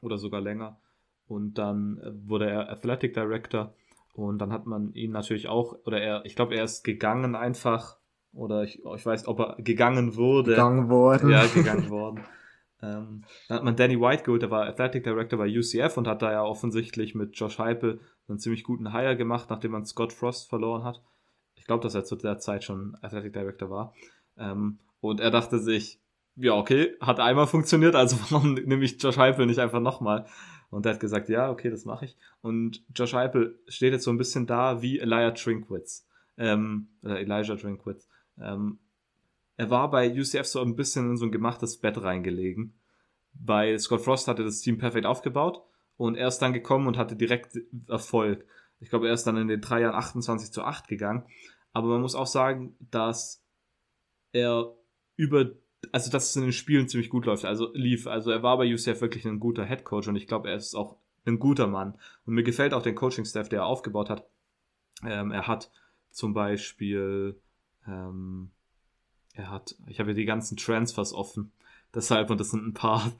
[0.01, 0.81] oder sogar länger.
[1.27, 3.75] Und dann wurde er Athletic Director
[4.15, 7.99] und dann hat man ihn natürlich auch, oder er, ich glaube, er ist gegangen einfach,
[8.33, 10.51] oder ich, ich weiß, ob er gegangen wurde.
[10.51, 11.31] Gegangen worden.
[11.31, 12.21] Ja, gegangen worden.
[12.83, 16.21] Ähm, dann hat man Danny White geholt, der war Athletic Director bei UCF und hat
[16.21, 20.51] da ja offensichtlich mit Josh Heupel einen ziemlich guten Hire gemacht, nachdem man Scott Frost
[20.51, 21.01] verloren hat.
[21.65, 23.95] Ich glaube, dass er zu der Zeit schon Athletic Director war.
[24.37, 25.99] Ähm, und er dachte sich,
[26.37, 30.27] ja, okay, hat einmal funktioniert, also warum nehme ich Josh Heupel nicht einfach nochmal?
[30.69, 32.19] Und er hat gesagt, ja, okay, das mache ich.
[32.43, 36.07] Und Josh Heupel steht jetzt so ein bisschen da wie Elijah Trinkwitz.
[36.37, 38.11] Ähm, oder Elijah Trinkwitz.
[38.39, 38.79] Ähm,
[39.57, 42.75] er war bei UCF so ein bisschen in so ein gemachtes Bett reingelegen.
[43.33, 45.63] Bei Scott Frost hatte das Team perfekt aufgebaut
[45.97, 47.59] und er ist dann gekommen und hatte direkt
[47.89, 48.45] Erfolg.
[48.81, 51.25] Ich glaube, er ist dann in den drei Jahren 28 zu 8 gegangen.
[51.75, 53.45] Aber man muss auch sagen, dass
[54.33, 54.73] er
[55.17, 55.51] über
[55.93, 57.45] also dass es in den Spielen ziemlich gut läuft.
[57.45, 60.49] Also lief, also er war bei UCF wirklich ein guter Head Coach und ich glaube,
[60.49, 60.97] er ist auch
[61.27, 61.95] ein guter Mann.
[62.27, 64.27] Und mir gefällt auch den Coaching-Staff, der er aufgebaut hat.
[65.05, 65.71] Ähm, er hat
[66.11, 67.41] zum Beispiel,
[67.87, 68.51] ähm,
[69.35, 71.53] er hat, ich habe ja die ganzen Transfers offen.
[71.95, 73.13] Deshalb, und das sind ein paar.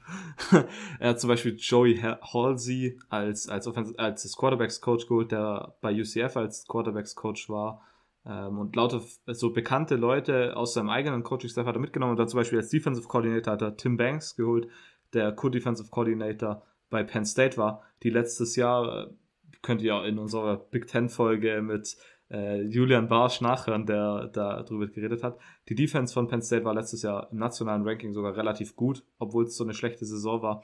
[0.99, 6.67] er hat zum Beispiel Joey Halsey als, als, als Quarterbacks-Coach geholt, der bei UCF als
[6.67, 7.81] Quarterbacks-Coach war.
[8.25, 12.11] Ähm, und lauter so bekannte Leute aus seinem eigenen Coaching-Staff hat er mitgenommen.
[12.11, 14.67] Und dann zum Beispiel als Defensive Coordinator hat er Tim Banks geholt,
[15.13, 19.13] der Co-Defensive Coordinator bei Penn State war, die letztes Jahr, äh,
[19.61, 21.97] könnt ihr in unserer Big Ten-Folge mit
[22.29, 25.37] äh, Julian Barsch nachhören, der da drüber geredet hat.
[25.69, 29.45] Die Defense von Penn State war letztes Jahr im nationalen Ranking sogar relativ gut, obwohl
[29.45, 30.63] es so eine schlechte Saison war.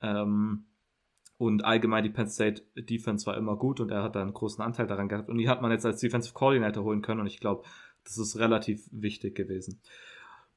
[0.00, 0.66] Ähm,
[1.38, 4.62] und allgemein die Penn State Defense war immer gut und er hat da einen großen
[4.64, 5.28] Anteil daran gehabt.
[5.28, 7.64] Und die hat man jetzt als Defensive Coordinator holen können und ich glaube,
[8.04, 9.80] das ist relativ wichtig gewesen.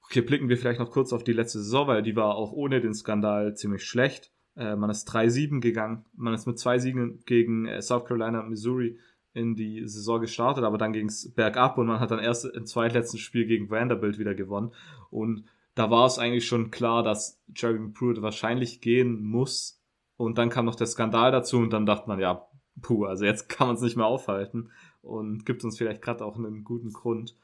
[0.06, 2.82] Okay, blicken wir vielleicht noch kurz auf die letzte Saison, weil die war auch ohne
[2.82, 4.32] den Skandal ziemlich schlecht.
[4.56, 6.06] Äh, man ist 3-7 gegangen.
[6.16, 8.98] Man ist mit zwei Siegen gegen äh, South Carolina und Missouri
[9.34, 12.66] in die Saison gestartet, aber dann ging es bergab und man hat dann erst im
[12.66, 14.74] zweitletzten Spiel gegen Vanderbilt wieder gewonnen.
[15.12, 19.79] Und da war es eigentlich schon klar, dass Jeremy Pruitt wahrscheinlich gehen muss,
[20.20, 22.46] und dann kam noch der Skandal dazu und dann dachte man, ja,
[22.82, 24.70] puh, also jetzt kann man es nicht mehr aufhalten
[25.02, 27.38] und gibt uns vielleicht gerade auch einen guten Grund.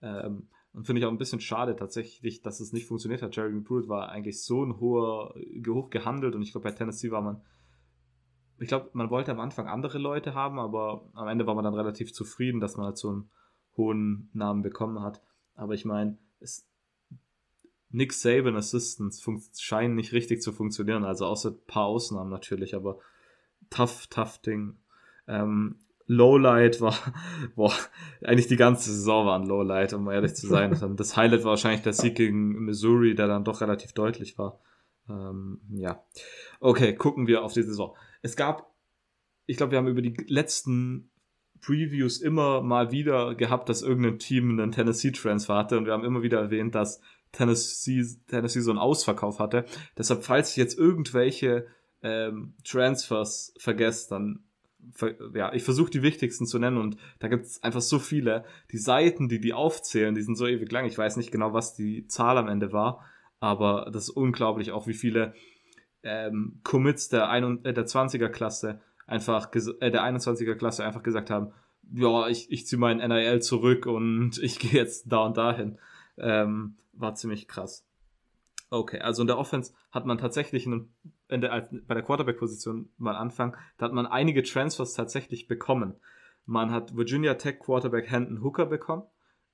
[0.00, 3.34] Ähm, und finde ich auch ein bisschen schade tatsächlich, dass es nicht funktioniert hat.
[3.34, 5.34] Jeremy Pruitt war eigentlich so ein hoher,
[5.66, 7.42] hoch gehandelt und ich glaube, bei Tennessee war man,
[8.60, 11.74] ich glaube, man wollte am Anfang andere Leute haben, aber am Ende war man dann
[11.74, 13.30] relativ zufrieden, dass man halt so einen
[13.76, 15.20] hohen Namen bekommen hat.
[15.56, 16.69] Aber ich meine, es,
[17.90, 19.24] Nick Saban Assistants
[19.60, 22.98] scheinen nicht richtig zu funktionieren, also außer ein paar Ausnahmen natürlich, aber
[23.68, 24.76] tough, tough Ding.
[25.26, 25.76] Ähm,
[26.06, 26.96] Lowlight war,
[27.56, 27.72] boah,
[28.22, 30.76] eigentlich die ganze Saison war ein Lowlight, um ehrlich zu sein.
[30.96, 34.60] Das Highlight war wahrscheinlich der Sieg gegen Missouri, der dann doch relativ deutlich war.
[35.08, 36.04] Ähm, ja.
[36.58, 37.96] Okay, gucken wir auf die Saison.
[38.22, 38.74] Es gab,
[39.46, 41.10] ich glaube, wir haben über die letzten
[41.60, 46.22] Previews immer mal wieder gehabt, dass irgendein Team einen Tennessee-Transfer hatte und wir haben immer
[46.22, 47.00] wieder erwähnt, dass
[47.32, 49.64] Tennessee, Tennessee so einen Ausverkauf hatte.
[49.96, 51.66] Deshalb, falls ich jetzt irgendwelche
[52.02, 54.44] ähm, Transfers vergesse, dann
[55.34, 58.44] ja, ich versuche die wichtigsten zu nennen und da gibt es einfach so viele.
[58.72, 60.86] Die Seiten, die die aufzählen, die sind so ewig lang.
[60.86, 63.04] Ich weiß nicht genau, was die Zahl am Ende war,
[63.40, 65.34] aber das ist unglaublich, auch wie viele
[66.02, 71.52] ähm, Commits der, äh, der 20er Klasse einfach äh, der 21er Klasse einfach gesagt haben,
[71.92, 75.78] ja, ich, ich ziehe meinen NIL zurück und ich gehe jetzt da und dahin.
[76.18, 77.86] Ähm, war ziemlich krass.
[78.70, 80.92] Okay, also in der Offense hat man tatsächlich in,
[81.28, 85.96] in der, bei der Quarterback-Position mal anfangen, da hat man einige Transfers tatsächlich bekommen.
[86.46, 89.02] Man hat Virginia Tech Quarterback Hendon Hooker bekommen.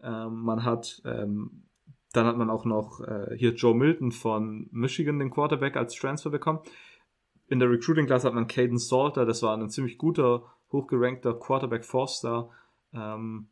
[0.03, 1.65] Ähm, man hat, ähm,
[2.13, 6.31] dann hat man auch noch äh, hier Joe Milton von Michigan, den Quarterback, als Transfer
[6.31, 6.61] bekommen.
[7.49, 11.85] In der Recruiting Class hat man Caden Salter, das war ein ziemlich guter, hochgerankter Quarterback
[11.85, 12.51] Forster.
[12.93, 13.49] Ähm,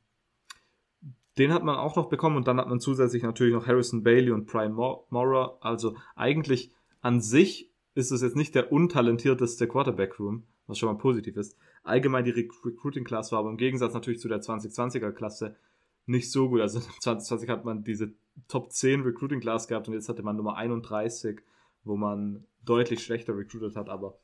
[1.39, 4.31] den hat man auch noch bekommen und dann hat man zusätzlich natürlich noch Harrison Bailey
[4.31, 5.57] und Brian Mora.
[5.61, 11.37] Also eigentlich an sich ist es jetzt nicht der untalentierteste Quarterback-Room, was schon mal positiv
[11.37, 11.57] ist.
[11.83, 15.57] Allgemein die Recruiting-Class war aber im Gegensatz natürlich zu der 2020er-Klasse
[16.07, 16.61] nicht so gut.
[16.61, 18.13] Also 2020 hat man diese
[18.49, 21.41] Top 10 Recruiting-Class gehabt und jetzt hatte man Nummer 31,
[21.85, 24.19] wo man deutlich schlechter recruited hat, aber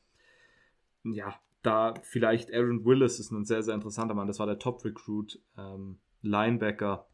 [1.04, 4.26] ja, da vielleicht Aaron Willis ist ein sehr, sehr interessanter Mann.
[4.26, 5.40] Das war der Top-Recruit.
[5.58, 7.06] Ähm, Linebacker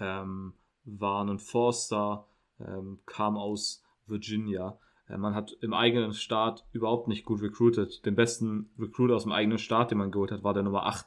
[0.00, 0.54] ähm,
[0.84, 2.26] war ein Forster,
[2.60, 4.78] ähm, kam aus Virginia.
[5.08, 8.04] Äh, man hat im eigenen Staat überhaupt nicht gut recruited.
[8.04, 11.06] Den besten Recruit aus dem eigenen Staat, den man geholt hat, war der Nummer 8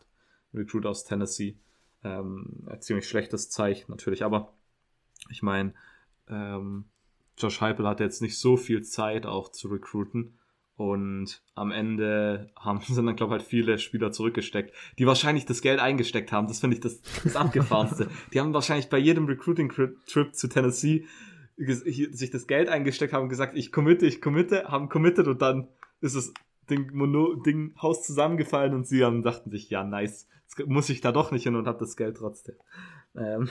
[0.54, 1.58] Recruit aus Tennessee.
[2.04, 4.54] Ähm, ein ziemlich schlechtes Zeichen natürlich, aber
[5.30, 5.74] ich meine,
[6.28, 6.86] ähm,
[7.38, 10.38] Josh Heupel hatte jetzt nicht so viel Zeit auch zu recruiten.
[10.76, 15.62] Und am Ende haben, sind dann, glaube ich, halt viele Spieler zurückgesteckt, die wahrscheinlich das
[15.62, 16.48] Geld eingesteckt haben.
[16.48, 18.10] Das finde ich das, das Abgefahrenste.
[18.34, 21.06] die haben wahrscheinlich bei jedem Recruiting-Trip zu Tennessee
[21.58, 25.68] sich das Geld eingesteckt haben und gesagt, ich committe, ich committe, haben committed und dann
[26.00, 26.34] ist das
[26.70, 31.02] Ding, Mono, Ding Haus zusammengefallen und sie haben, dachten sich, ja, nice, jetzt muss ich
[31.02, 32.56] da doch nicht hin und habe das Geld trotzdem.
[33.16, 33.50] Ähm.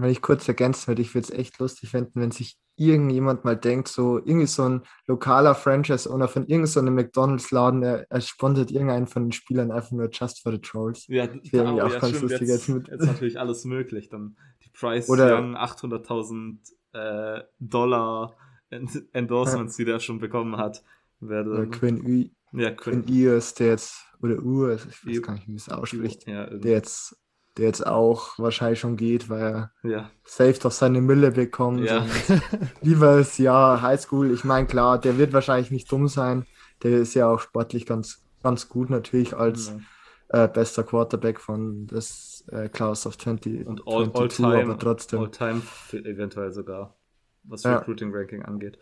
[0.00, 3.56] Wenn ich kurz ergänzen würde, ich würde es echt lustig finden, wenn sich irgendjemand mal
[3.56, 9.08] denkt, so irgendwie so ein lokaler Franchise-Owner von irgendeinem so McDonalds-Laden, er, er sponsert irgendeinen
[9.08, 11.06] von den Spielern einfach nur just for the trolls.
[11.08, 12.48] Ja, das wäre oh, auch ja, ganz lustig.
[12.48, 14.08] Jetzt, jetzt, jetzt natürlich alles möglich.
[14.08, 16.58] Dann die Price Oder, Young 800.000
[16.92, 18.36] äh, Dollar
[18.70, 19.84] Endorsements, ja.
[19.84, 20.82] die der schon bekommen hat.
[21.20, 25.32] Werde, oder Quinn, Ü ja, Quinn, Quinn Ius, der jetzt, oder Urs, ich weiß gar
[25.34, 27.18] nicht, wie es ausspricht, ja, der jetzt
[27.58, 30.10] der jetzt auch wahrscheinlich schon geht, weil er Ja.
[30.24, 31.80] safe doch seine Mille bekommt.
[31.80, 32.06] Ja.
[32.82, 34.32] Lieber ist ja Highschool.
[34.32, 36.46] Ich meine, klar, der wird wahrscheinlich nicht dumm sein.
[36.82, 39.72] Der ist ja auch sportlich ganz, ganz gut natürlich als
[40.32, 40.44] Ja.
[40.44, 44.78] äh, bester Quarterback von des äh, Class of 20, Und all, all 22, time, aber
[44.78, 45.20] trotzdem.
[45.20, 45.60] all time
[45.92, 46.94] eventuell sogar,
[47.44, 47.78] was Ja.
[47.78, 48.78] Recruiting Ranking angeht.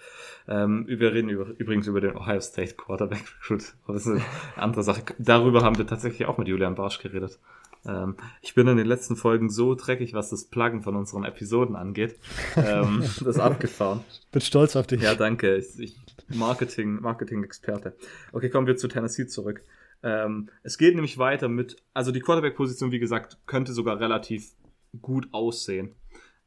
[0.47, 3.75] Ähm, wir reden über, übrigens über den Ohio State Quarterback Recruit.
[3.85, 4.23] Aber das ist eine
[4.63, 5.03] andere Sache.
[5.19, 7.41] Darüber haben wir tatsächlich auch mit Julian Barsch geredet.
[7.87, 11.77] Ähm, ich bin in den letzten Folgen so dreckig, was das Pluggen von unseren Episoden
[11.77, 12.19] angeht.
[12.57, 14.01] Ähm, das ist abgefahren.
[14.33, 15.03] Bin stolz auf dich.
[15.03, 15.57] Ja, danke.
[15.57, 15.97] Ich, ich,
[16.29, 17.97] Marketing, Marketing-Experte.
[18.33, 19.63] Okay, kommen wir zu Tennessee zurück.
[20.03, 24.53] Ähm, es geht nämlich weiter mit, also die Quarterback-Position, wie gesagt, könnte sogar relativ
[25.01, 25.95] gut aussehen.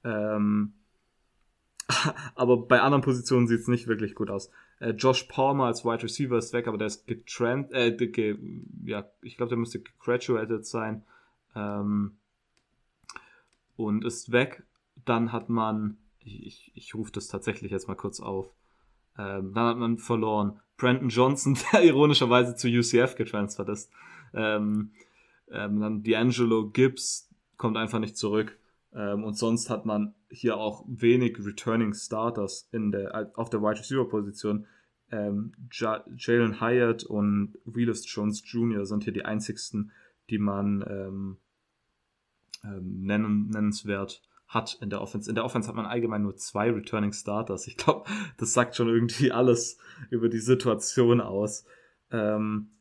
[0.04, 0.74] Ähm,
[2.36, 4.52] aber bei anderen Positionen sieht es nicht wirklich gut aus.
[4.80, 8.38] Äh, Josh Palmer als Wide Receiver ist weg, aber der ist getrennt, äh, ge,
[8.86, 11.04] ja, ich glaube, der müsste graduated sein.
[11.56, 12.18] Ähm,
[13.76, 14.64] und ist weg.
[15.06, 18.54] Dann hat man, ich, ich, ich rufe das tatsächlich jetzt mal kurz auf.
[19.18, 23.92] Ähm, dann hat man verloren Brandon Johnson, der ironischerweise zu UCF getransfert ist.
[24.34, 24.92] Ähm,
[25.52, 28.58] ähm, dann D'Angelo Gibbs kommt einfach nicht zurück.
[28.94, 33.80] Ähm, und sonst hat man hier auch wenig Returning Starters in der, auf der Wide
[33.80, 34.66] Receiver Position.
[35.12, 38.86] Ähm, Ja- Jalen Hyatt und Willis Jones Jr.
[38.86, 39.92] sind hier die einzigsten,
[40.30, 41.38] die man ähm,
[42.64, 45.30] ähm, nennen, nennenswert hat in der Offense.
[45.30, 47.68] In der Offense hat man allgemein nur zwei Returning Starters.
[47.68, 49.78] Ich glaube, das sagt schon irgendwie alles
[50.10, 51.66] über die Situation aus.
[52.12, 52.72] Ähm,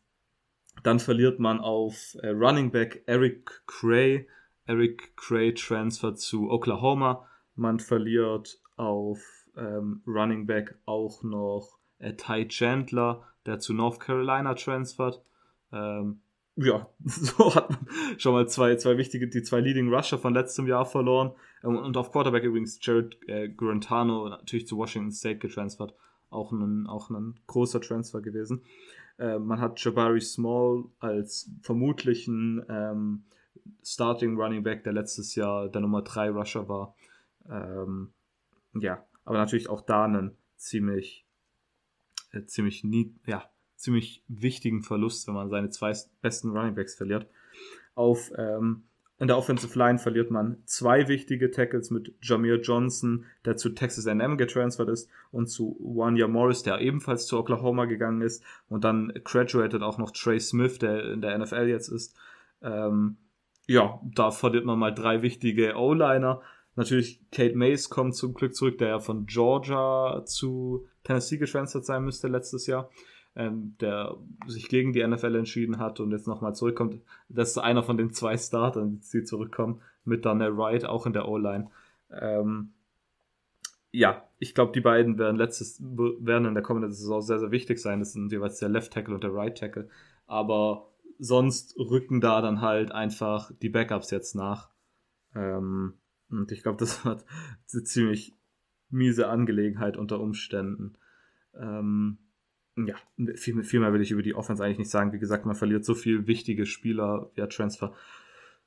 [0.82, 4.26] dann verliert man auf äh, Running Back Eric Cray.
[4.66, 7.26] Eric Cray transfer zu Oklahoma.
[7.55, 9.20] Man verliert auf
[9.57, 15.22] ähm, Running Back auch noch äh, Ty Chandler, der zu North Carolina transfert.
[15.72, 16.20] Ähm,
[16.59, 17.87] ja, so hat man
[18.19, 21.33] schon mal zwei, zwei wichtige, die zwei Leading Rusher von letztem Jahr verloren.
[21.63, 25.95] Ähm, Und auf Quarterback übrigens Jared äh, Guarantano natürlich zu Washington State getransfert.
[26.31, 28.65] Auch ein, auch ein großer Transfer gewesen.
[29.19, 33.25] Äh, man hat Jabari Small als vermutlichen ähm,
[33.83, 36.95] Starting Running Back, der letztes Jahr der Nummer 3 Rusher war.
[37.49, 38.13] Ähm,
[38.75, 41.25] ja, aber natürlich auch da einen ziemlich,
[42.33, 43.49] äh, ziemlich nie, ja,
[43.79, 47.26] ziemlich wichtigen Verlust, wenn man seine zwei besten Running Backs verliert.
[47.95, 48.83] Auf ähm,
[49.20, 54.07] in der Offensive Line verliert man zwei wichtige Tackles mit Jameer Johnson, der zu Texas
[54.07, 59.12] A&M getransfert ist, und zu Wanya Morris, der ebenfalls zu Oklahoma gegangen ist, und dann
[59.24, 62.16] graduated auch noch Trey Smith, der in der NFL jetzt ist.
[62.62, 63.16] Ähm,
[63.66, 66.41] ja, da verliert man mal drei wichtige O-Liner.
[66.76, 72.05] Natürlich, Kate Mays kommt zum Glück zurück, der ja von Georgia zu Tennessee getransfert sein
[72.05, 72.89] müsste letztes Jahr
[73.39, 74.16] ähm, der
[74.49, 77.01] sich gegen die NFL entschieden hat und jetzt nochmal zurückkommt.
[77.28, 81.28] Das ist einer von den zwei Startern, die zurückkommen, mit Donnell Wright auch in der
[81.28, 81.70] O-Line.
[82.11, 82.72] Ähm,
[83.93, 87.78] ja, ich glaube, die beiden werden letztes werden in der kommenden Saison sehr, sehr wichtig
[87.78, 88.01] sein.
[88.01, 89.89] Das sind jeweils der Left Tackle und der Right Tackle.
[90.26, 90.89] Aber
[91.20, 94.68] sonst rücken da dann halt einfach die Backups jetzt nach.
[95.34, 95.95] Ähm,
[96.28, 97.24] und ich glaube, das wird
[97.72, 98.34] eine ziemlich
[98.91, 100.97] miese Angelegenheit unter Umständen.
[101.55, 102.18] Ähm,
[102.87, 102.97] ja,
[103.35, 105.12] viel, viel mehr will ich über die Offense eigentlich nicht sagen.
[105.12, 107.95] Wie gesagt, man verliert so viel wichtige Spieler via Transfer.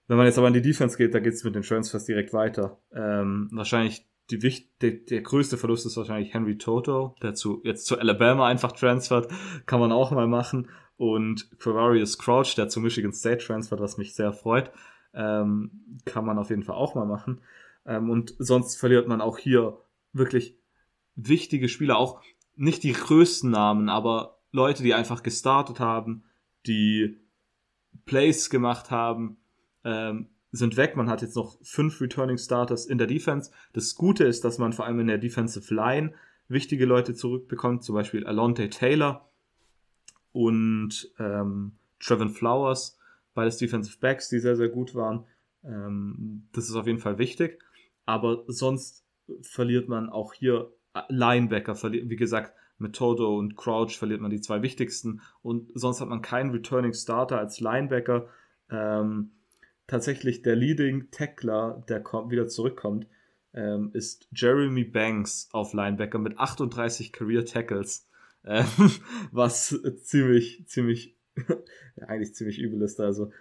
[0.08, 2.34] Wenn man jetzt aber in die Defense geht, da geht es mit den Transfers direkt
[2.34, 2.80] weiter.
[2.94, 7.98] Ähm, wahrscheinlich die, der, der größte Verlust ist wahrscheinlich Henry Toto, der zu, jetzt zu
[7.98, 9.32] Alabama einfach transfert.
[9.66, 10.70] Kann man auch mal machen.
[10.98, 14.72] Und Quavarius Crouch, der zu Michigan State transfert, was mich sehr freut.
[15.14, 17.42] Ähm, kann man auf jeden Fall auch mal machen.
[17.86, 19.78] Ähm, und sonst verliert man auch hier
[20.14, 20.58] wirklich
[21.16, 22.22] wichtige Spieler, auch
[22.56, 26.24] nicht die größten Namen, aber Leute, die einfach gestartet haben,
[26.68, 27.18] die
[28.06, 29.38] Plays gemacht haben,
[29.84, 30.98] ähm, sind weg.
[30.98, 33.52] Man hat jetzt noch fünf Returning Starters in der Defense.
[33.74, 36.14] Das Gute ist, dass man vor allem in der Defensive Line
[36.50, 39.30] wichtige Leute zurückbekommt, zum Beispiel Alonte Taylor
[40.34, 42.98] und ähm, Trevin Flowers,
[43.34, 45.26] beides Defensive Backs, die sehr, sehr gut waren.
[45.64, 47.64] Ähm, das ist auf jeden Fall wichtig.
[48.06, 49.06] Aber sonst
[49.42, 50.72] verliert man auch hier
[51.10, 56.10] Linebacker, wie gesagt, mit Toto und Crouch verliert man die zwei wichtigsten und sonst hat
[56.10, 58.28] man keinen Returning Starter als Linebacker.
[58.70, 59.32] Ähm,
[59.88, 63.08] tatsächlich der Leading Tackler, der kommt, wieder zurückkommt,
[63.54, 68.10] ähm, ist Jeremy Banks auf Linebacker mit 38 Career Tackles,
[68.46, 68.66] ähm,
[69.32, 71.16] was ziemlich, ziemlich,
[72.08, 73.00] eigentlich ziemlich übel ist.
[73.00, 73.32] Also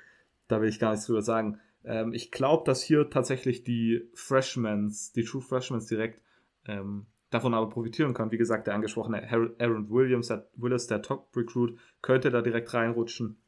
[0.49, 1.61] da will ich gar nichts drüber sagen.
[1.85, 6.21] Ähm, ich glaube, dass hier tatsächlich die Freshmans, die True Freshmans direkt
[6.67, 8.31] ähm, davon aber profitieren kann.
[8.31, 9.23] Wie gesagt, der angesprochene
[9.59, 13.41] Aaron Williams, der Willis, der Top-Recruit, könnte da direkt reinrutschen.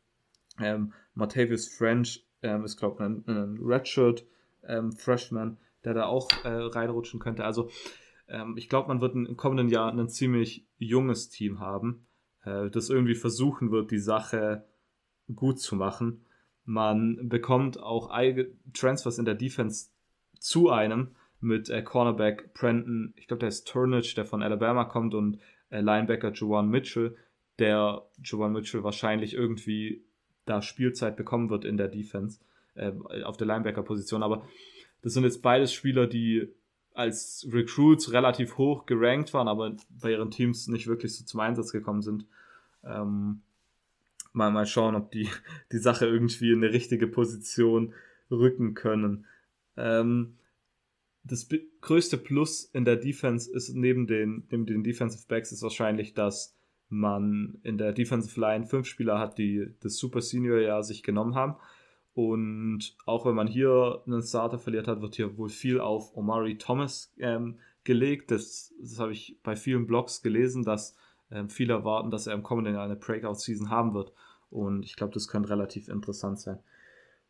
[0.60, 4.26] Ähm, Martavius French ähm, ist, glaube ich, ein, ein Redshirt
[4.66, 4.92] ähm,
[5.84, 7.44] der da auch äh, reinrutschen könnte.
[7.44, 7.70] Also
[8.28, 12.06] ähm, ich glaube, man wird im kommenden Jahr ein ziemlich junges Team haben,
[12.44, 14.64] äh, das irgendwie versuchen wird, die Sache
[15.34, 16.24] gut zu machen.
[16.64, 18.10] Man bekommt auch
[18.72, 19.90] Transfers in der Defense
[20.38, 25.14] zu einem mit äh, Cornerback Brandon, ich glaube, der ist Turnage, der von Alabama kommt
[25.14, 25.38] und
[25.70, 27.16] äh, Linebacker Juwan Mitchell,
[27.58, 30.04] der Juwan Mitchell wahrscheinlich irgendwie
[30.44, 32.40] da Spielzeit bekommen wird in der Defense,
[32.74, 32.92] äh,
[33.24, 34.22] auf der Linebacker-Position.
[34.22, 34.46] Aber
[35.02, 36.48] das sind jetzt beides Spieler, die
[36.94, 41.72] als Recruits relativ hoch gerankt waren, aber bei ihren Teams nicht wirklich so zum Einsatz
[41.72, 42.26] gekommen sind.
[42.84, 43.40] Ähm,
[44.32, 45.28] mal, mal schauen, ob die
[45.72, 47.94] die Sache irgendwie in eine richtige Position
[48.30, 49.26] rücken können.
[49.76, 50.34] Ähm,
[51.24, 51.48] das
[51.80, 56.56] größte Plus in der Defense ist neben den, neben den Defensive Backs ist wahrscheinlich, dass
[56.88, 61.34] man in der Defensive Line fünf Spieler hat, die das Super Senior Jahr sich genommen
[61.34, 61.56] haben.
[62.14, 66.58] Und auch wenn man hier einen Starter verliert hat, wird hier wohl viel auf Omari
[66.58, 68.30] Thomas ähm, gelegt.
[68.30, 70.94] Das, das habe ich bei vielen Blogs gelesen, dass
[71.30, 74.12] ähm, viele erwarten, dass er im kommenden Jahr eine Breakout-Season haben wird.
[74.50, 76.58] Und ich glaube, das könnte relativ interessant sein.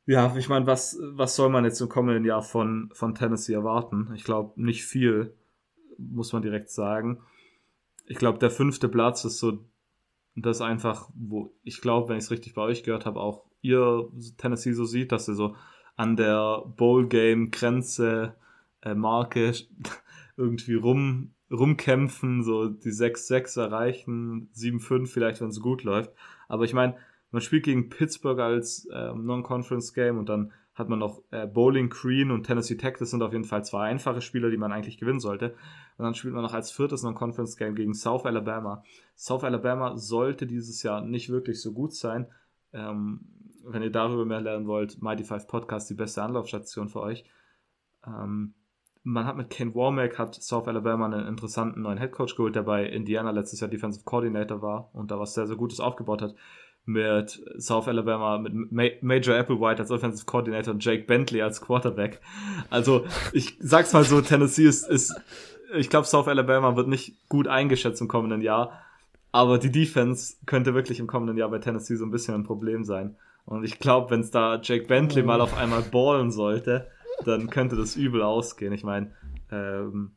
[0.04, 4.12] Ja, ich meine, was, was soll man jetzt im kommenden Jahr von, von Tennessee erwarten?
[4.16, 5.34] Ich glaube, nicht viel,
[5.96, 7.20] muss man direkt sagen.
[8.06, 9.64] Ich glaube, der fünfte Platz ist so
[10.34, 14.08] das einfach, wo ich glaube, wenn ich es richtig bei euch gehört habe, auch ihr
[14.38, 15.54] Tennessee so sieht, dass sie so
[15.94, 18.34] an der Bowl-Game-Grenze,
[18.80, 18.94] äh,
[20.36, 26.10] irgendwie rum, rumkämpfen, so die 6-6 erreichen, 7-5 vielleicht, wenn es gut läuft.
[26.48, 26.96] Aber ich meine,
[27.32, 32.30] man spielt gegen Pittsburgh als äh, Non-Conference-Game und dann hat man noch äh, Bowling Green
[32.30, 32.96] und Tennessee Tech.
[32.98, 35.54] Das sind auf jeden Fall zwei einfache Spieler, die man eigentlich gewinnen sollte.
[35.98, 38.82] Und dann spielt man noch als viertes Non-Conference-Game gegen South Alabama.
[39.16, 42.26] South Alabama sollte dieses Jahr nicht wirklich so gut sein.
[42.72, 43.20] Ähm,
[43.64, 47.24] wenn ihr darüber mehr lernen wollt, Mighty Five Podcast, die beste Anlaufstation für euch.
[48.06, 48.54] Ähm,
[49.04, 52.86] man hat mit Ken Warmack, hat South Alabama einen interessanten neuen Headcoach geholt, der bei
[52.86, 56.34] Indiana letztes Jahr Defensive Coordinator war und da was sehr, sehr Gutes aufgebaut hat
[56.84, 62.20] mit South Alabama, mit Major Applewhite als Offensive Coordinator und Jake Bentley als Quarterback.
[62.70, 65.14] Also ich sag's mal so, Tennessee ist, ist
[65.74, 68.82] ich glaube, South Alabama wird nicht gut eingeschätzt im kommenden Jahr,
[69.30, 72.84] aber die Defense könnte wirklich im kommenden Jahr bei Tennessee so ein bisschen ein Problem
[72.84, 73.16] sein.
[73.44, 76.88] Und ich glaube, wenn es da Jake Bentley mal auf einmal ballen sollte,
[77.24, 78.72] dann könnte das übel ausgehen.
[78.72, 79.12] Ich meine,
[79.50, 80.12] ähm,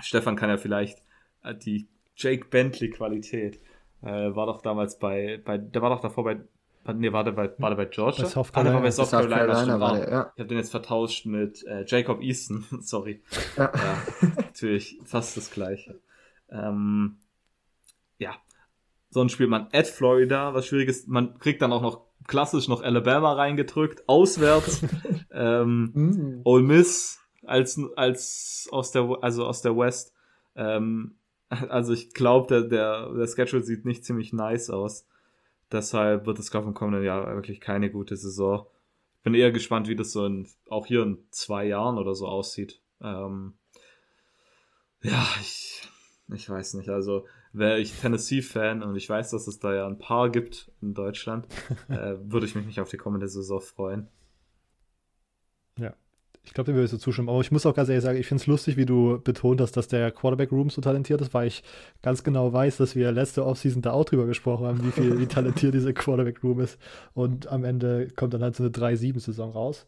[0.00, 1.02] Stefan kann ja vielleicht
[1.42, 3.60] äh, die Jake Bentley Qualität
[4.02, 6.40] äh, war doch damals bei, bei, der war doch davor bei,
[6.92, 8.24] nee, war der bei, war der bei Georgia?
[8.24, 8.78] Bei South Carolina.
[8.78, 10.32] Ah, bei South Carolina, Carolina war der, ja.
[10.34, 13.22] Ich habe den jetzt vertauscht mit äh, Jacob Easton, sorry.
[13.56, 13.72] Ja.
[13.74, 14.02] ja.
[14.36, 16.00] natürlich fast das gleiche.
[16.50, 17.18] Ähm,
[18.18, 18.34] ja,
[19.10, 21.08] sonst spielt man at Florida, was schwierig ist.
[21.08, 24.82] Man kriegt dann auch noch klassisch noch Alabama reingedrückt, auswärts.
[25.32, 26.40] ähm, mm.
[26.44, 30.14] Ole Miss als, als aus der, also aus der West.
[30.54, 31.16] Ähm,
[31.68, 35.06] also ich glaube, der, der, der Schedule sieht nicht ziemlich nice aus.
[35.70, 38.66] Deshalb wird es, glaube ich, im kommenden Jahr wirklich keine gute Saison.
[39.18, 42.26] Ich bin eher gespannt, wie das so in, auch hier in zwei Jahren oder so
[42.26, 42.80] aussieht.
[43.00, 43.54] Ähm,
[45.02, 45.88] ja, ich,
[46.34, 46.90] ich weiß nicht.
[46.90, 50.94] Also wäre ich Tennessee-Fan und ich weiß, dass es da ja ein paar gibt in
[50.94, 51.46] Deutschland,
[51.88, 54.08] äh, würde ich mich nicht auf die kommende Saison freuen.
[56.44, 57.28] Ich glaube, dem würde ich so zustimmen.
[57.28, 59.76] Aber ich muss auch ganz ehrlich sagen, ich finde es lustig, wie du betont hast,
[59.76, 61.62] dass der Quarterback-Room so talentiert ist, weil ich
[62.02, 65.26] ganz genau weiß, dass wir letzte Offseason da auch drüber gesprochen haben, wie viel, wie
[65.28, 66.78] talentiert dieser Quarterback-Room ist.
[67.14, 69.86] Und am Ende kommt dann halt so eine 3-7-Saison raus.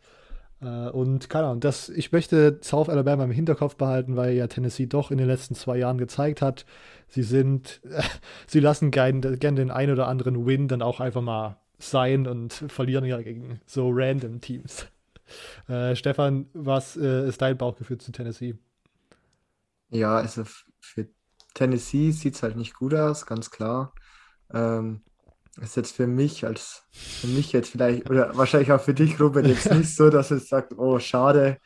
[0.61, 4.87] Äh, und keine Ahnung, das, ich möchte South Alabama im Hinterkopf behalten, weil ja Tennessee
[4.87, 6.65] doch in den letzten zwei Jahren gezeigt hat,
[7.09, 8.03] sie sind, äh,
[8.47, 12.53] sie lassen gerne gern den ein oder anderen Win dann auch einfach mal sein und
[12.53, 14.87] verlieren ja gegen so random Teams.
[15.69, 18.57] Äh, Stefan, was äh, ist dein Bauchgefühl zu Tennessee?
[19.91, 20.45] Ja, also
[20.81, 21.09] für
[21.55, 23.95] Tennessee sieht es halt nicht gut aus, ganz klar.
[24.53, 25.03] Ähm,
[25.61, 29.47] ist jetzt für mich als für mich jetzt vielleicht oder wahrscheinlich auch für dich, Robert,
[29.47, 31.59] jetzt nicht so, dass es sagt, oh schade,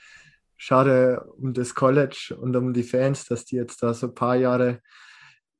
[0.56, 4.36] schade um das College und um die Fans, dass die jetzt da so ein paar
[4.36, 4.80] Jahre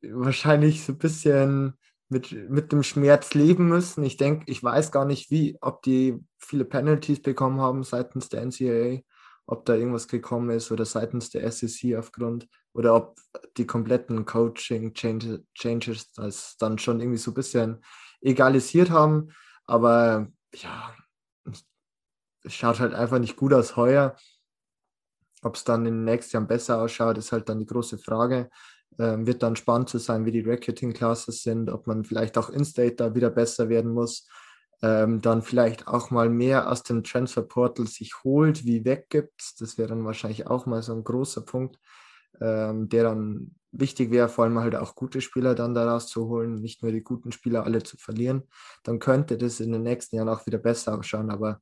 [0.02, 1.74] wahrscheinlich so ein bisschen
[2.08, 4.02] mit, mit dem Schmerz leben müssen.
[4.02, 8.42] Ich denke, ich weiß gar nicht, wie, ob die viele Penalties bekommen haben seitens der
[8.42, 9.00] NCAA,
[9.46, 13.18] ob da irgendwas gekommen ist oder seitens der SEC aufgrund oder ob
[13.56, 17.84] die kompletten Coaching Changes das dann schon irgendwie so ein bisschen
[18.20, 19.30] egalisiert haben.
[19.66, 20.94] Aber ja,
[22.44, 24.16] es schaut halt einfach nicht gut aus heuer.
[25.42, 28.50] Ob es dann in den nächsten Jahren besser ausschaut, ist halt dann die große Frage.
[28.98, 32.50] Ähm, wird dann spannend zu sein, wie die Racketing Classes sind, ob man vielleicht auch
[32.50, 34.26] In-State da wieder besser werden muss.
[34.82, 39.60] ähm, dann vielleicht auch mal mehr aus dem Transferportal sich holt, wie weggibt.
[39.60, 41.78] Das wäre dann wahrscheinlich auch mal so ein großer Punkt,
[42.40, 46.54] ähm, der dann wichtig wäre, vor allem halt auch gute Spieler dann daraus zu holen,
[46.56, 48.44] nicht nur die guten Spieler alle zu verlieren.
[48.84, 51.60] Dann könnte das in den nächsten Jahren auch wieder besser ausschauen, aber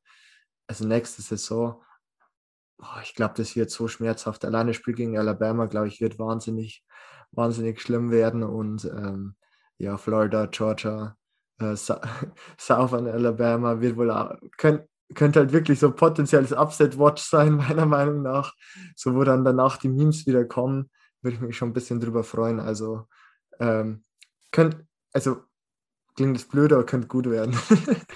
[0.69, 1.83] also nächste Saison,
[2.79, 4.45] oh, ich glaube, das wird so schmerzhaft.
[4.45, 6.85] Alleine Spiel gegen Alabama, glaube ich, wird wahnsinnig,
[7.33, 9.35] wahnsinnig schlimm werden und ähm,
[9.79, 11.17] ja, Florida, Georgia,
[11.61, 11.77] äh,
[12.59, 14.83] Southern Alabama wird wohl auch, könnt,
[15.15, 18.55] könnte halt wirklich so potenzielles Upset-Watch sein, meiner Meinung nach.
[18.95, 20.91] So, wo dann danach die Memes wieder kommen,
[21.23, 22.61] würde ich mich schon ein bisschen drüber freuen.
[22.61, 23.05] Also,
[23.61, 24.05] ähm,
[24.51, 24.77] könnt,
[25.13, 25.39] also,
[26.15, 27.57] klingt das blöd, aber könnte gut werden.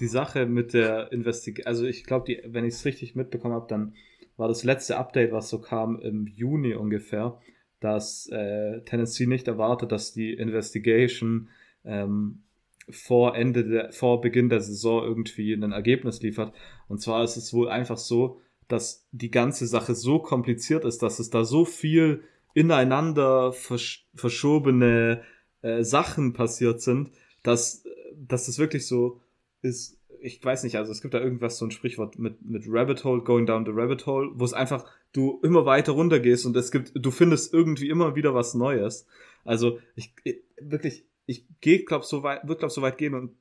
[0.00, 3.94] die Sache mit der Investigation, also ich glaube, wenn ich es richtig mitbekommen habe, dann
[4.36, 7.38] war das letzte Update, was so kam im Juni ungefähr,
[7.80, 11.48] dass äh, Tennessee nicht erwartet, dass die Investigation
[11.84, 12.42] ähm,
[12.88, 16.52] vor Ende der, vor Beginn der Saison irgendwie ein Ergebnis liefert.
[16.88, 21.18] Und zwar ist es wohl einfach so, dass die ganze Sache so kompliziert ist, dass
[21.18, 22.22] es da so viel
[22.54, 25.22] ineinander versch verschobene
[25.62, 27.10] äh, Sachen passiert sind,
[27.42, 27.84] dass,
[28.16, 29.20] dass es wirklich so
[29.62, 33.04] ist, ich weiß nicht, also es gibt da irgendwas, so ein Sprichwort mit, mit Rabbit
[33.04, 36.56] Hole, going down the Rabbit Hole, wo es einfach, du immer weiter runter gehst und
[36.56, 39.06] es gibt, du findest irgendwie immer wieder was Neues.
[39.44, 43.32] Also ich, ich wirklich, ich gehe, glaube so weit, wird glaube so weit gehen und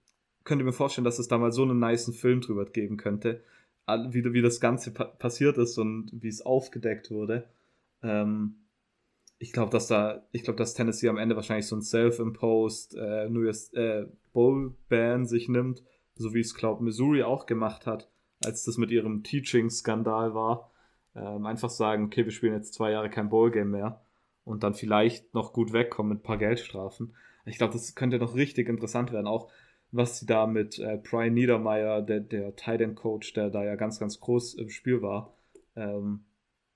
[0.43, 3.43] könnte mir vorstellen, dass es da mal so einen niceen Film drüber geben könnte,
[4.09, 7.49] wie, wie das Ganze pa passiert ist und wie es aufgedeckt wurde.
[8.03, 8.55] Ähm,
[9.37, 13.29] ich glaube, dass da, ich glaube, dass Tennessee am Ende wahrscheinlich so ein self-imposed äh,
[13.29, 15.83] New Year's äh, Bowl Ban sich nimmt,
[16.19, 18.09] so wie es glaube Missouri auch gemacht hat,
[18.43, 20.71] als das mit ihrem Teaching-Skandal war.
[21.15, 24.01] Ähm, einfach sagen, okay, wir spielen jetzt zwei Jahre kein Bowl-Game mehr
[24.43, 27.15] und dann vielleicht noch gut wegkommen mit ein paar Geldstrafen.
[27.45, 29.49] Ich glaube, das könnte noch richtig interessant werden, auch
[29.91, 33.99] was sie da mit äh, Brian Niedermeyer, der, der Tight Coach, der da ja ganz,
[33.99, 35.33] ganz groß im Spiel war,
[35.75, 36.25] ähm,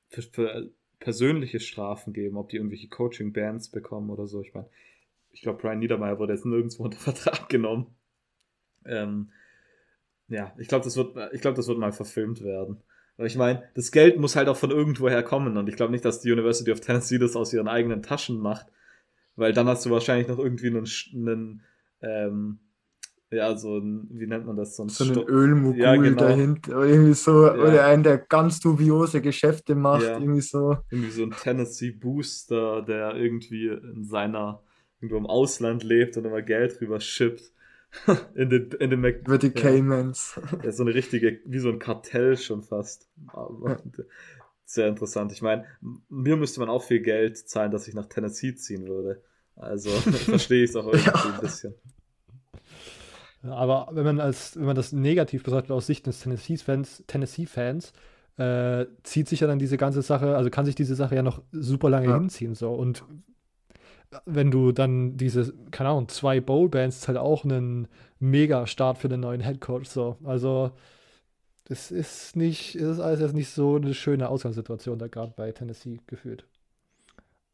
[0.08, 4.42] für, für persönliche Strafen geben, ob die irgendwelche Coaching-Bands bekommen oder so.
[4.42, 4.70] Ich meine,
[5.32, 7.88] ich glaube, Brian Niedermeyer wurde jetzt nirgendwo unter Vertrag genommen.
[8.86, 9.32] Ähm,
[10.28, 12.82] ja, ich glaube, das wird, ich glaube, das wird mal verfilmt werden.
[13.18, 16.04] Aber ich meine, das Geld muss halt auch von irgendwoher kommen und ich glaube nicht,
[16.04, 18.68] dass die University of Tennessee das aus ihren eigenen Taschen macht,
[19.36, 21.62] weil dann hast du wahrscheinlich noch irgendwie einen, einen
[22.02, 22.60] ähm,
[23.34, 24.98] ja, so ein, wie nennt man das sonst?
[24.98, 26.22] So einen Ölmogul ja, genau.
[26.22, 27.54] dahinter, oder irgendwie so, ja.
[27.54, 30.20] oder einen, der ganz dubiose Geschäfte macht, ja.
[30.20, 30.78] irgendwie so.
[30.90, 34.62] Irgendwie so ein Tennessee Booster, der irgendwie in seiner,
[35.00, 37.52] irgendwo im Ausland lebt und immer Geld rüber schippt.
[38.36, 40.40] in den, in den Mac Über die Caymans.
[40.64, 43.08] Ja, so eine richtige, wie so ein Kartell schon fast.
[43.28, 43.78] Aber,
[44.66, 45.32] sehr interessant.
[45.32, 45.66] Ich meine,
[46.10, 49.22] mir müsste man auch viel Geld zahlen, dass ich nach Tennessee ziehen würde.
[49.56, 51.34] Also verstehe ich es auch irgendwie ja.
[51.36, 51.76] ein bisschen.
[53.44, 57.92] Aber wenn man als, wenn man das negativ betrachtet aus Sicht des Tennessee-Fans, Tennessee-Fans,
[58.38, 61.42] äh, zieht sich ja dann diese ganze Sache, also kann sich diese Sache ja noch
[61.52, 62.18] super lange ja.
[62.18, 62.56] hinziehen.
[62.56, 62.72] So.
[62.74, 63.04] Und
[64.26, 67.88] wenn du dann diese, keine Ahnung, zwei Bowl-Bands ist halt auch ein
[68.20, 69.86] Mega-Start für den neuen Headcoach.
[69.86, 70.18] So.
[70.24, 70.72] Also
[71.66, 76.00] das ist nicht, ist alles jetzt nicht so eine schöne Ausgangssituation da gerade bei Tennessee
[76.08, 76.46] gefühlt.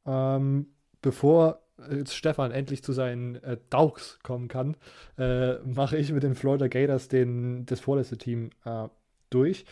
[0.06, 0.68] Ähm,
[1.02, 1.62] bevor
[1.92, 4.76] jetzt Stefan endlich zu seinen äh, Daugs kommen kann,
[5.18, 8.88] äh, mache ich mit den Florida Gators den, das vorletzte Team äh,
[9.30, 9.66] durch.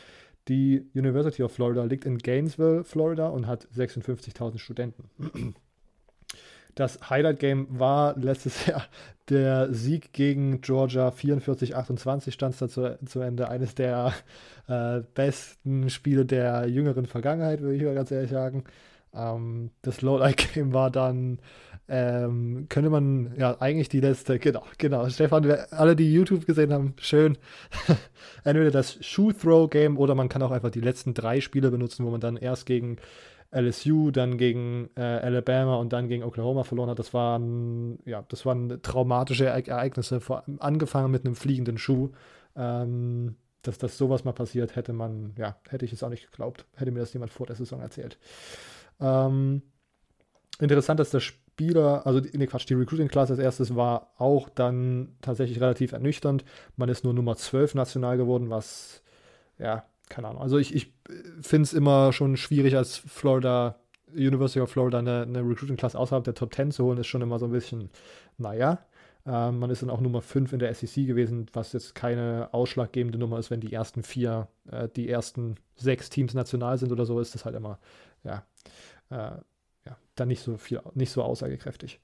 [0.48, 5.10] Die University of Florida liegt in Gainesville, Florida und hat 56.000 Studenten.
[6.78, 8.84] Das Highlight-Game war letztes Jahr
[9.30, 13.50] der Sieg gegen Georgia 44-28 stand es da zu, zu, Ende.
[13.50, 14.14] Eines der
[14.68, 18.64] äh, besten Spiele der jüngeren Vergangenheit, würde ich mal ganz ehrlich sagen.
[19.14, 21.40] Ähm, das Lowlight-Game war dann,
[21.90, 25.10] ähm, könnte man ja eigentlich die letzte, genau, genau.
[25.10, 27.40] Stefan, alle, die YouTube gesehen haben, schön.
[28.44, 32.22] Entweder das Shoe-Throw-Game oder man kann auch einfach die letzten drei Spiele benutzen, wo man
[32.22, 32.98] dann erst gegen
[33.52, 37.00] LSU, dann gegen äh, Alabama und dann gegen Oklahoma verloren hat.
[37.00, 42.10] Das waren, ja, das waren traumatische Ereignisse, vor, angefangen mit einem fliegenden Schuh.
[42.56, 46.66] Ähm, dass das sowas mal passiert, hätte man, ja, hätte ich es auch nicht geglaubt.
[46.76, 48.18] Hätte mir das jemand vor der Saison erzählt.
[49.00, 49.62] Ähm,
[50.60, 54.50] interessant, dass der Spieler, also die, nee, Quatsch, die Recruiting Class als erstes war auch
[54.50, 56.46] dann tatsächlich relativ ernüchternd.
[56.76, 59.04] Man ist nur Nummer 12 national geworden, was
[59.60, 60.42] ja keine Ahnung.
[60.42, 60.94] Also ich, ich
[61.42, 63.80] finde es immer schon schwierig, als Florida,
[64.14, 67.40] University of Florida eine, eine Recruiting-Class außerhalb der Top 10 zu holen, ist schon immer
[67.40, 67.90] so ein bisschen,
[68.38, 68.80] naja.
[69.26, 73.18] Ähm, man ist dann auch Nummer 5 in der SEC gewesen, was jetzt keine ausschlaggebende
[73.18, 77.20] Nummer ist, wenn die ersten vier, äh, die ersten sechs Teams national sind oder so,
[77.20, 77.80] ist das halt immer,
[78.24, 78.46] ja,
[79.10, 79.38] äh,
[79.86, 82.00] ja dann nicht so viel, nicht so aussagekräftig.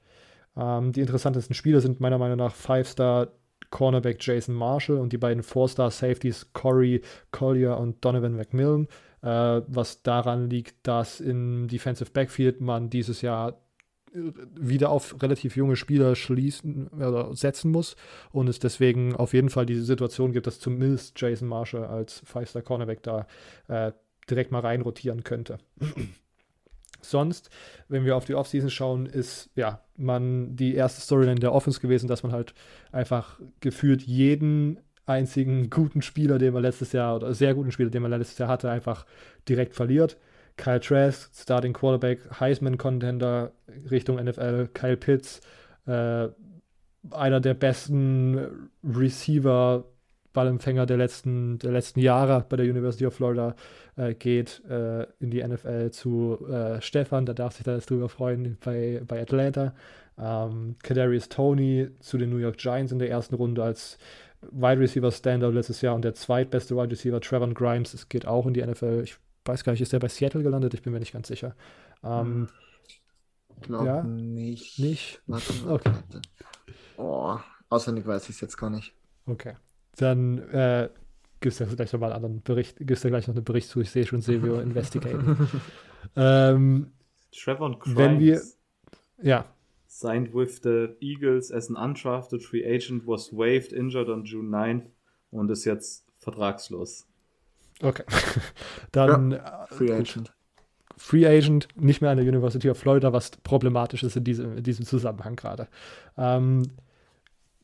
[0.58, 3.30] Ähm, die interessantesten Spieler sind meiner Meinung nach Five-Star
[3.74, 7.02] Cornerback Jason Marshall und die beiden Four-Star-Safeties Corey
[7.32, 8.88] Collier und Donovan McMillan,
[9.24, 13.60] äh, was daran liegt, dass im Defensive Backfield man dieses Jahr
[14.14, 17.96] wieder auf relativ junge Spieler schließen oder setzen muss
[18.32, 22.62] und es deswegen auf jeden Fall diese Situation gibt, dass zumindest Jason Marshall als Five-Star
[22.62, 23.26] Cornerback da
[23.70, 23.92] äh,
[24.30, 25.58] direkt mal reinrotieren könnte.
[27.02, 27.50] Sonst,
[27.90, 32.08] wenn wir auf die Offseason schauen, ist ja man die erste Storyline der Offense gewesen,
[32.08, 32.54] dass man halt
[32.92, 38.02] einfach gefühlt jeden einzigen guten Spieler, den man letztes Jahr oder sehr guten Spieler, den
[38.02, 39.06] man letztes Jahr hatte, einfach
[39.48, 40.18] direkt verliert.
[40.56, 43.52] Kyle Trask, Starting Quarterback, Heisman-Contender
[43.90, 45.42] Richtung NFL, Kyle Pitts,
[45.88, 46.28] äh,
[47.12, 49.84] einer der besten Receiver,
[50.34, 53.56] Ballempfänger der letzten, der letzten Jahre bei der University of Florida,
[53.96, 58.10] äh, geht äh, in die NFL zu äh, Stefan, der darf sich da jetzt drüber
[58.10, 59.74] freuen, bei, bei Atlanta.
[60.18, 63.98] Ähm, Kadarius Tony zu den New York Giants in der ersten Runde als
[64.52, 68.46] Wide Receiver Standout letztes Jahr und der zweitbeste Wide Receiver Trevor Grimes, es geht auch
[68.46, 69.02] in die NFL.
[69.04, 69.16] Ich
[69.46, 70.74] weiß gar nicht, ist der bei Seattle gelandet?
[70.74, 71.56] Ich bin mir nicht ganz sicher.
[72.04, 72.50] Ähm,
[73.62, 74.04] Glaub ja?
[74.04, 74.80] nicht.
[74.80, 75.22] Nicht?
[75.28, 75.92] Warte, Okay.
[75.92, 76.22] warte.
[76.98, 77.38] Oh,
[77.70, 78.94] auswendig weiß ich es jetzt gar nicht.
[79.26, 79.56] Okay.
[79.98, 80.90] Dann äh,
[81.40, 83.70] gibt es ja gleich nochmal einen anderen Bericht, gibt es ja gleich noch einen Bericht
[83.70, 85.50] zu, ich sehe schon Silvio investigaten.
[86.16, 86.92] ähm,
[87.32, 88.42] Trevor Grimes Wenn wir-
[89.22, 89.46] ja,
[89.88, 94.86] signed with the Eagles as an undrafted free agent, was waived, injured on June 9th
[95.32, 97.06] und ist jetzt vertragslos.
[97.82, 98.04] okay.
[98.92, 99.96] Dann äh, Free gut.
[99.96, 100.34] Agent.
[100.98, 104.64] Free Agent, nicht mehr an der University of Florida, was problematisch ist in diesem, in
[104.64, 105.68] diesem Zusammenhang gerade.
[106.18, 106.64] Ähm,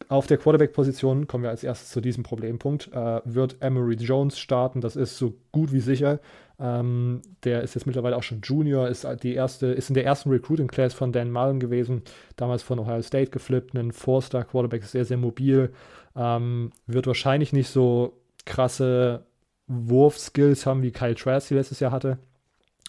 [0.09, 2.91] auf der Quarterback-Position kommen wir als erstes zu diesem Problempunkt.
[2.91, 4.81] Äh, wird Emery Jones starten?
[4.81, 6.19] Das ist so gut wie sicher.
[6.59, 10.31] Ähm, der ist jetzt mittlerweile auch schon Junior, ist die erste, ist in der ersten
[10.31, 12.01] Recruiting Class von Dan Mullen gewesen,
[12.35, 15.71] damals von Ohio State geflippt, ein Four-Star Quarterback, ist sehr, sehr mobil,
[16.15, 19.25] ähm, wird wahrscheinlich nicht so krasse
[19.67, 22.17] Wurfskills haben, wie Kyle die letztes Jahr hatte.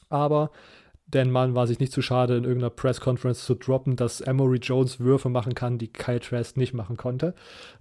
[0.09, 0.51] Aber
[1.11, 4.59] Dan Mullen war sich nicht zu schade, in irgendeiner Press Conference zu droppen, dass Emory
[4.59, 7.35] Jones Würfe machen kann, die Kyle Trask nicht machen konnte.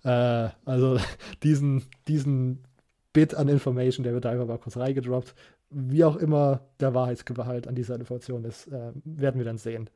[0.03, 0.99] Äh, also
[1.43, 2.63] diesen, diesen
[3.13, 5.35] Bit an Information, der wird da einfach mal kurz reingedroppt.
[5.69, 9.89] Wie auch immer der Wahrheitsgehalt an dieser Information ist, äh, werden wir dann sehen.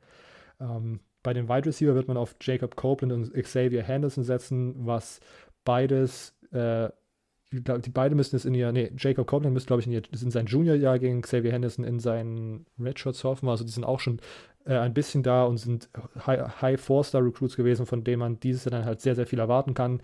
[0.60, 5.20] Ähm, bei den Wide Receiver wird man auf Jacob Copeland und Xavier Henderson setzen, was
[5.64, 6.90] beides, äh,
[7.62, 10.32] die beide müssen es in ihr, nee, Jacob Copeland müsste, glaube ich, in, ihr, in
[10.32, 14.20] sein Junior-Jahr gegen Xavier Henderson in sein Redshirt Sophomore, also die sind auch schon
[14.66, 15.90] äh, ein bisschen da und sind
[16.26, 19.74] High, High Four-Star-Recruits gewesen, von denen man dieses Jahr dann halt sehr, sehr viel erwarten
[19.74, 20.02] kann.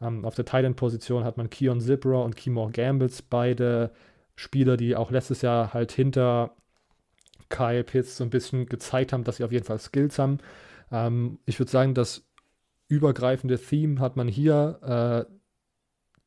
[0.00, 3.90] Ähm, auf der Tight-End-Position hat man Keon Zipper und Keymore Gambles, beide
[4.36, 6.54] Spieler, die auch letztes Jahr halt hinter
[7.48, 10.38] Kyle Pitts so ein bisschen gezeigt haben, dass sie auf jeden Fall Skills haben.
[10.90, 12.26] Ähm, ich würde sagen, das
[12.88, 15.26] übergreifende Theme hat man hier.
[15.28, 15.34] Äh,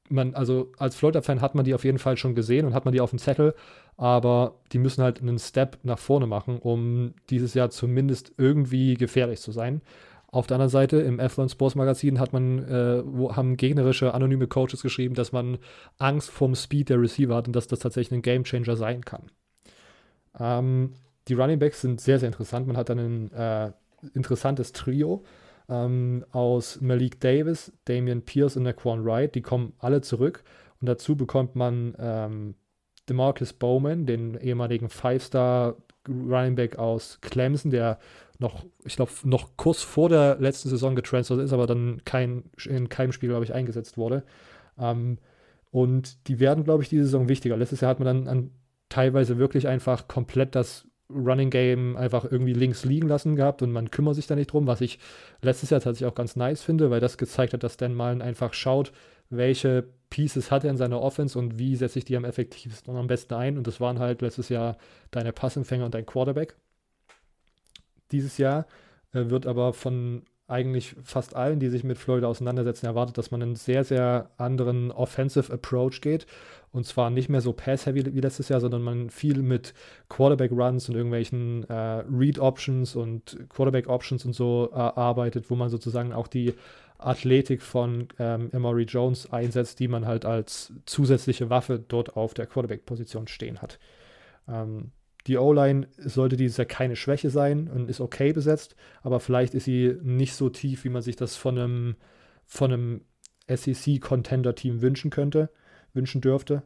[0.10, 2.94] man, also als Florida-Fan hat man die auf jeden Fall schon gesehen und hat man
[2.94, 3.54] die auf dem Zettel,
[3.96, 9.40] aber die müssen halt einen Step nach vorne machen, um dieses Jahr zumindest irgendwie gefährlich
[9.42, 9.82] zu sein.
[10.30, 14.48] Auf der anderen Seite, im Athlon Sports Magazin hat man, äh, wo haben gegnerische anonyme
[14.48, 15.58] Coaches geschrieben, dass man
[15.98, 19.32] Angst vom Speed der Receiver hat und dass das tatsächlich ein Gamechanger sein kann.
[20.38, 20.94] Ähm,
[21.28, 22.68] die Running Backs sind sehr, sehr interessant.
[22.68, 23.72] Man hat dann ein äh,
[24.14, 25.24] interessantes Trio
[25.70, 29.36] ähm, aus Malik Davis, Damian Pierce und Naquan Wright.
[29.36, 30.44] Die kommen alle zurück.
[30.80, 32.56] Und dazu bekommt man ähm,
[33.10, 35.76] Demarcus Bowman, den ehemaligen Five-Star
[36.08, 38.00] Running Back aus Clemson, der
[38.40, 42.88] noch, ich glaube, noch kurz vor der letzten Saison getransfert ist, aber dann kein, in
[42.88, 44.24] keinem Spiel, glaube ich, eingesetzt wurde.
[44.78, 45.18] Ähm,
[45.72, 47.58] und die werden, glaube ich, diese Saison wichtiger.
[47.58, 48.52] Letztes Jahr hat man dann an,
[48.90, 53.92] teilweise wirklich einfach komplett das Running Game einfach irgendwie links liegen lassen gehabt und man
[53.92, 55.00] kümmert sich da nicht drum, was ich
[55.42, 58.54] letztes Jahr tatsächlich auch ganz nice finde, weil das gezeigt hat, dass Dan Mullen einfach
[58.54, 58.92] schaut,
[59.30, 63.00] welche Pieces hat er in seiner Offense und wie setze ich die am effektivsten und
[63.00, 63.58] am besten ein.
[63.58, 64.78] Und das waren halt letztes Jahr
[65.12, 66.56] deine Passempfänger und dein Quarterback.
[68.12, 68.68] Dieses Jahr
[69.14, 73.42] äh, wird aber von eigentlich fast allen, die sich mit Florida auseinandersetzen, erwartet, dass man
[73.42, 76.26] einen sehr, sehr anderen Offensive Approach geht.
[76.72, 79.74] Und zwar nicht mehr so pass-heavy wie letztes Jahr, sondern man viel mit
[80.10, 86.28] Quarterback-Runs und irgendwelchen äh, Read-Options und Quarterback-Options und so äh, arbeitet, wo man sozusagen auch
[86.28, 86.54] die
[86.98, 92.48] Athletik von ähm, Emory Jones einsetzt, die man halt als zusätzliche Waffe dort auf der
[92.48, 93.80] Quarterback-Position stehen hat.
[94.48, 94.92] Ähm,
[95.28, 99.66] die O-Line sollte dieses Jahr keine Schwäche sein und ist okay besetzt, aber vielleicht ist
[99.66, 101.96] sie nicht so tief, wie man sich das von einem,
[102.46, 103.02] von einem
[103.48, 105.50] SEC-Contender-Team wünschen könnte,
[105.94, 106.64] wünschen dürfte.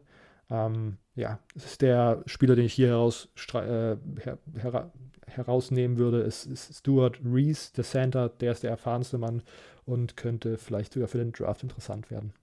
[0.49, 4.91] Ähm, ja, es ist der Spieler, den ich hier heraus, äh, her, her,
[5.25, 9.41] herausnehmen würde, ist, ist Stuart Reese, der Center, der ist der erfahrenste Mann
[9.85, 12.33] und könnte vielleicht sogar für den Draft interessant werden.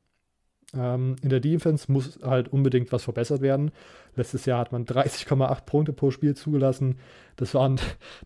[0.77, 3.71] Ähm, in der Defense muss halt unbedingt was verbessert werden.
[4.17, 6.99] Letztes Jahr hat man 30,8 Punkte pro Spiel zugelassen.
[7.37, 7.81] Das waren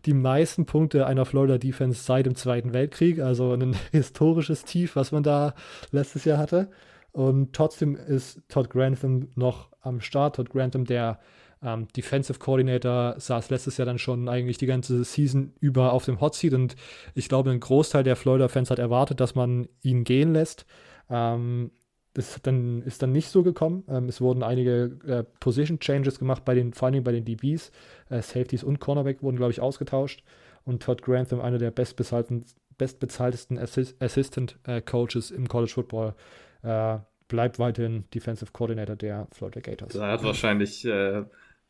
[0.05, 5.11] die meisten Punkte einer Florida Defense seit dem Zweiten Weltkrieg, also ein historisches Tief, was
[5.11, 5.53] man da
[5.91, 6.69] letztes Jahr hatte.
[7.11, 10.35] Und trotzdem ist Todd Grantham noch am Start.
[10.35, 11.19] Todd Grantham, der
[11.61, 16.19] ähm, Defensive Coordinator, saß letztes Jahr dann schon eigentlich die ganze Season über auf dem
[16.19, 16.75] Hot Seat und
[17.13, 20.65] ich glaube, ein Großteil der Florida-Fans hat erwartet, dass man ihn gehen lässt.
[21.09, 21.71] Ähm,
[22.13, 23.83] das dann, ist dann nicht so gekommen.
[23.87, 27.71] Ähm, es wurden einige äh, Position Changes gemacht, bei den, vor allem bei den DBs.
[28.09, 30.23] Äh, Safeties und Cornerback wurden, glaube ich, ausgetauscht.
[30.63, 36.13] Und Todd Grantham, einer der bestbezahltesten Assist Assistant äh, Coaches im College Football,
[36.61, 39.93] äh, bleibt weiterhin Defensive Coordinator der Florida Gators.
[39.93, 41.23] Da hat wahrscheinlich äh,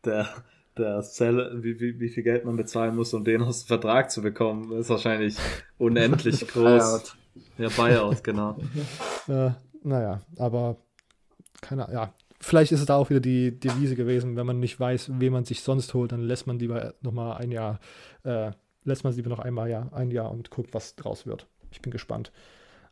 [0.03, 0.27] der,
[0.77, 4.11] der Sell, wie, wie, wie viel Geld man bezahlen muss, um den aus dem Vertrag
[4.11, 5.37] zu bekommen, ist wahrscheinlich
[5.77, 6.53] unendlich groß.
[6.53, 7.17] Buyout.
[7.57, 8.57] Ja, Buyout, genau.
[9.27, 9.51] äh,
[9.83, 10.77] naja, aber
[11.61, 12.13] keine ja.
[12.39, 15.45] Vielleicht ist es da auch wieder die Devise gewesen, wenn man nicht weiß, wen man
[15.45, 17.79] sich sonst holt, dann lässt man lieber nochmal ein Jahr,
[18.25, 18.51] äh,
[18.83, 21.47] lässt man lieber noch einmal ja, ein Jahr und guckt, was draus wird.
[21.71, 22.33] Ich bin gespannt.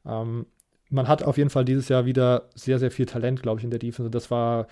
[0.05, 0.45] Ähm,
[0.89, 3.71] man hat auf jeden Fall dieses Jahr wieder sehr, sehr viel Talent, glaube ich, in
[3.71, 4.09] der Defense.
[4.09, 4.67] Das war,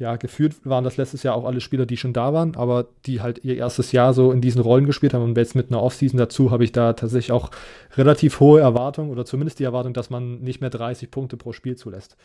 [0.00, 3.20] ja, gefühlt waren das letztes Jahr auch alle Spieler, die schon da waren, aber die
[3.20, 5.22] halt ihr erstes Jahr so in diesen Rollen gespielt haben.
[5.22, 7.50] Und jetzt mit einer Offseason dazu habe ich da tatsächlich auch
[7.98, 11.76] relativ hohe Erwartungen oder zumindest die Erwartung, dass man nicht mehr 30 Punkte pro Spiel
[11.76, 12.16] zulässt.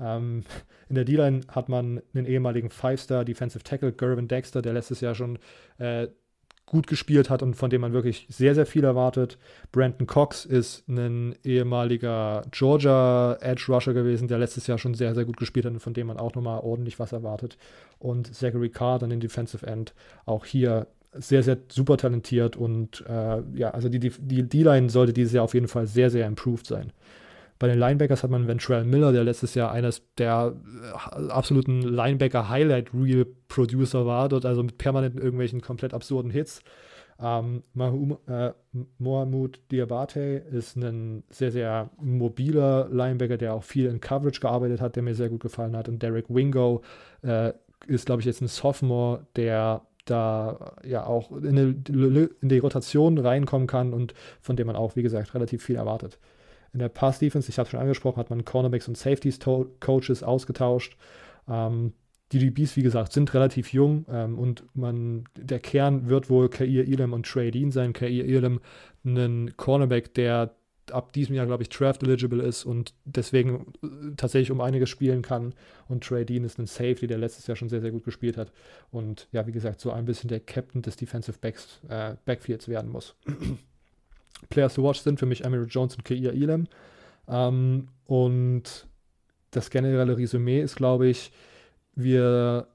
[0.00, 0.44] Ähm,
[0.88, 5.14] in der D-Line hat man einen ehemaligen Five-Star Defensive Tackle, Gervin Dexter, der letztes Jahr
[5.14, 5.38] schon
[5.76, 6.08] äh,
[6.70, 9.38] gut gespielt hat und von dem man wirklich sehr, sehr viel erwartet.
[9.72, 15.24] Brandon Cox ist ein ehemaliger Georgia Edge Rusher gewesen, der letztes Jahr schon sehr, sehr
[15.24, 17.58] gut gespielt hat und von dem man auch nochmal ordentlich was erwartet.
[17.98, 19.94] Und Zachary Carr dann in Defensive End,
[20.26, 25.42] auch hier sehr, sehr super talentiert und äh, ja, also die D-Line sollte dieses Jahr
[25.42, 26.92] auf jeden Fall sehr, sehr improved sein.
[27.60, 30.86] Bei den Linebackers hat man Ventrell Miller, der letztes Jahr eines der äh,
[31.28, 36.62] absoluten Linebacker-Highlight-Reel-Producer war, dort also mit permanenten irgendwelchen komplett absurden Hits.
[37.20, 38.52] Ähm, äh,
[38.96, 44.96] Mohamed Diabate ist ein sehr, sehr mobiler Linebacker, der auch viel in Coverage gearbeitet hat,
[44.96, 45.86] der mir sehr gut gefallen hat.
[45.86, 46.80] Und Derek Wingo
[47.20, 47.52] äh,
[47.86, 53.18] ist, glaube ich, jetzt ein Sophomore, der da ja auch in die, in die Rotation
[53.18, 56.18] reinkommen kann und von dem man auch, wie gesagt, relativ viel erwartet.
[56.72, 60.96] In der Pass-Defense, ich habe es schon angesprochen, hat man Cornerbacks und Safeties-Coaches ausgetauscht.
[61.48, 61.92] Ähm,
[62.32, 66.86] die DBs, wie gesagt, sind relativ jung ähm, und man, der Kern wird wohl Kair
[66.86, 67.92] Elam und Trey Dean sein.
[67.92, 68.60] Kair Elam,
[69.04, 70.54] ein Cornerback, der
[70.92, 75.22] ab diesem Jahr, glaube ich, draft eligible ist und deswegen äh, tatsächlich um einiges spielen
[75.22, 75.54] kann.
[75.88, 78.52] Und Trey Dean ist ein Safety, der letztes Jahr schon sehr, sehr gut gespielt hat.
[78.90, 82.90] Und ja, wie gesagt, so ein bisschen der Captain des Defensive Backs, äh, Backfields werden
[82.90, 83.16] muss.
[84.48, 86.66] Players to watch sind für mich Emery Jones und Keir Elam.
[87.28, 88.86] Ähm, und
[89.50, 91.32] das generelle Resümee ist, glaube ich,
[91.94, 92.68] wir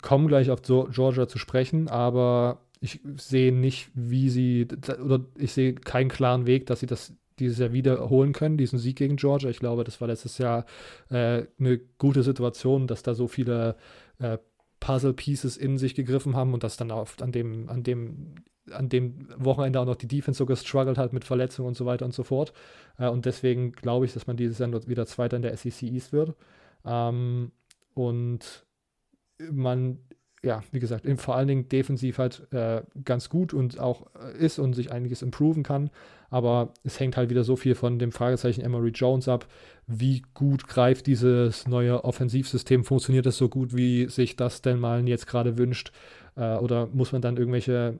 [0.00, 4.66] kommen gleich auf Georgia zu sprechen, aber ich sehe nicht, wie sie,
[5.04, 8.96] oder ich sehe keinen klaren Weg, dass sie das dieses Jahr wiederholen können, diesen Sieg
[8.96, 9.50] gegen Georgia.
[9.50, 10.64] Ich glaube, das war letztes Jahr
[11.10, 13.76] äh, eine gute Situation, dass da so viele
[14.18, 14.38] äh,
[14.80, 18.34] Puzzle-Pieces in sich gegriffen haben und dass dann oft an dem, an dem
[18.70, 22.04] an dem Wochenende auch noch die Defense so gestruggelt hat mit Verletzungen und so weiter
[22.04, 22.52] und so fort.
[22.98, 26.12] Äh, und deswegen glaube ich, dass man dieses Jahr wieder Zweiter in der SEC East
[26.12, 26.34] wird.
[26.84, 27.52] Ähm,
[27.94, 28.64] und
[29.50, 29.98] man,
[30.42, 34.58] ja, wie gesagt, vor allen Dingen defensiv halt äh, ganz gut und auch äh, ist
[34.58, 35.90] und sich einiges improven kann.
[36.30, 39.46] Aber es hängt halt wieder so viel von dem Fragezeichen Emery Jones ab.
[39.86, 42.84] Wie gut greift dieses neue Offensivsystem?
[42.84, 45.92] Funktioniert es so gut, wie sich das denn mal jetzt gerade wünscht?
[46.36, 47.98] Äh, oder muss man dann irgendwelche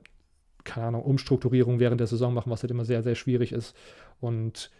[0.63, 3.75] keine Ahnung, Umstrukturierung während der Saison machen, was halt immer sehr, sehr schwierig ist.
[4.19, 4.71] Und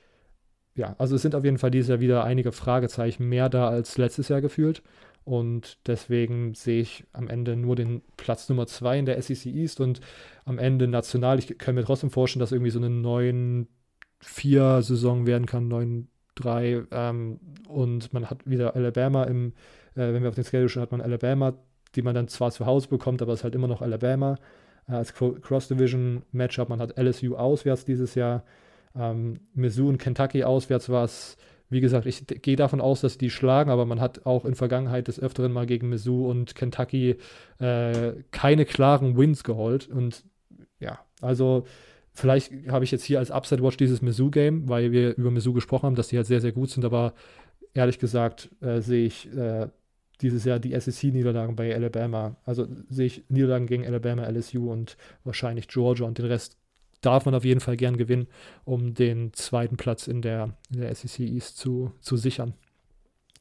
[0.75, 3.97] ja, also es sind auf jeden Fall dieses Jahr wieder einige Fragezeichen mehr da als
[3.97, 4.81] letztes Jahr gefühlt.
[5.25, 9.79] Und deswegen sehe ich am Ende nur den Platz Nummer zwei in der SEC East
[9.79, 10.01] und
[10.45, 11.39] am Ende national.
[11.39, 15.71] Ich kann mir trotzdem vorstellen, dass irgendwie so eine 9-4-Saison werden kann,
[16.37, 16.87] 9-3.
[16.91, 17.39] Ähm,
[17.69, 19.53] und man hat wieder Alabama im,
[19.95, 21.53] äh, wenn wir auf den Schedule schauen, hat man Alabama,
[21.95, 24.37] die man dann zwar zu Hause bekommt, aber es ist halt immer noch Alabama
[24.87, 26.69] als Cross-Division-Matchup.
[26.69, 28.43] Man hat LSU auswärts dieses Jahr,
[28.95, 31.37] ähm, Mizzou und Kentucky auswärts, was,
[31.69, 35.07] wie gesagt, ich gehe davon aus, dass die schlagen, aber man hat auch in Vergangenheit
[35.07, 37.17] des Öfteren mal gegen Mizzou und Kentucky
[37.59, 39.87] äh, keine klaren Wins geholt.
[39.87, 40.23] Und
[40.79, 41.65] ja, also
[42.11, 45.95] vielleicht habe ich jetzt hier als Upside-Watch dieses Mizzou-Game, weil wir über Mizzou gesprochen haben,
[45.95, 47.13] dass die halt sehr, sehr gut sind, aber
[47.73, 49.67] ehrlich gesagt äh, sehe ich äh,
[50.21, 52.37] dieses Jahr die SEC-Niederlagen bei Alabama.
[52.45, 56.57] Also sehe ich Niederlagen gegen Alabama, LSU und wahrscheinlich Georgia und den Rest
[57.01, 58.27] darf man auf jeden Fall gern gewinnen,
[58.63, 62.53] um den zweiten Platz in der, in der SEC East zu, zu sichern.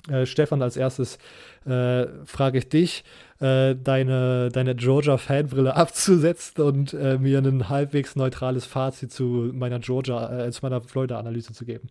[0.08, 1.18] Äh, Stefan, als erstes
[1.64, 3.04] äh, frage ich dich,
[3.38, 10.46] äh, deine, deine Georgia-Fanbrille abzusetzen und äh, mir ein halbwegs neutrales Fazit zu meiner Georgia,
[10.46, 11.88] äh, zu meiner Florida-Analyse zu geben.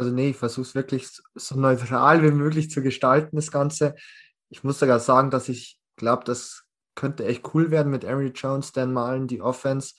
[0.00, 3.94] Also nee, ich versuche es wirklich so neutral wie möglich zu gestalten, das Ganze.
[4.48, 6.64] Ich muss sogar sagen, dass ich glaube, das
[6.94, 9.94] könnte echt cool werden mit Emery Jones, Dan Malen, die Offense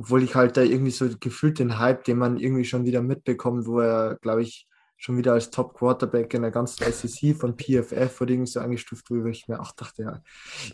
[0.00, 3.66] obwohl ich halt da irgendwie so gefühlt den Hype, den man irgendwie schon wieder mitbekommt,
[3.66, 4.66] wo er, glaube ich,
[4.96, 9.10] schon wieder als Top Quarterback in der ganzen SEC von PFF oder irgendwie so eingestuft
[9.10, 10.22] wurde, wo ich mir auch dachte, ja,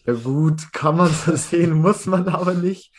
[0.04, 2.94] ja gut, kann man so sehen, muss man aber nicht.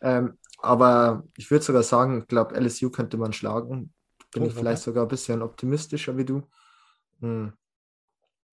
[0.00, 3.92] Ähm, aber ich würde sogar sagen, ich glaube, LSU könnte man schlagen.
[4.32, 4.90] Bin oh, ich vielleicht okay.
[4.90, 6.42] sogar ein bisschen optimistischer wie du.
[7.20, 7.52] Hm.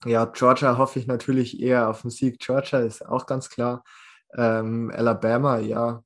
[0.05, 2.39] Ja, Georgia hoffe ich natürlich eher auf den Sieg.
[2.39, 3.83] Georgia ist auch ganz klar.
[4.33, 6.03] Ähm, Alabama, ja,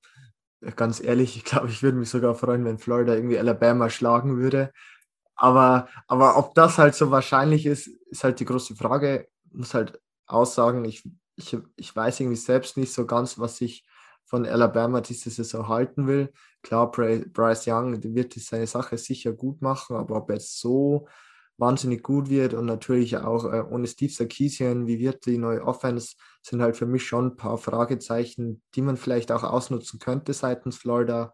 [0.75, 4.71] ganz ehrlich, ich glaube, ich würde mich sogar freuen, wenn Florida irgendwie Alabama schlagen würde.
[5.35, 9.27] Aber, aber ob das halt so wahrscheinlich ist, ist halt die große Frage.
[9.45, 13.85] Ich muss halt aussagen, ich, ich, ich weiß irgendwie selbst nicht so ganz, was ich
[14.25, 16.31] von Alabama diese Saison halten will.
[16.63, 21.07] Klar, Bryce Young wird seine Sache sicher gut machen, aber ob er jetzt so
[21.57, 26.15] wahnsinnig gut wird und natürlich auch äh, ohne Steve Sarkisian, wie wird die neue Offense,
[26.41, 30.77] sind halt für mich schon ein paar Fragezeichen, die man vielleicht auch ausnutzen könnte seitens
[30.77, 31.33] Florida.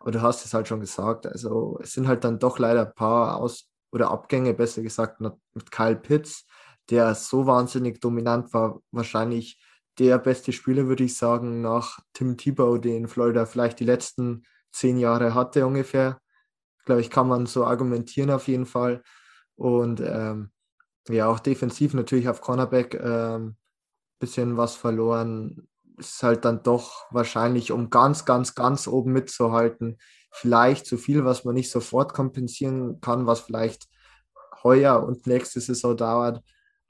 [0.00, 2.94] Aber du hast es halt schon gesagt, also es sind halt dann doch leider ein
[2.94, 6.46] paar Aus- oder Abgänge, besser gesagt, mit Kyle Pitts,
[6.88, 9.62] der so wahnsinnig dominant war, wahrscheinlich
[9.98, 14.98] der beste Spieler, würde ich sagen, nach Tim Tebow, den Florida vielleicht die letzten zehn
[14.98, 16.20] Jahre hatte ungefähr.
[16.84, 19.02] Glaube ich, kann man so argumentieren auf jeden Fall.
[19.56, 20.50] Und ähm,
[21.08, 23.56] ja, auch defensiv natürlich auf Cornerback ähm,
[24.18, 25.68] bisschen was verloren.
[25.98, 29.98] Ist halt dann doch wahrscheinlich, um ganz, ganz, ganz oben mitzuhalten,
[30.30, 33.88] vielleicht zu viel, was man nicht sofort kompensieren kann, was vielleicht
[34.62, 36.42] heuer und nächste Saison dauert.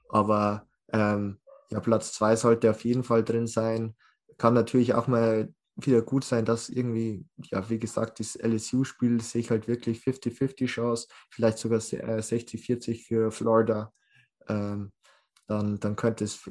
[0.09, 1.39] Aber ähm,
[1.69, 3.95] ja, Platz zwei sollte auf jeden Fall drin sein.
[4.37, 5.53] Kann natürlich auch mal
[5.85, 10.67] wieder gut sein, dass irgendwie, ja, wie gesagt, das LSU-Spiel sehe ich halt wirklich 50-50
[10.67, 13.93] Chance, vielleicht sogar 60-40 äh, für Florida.
[14.47, 14.91] Ähm,
[15.47, 16.49] dann, dann könnte es,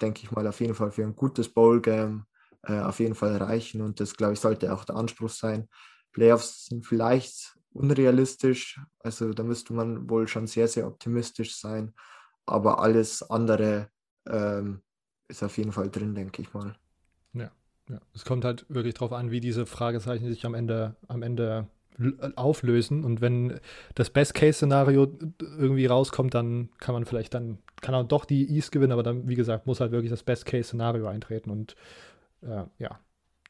[0.00, 2.24] denke ich mal, auf jeden Fall für ein gutes Bowl-Game
[2.62, 5.68] äh, auf jeden Fall reichen und das, glaube ich, sollte auch der Anspruch sein.
[6.12, 11.94] Playoffs sind vielleicht unrealistisch, also da müsste man wohl schon sehr, sehr optimistisch sein,
[12.46, 13.90] aber alles andere
[14.26, 14.82] ähm,
[15.28, 16.76] ist auf jeden Fall drin, denke ich mal.
[17.34, 17.50] Ja.
[17.88, 21.68] Ja, es kommt halt wirklich darauf an, wie diese Fragezeichen sich am Ende, am Ende
[22.36, 23.04] auflösen.
[23.04, 23.58] Und wenn
[23.94, 25.08] das Best-Case-Szenario
[25.40, 29.28] irgendwie rauskommt, dann kann man vielleicht dann, kann man doch die East gewinnen, aber dann,
[29.28, 31.50] wie gesagt, muss halt wirklich das Best-Case-Szenario eintreten.
[31.50, 31.74] Und
[32.42, 33.00] äh, ja.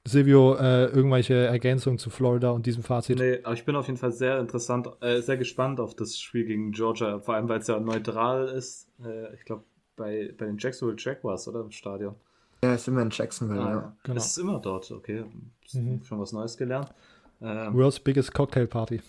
[0.07, 3.19] Silvio, äh, irgendwelche Ergänzungen zu Florida und diesem Fazit?
[3.19, 6.47] Nee, aber ich bin auf jeden Fall sehr interessant, äh, sehr gespannt auf das Spiel
[6.47, 8.89] gegen Georgia, vor allem weil es ja neutral ist.
[9.05, 9.65] Äh, ich glaube,
[9.97, 11.61] bei, bei den Jacksonville Jaguars, oder?
[11.61, 12.15] Im Stadion.
[12.63, 13.97] Ja, ist immer in Jacksonville, ah, ja.
[14.03, 14.17] Genau.
[14.17, 15.25] Ist immer dort, okay.
[15.73, 16.03] Mhm.
[16.03, 16.93] Schon was Neues gelernt.
[17.41, 19.01] Ähm, World's biggest Cocktail Party.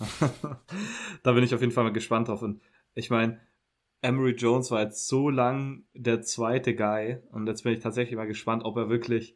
[1.24, 2.44] da bin ich auf jeden Fall mal gespannt drauf.
[2.44, 2.62] Und
[2.94, 3.40] ich meine,
[4.02, 8.28] Emery Jones war jetzt so lang der zweite Guy und jetzt bin ich tatsächlich mal
[8.28, 9.36] gespannt, ob er wirklich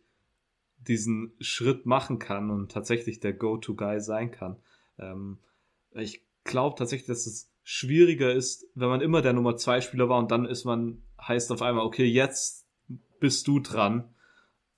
[0.77, 4.57] diesen Schritt machen kann und tatsächlich der Go-To-Guy sein kann.
[4.99, 5.39] Ähm,
[5.91, 10.19] ich glaube tatsächlich, dass es schwieriger ist, wenn man immer der Nummer zwei Spieler war
[10.19, 12.62] und dann ist man, heißt auf einmal, okay, jetzt
[13.23, 14.13] bist du dran.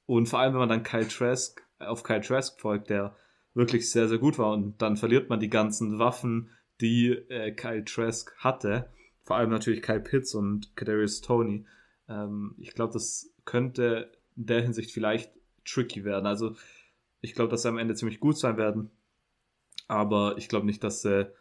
[0.05, 3.15] Und vor allem, wenn man dann Kyle Trask auf Kyle Trask folgt, der
[3.55, 7.83] wirklich sehr, sehr gut war und dann verliert man die ganzen Waffen, die äh, Kyle
[7.83, 8.87] Trask hatte.
[9.23, 11.65] Vor allem natürlich Kyle Pitts und Kadarius Tony.
[12.07, 15.31] Ähm, ich glaube, das könnte in der Hinsicht vielleicht
[15.65, 16.27] tricky werden.
[16.27, 16.55] Also
[17.21, 18.91] ich glaube, dass sie am Ende ziemlich gut sein werden.
[19.87, 21.33] Aber ich glaube nicht, dass sie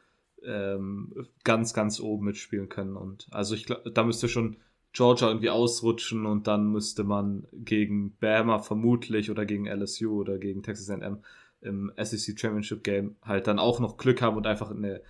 [0.43, 2.97] ähm, ganz, ganz oben mitspielen können.
[2.97, 4.57] Und also ich glaube, da müsste schon
[4.95, 10.63] Georgia irgendwie ausrutschen und dann müsste man gegen Bama vermutlich oder gegen LSU oder gegen
[10.63, 11.23] Texas A&M
[11.61, 15.03] im SEC Championship Game halt dann auch noch Glück haben und einfach eine,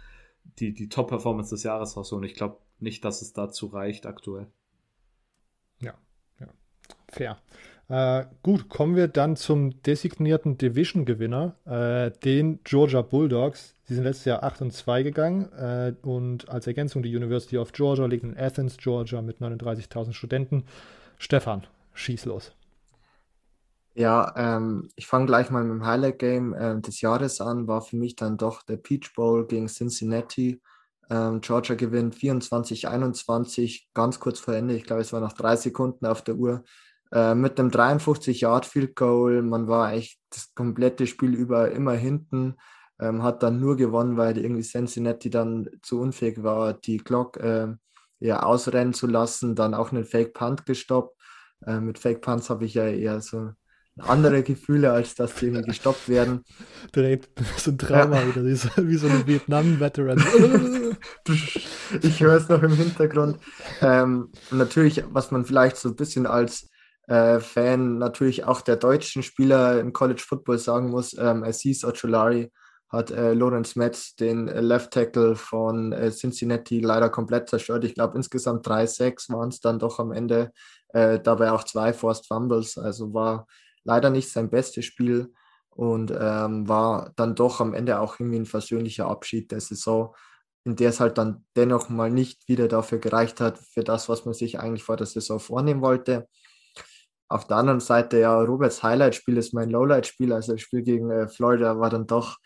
[0.59, 2.25] die, die Top-Performance des Jahres rausholen.
[2.25, 4.47] Ich glaube nicht, dass es dazu reicht aktuell.
[5.81, 5.95] Ja,
[6.41, 6.49] ja.
[7.09, 7.39] fair.
[7.89, 13.77] Äh, gut, kommen wir dann zum designierten Division-Gewinner, äh, den Georgia Bulldogs.
[13.85, 17.73] Sie sind letztes Jahr 8 und 2 gegangen äh, und als Ergänzung die University of
[17.73, 20.65] Georgia liegt in Athens, Georgia mit 39.000 Studenten.
[21.19, 22.53] Stefan, schieß los.
[23.97, 27.69] Ja, ähm, ich fange gleich mal mit dem Highlight-Game äh, des Jahres an.
[27.69, 30.61] War für mich dann doch der Peach Bowl gegen Cincinnati.
[31.11, 34.75] Ähm, Georgia gewinnt 24, 21, ganz kurz vor Ende.
[34.75, 36.65] Ich glaube, es war noch drei Sekunden auf der Uhr.
[37.15, 39.43] Äh, mit einem 53 Yard Field Goal.
[39.43, 42.57] Man war echt das komplette Spiel über immer hinten.
[43.01, 47.69] Ähm, hat dann nur gewonnen, weil irgendwie Cincinnati dann zu unfähig war, die Glock äh,
[48.19, 49.55] ja, ausrennen zu lassen.
[49.55, 51.17] Dann auch einen Fake Punt gestoppt.
[51.65, 53.53] Äh, mit Fake Punts habe ich ja eher so
[53.97, 56.43] andere Gefühle, als dass die irgendwie gestoppt werden.
[56.97, 58.27] Direkt so ein Drama ja.
[58.27, 60.19] wieder, wie so ein Vietnam-Veteran.
[62.03, 63.39] ich höre es noch im Hintergrund.
[63.81, 66.71] Ähm, natürlich, was man vielleicht so ein bisschen als
[67.07, 72.51] äh, Fan natürlich auch der deutschen Spieler im College Football sagen muss, ähm, Aziz Ocholari
[72.89, 77.85] hat äh, Lorenz Metz den Left Tackle von äh, Cincinnati leider komplett zerstört.
[77.85, 80.53] Ich glaube, insgesamt 3-6 waren es dann doch am Ende.
[80.89, 82.79] Äh, dabei auch zwei Forced Fumbles.
[82.79, 83.47] Also war
[83.83, 85.33] leider nicht sein bestes Spiel
[85.71, 90.15] und ähm, war dann doch am Ende auch irgendwie ein versöhnlicher Abschied der Saison,
[90.65, 94.25] in der es halt dann dennoch mal nicht wieder dafür gereicht hat, für das, was
[94.25, 96.29] man sich eigentlich vor der Saison vornehmen wollte.
[97.29, 100.33] Auf der anderen Seite, ja, Roberts Highlight-Spiel ist mein Lowlight-Spiel.
[100.33, 102.39] Also das Spiel gegen äh, Florida war dann doch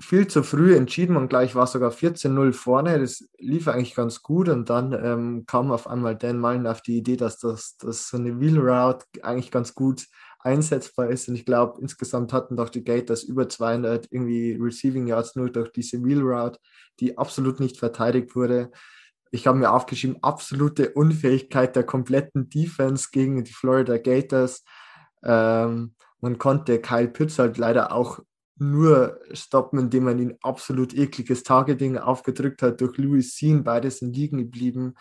[0.00, 1.14] viel zu früh entschieden.
[1.14, 3.00] Man gleich war sogar 14-0 vorne.
[3.00, 4.48] Das lief eigentlich ganz gut.
[4.48, 8.16] Und dann ähm, kam auf einmal Dan Mullen auf die Idee, dass das, dass so
[8.16, 10.06] eine Wheel Route eigentlich ganz gut
[10.40, 11.28] einsetzbar ist.
[11.28, 15.72] Und ich glaube, insgesamt hatten doch die Gators über 200 irgendwie Receiving Yards nur durch
[15.72, 16.60] diese Wheel Route,
[17.00, 18.70] die absolut nicht verteidigt wurde.
[19.30, 24.64] Ich habe mir aufgeschrieben, absolute Unfähigkeit der kompletten Defense gegen die Florida Gators.
[25.22, 28.20] Ähm, man konnte Kyle Pitts halt leider auch
[28.56, 33.62] nur stoppen, indem man ihn absolut ekliges Targeting aufgedrückt hat durch Louis Sean.
[33.62, 34.94] Beide sind liegen geblieben.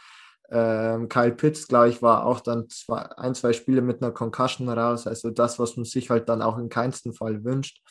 [0.49, 4.69] Ähm, Kyle Pitts, glaube ich, war auch dann zwei, ein, zwei Spiele mit einer Concussion
[4.69, 5.07] raus.
[5.07, 7.81] Also das, was man sich halt dann auch in keinsten Fall wünscht.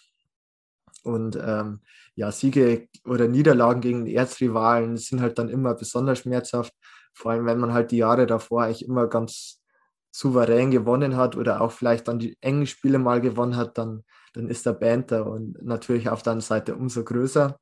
[1.07, 1.81] Und ähm,
[2.15, 6.75] ja, Siege oder Niederlagen gegen Erzrivalen sind halt dann immer besonders schmerzhaft.
[7.15, 9.63] Vor allem, wenn man halt die Jahre davor eigentlich immer ganz
[10.11, 14.05] souverän gewonnen hat oder auch vielleicht dann die engen Spiele mal gewonnen hat, dann
[14.37, 17.59] dann ist der Banter und natürlich auf der anderen Seite umso größer.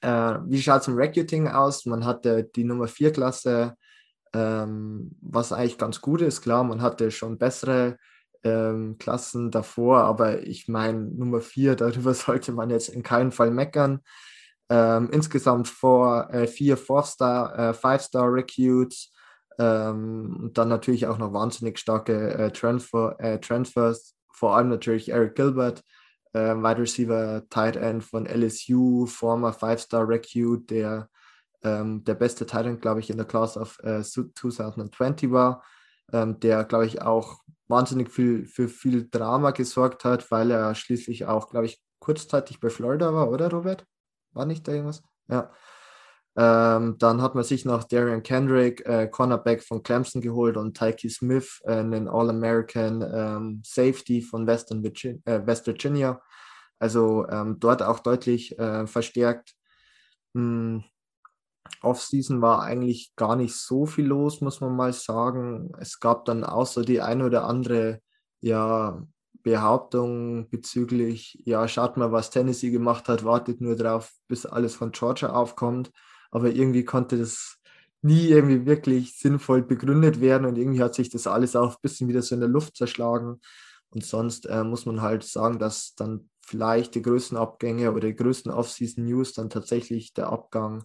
[0.00, 1.84] Äh, wie schaut es im Recruiting aus?
[1.84, 3.74] Man hatte die Nummer 4 Klasse,
[4.32, 6.42] ähm, was eigentlich ganz gut ist.
[6.42, 7.98] Klar, man hatte schon bessere
[8.44, 13.50] ähm, Klassen davor, aber ich meine, Nummer 4, darüber sollte man jetzt in keinem Fall
[13.50, 14.00] meckern.
[14.70, 19.12] Ähm, insgesamt vor, äh, vier Four-Star, äh, Five-Star-Recruits
[19.58, 25.10] ähm, und dann natürlich auch noch wahnsinnig starke äh, Transfer, äh, Transfers vor allem natürlich
[25.10, 25.82] Eric Gilbert,
[26.32, 31.08] äh, Wide Receiver, Tight End von LSU, former Five-Star Recruit, der
[31.64, 35.64] ähm, der beste Tight End, glaube ich, in der Class of äh, 2020 war,
[36.12, 41.26] ähm, der, glaube ich, auch wahnsinnig viel für viel Drama gesorgt hat, weil er schließlich
[41.26, 43.84] auch, glaube ich, kurzzeitig bei Florida war, oder Robert?
[44.32, 45.02] War nicht da irgendwas?
[45.28, 45.50] Ja.
[46.36, 51.10] Ähm, dann hat man sich noch Darian Kendrick, äh, Cornerback von Clemson geholt und Tyke
[51.10, 56.22] Smith, äh, einen All-American ähm, Safety von Western Virginia, äh, West Virginia.
[56.78, 59.54] Also ähm, dort auch deutlich äh, verstärkt.
[60.34, 60.84] Hm.
[61.82, 65.72] Offseason war eigentlich gar nicht so viel los, muss man mal sagen.
[65.78, 68.00] Es gab dann so die eine oder andere
[68.40, 69.02] ja,
[69.42, 74.92] Behauptung bezüglich, ja, schaut mal, was Tennessee gemacht hat, wartet nur drauf, bis alles von
[74.92, 75.90] Georgia aufkommt
[76.30, 77.58] aber irgendwie konnte das
[78.02, 82.08] nie irgendwie wirklich sinnvoll begründet werden und irgendwie hat sich das alles auch ein bisschen
[82.08, 83.40] wieder so in der Luft zerschlagen.
[83.90, 88.14] Und sonst äh, muss man halt sagen, dass dann vielleicht die größten Abgänge oder die
[88.14, 90.84] größten Off-Season-News dann tatsächlich der Abgang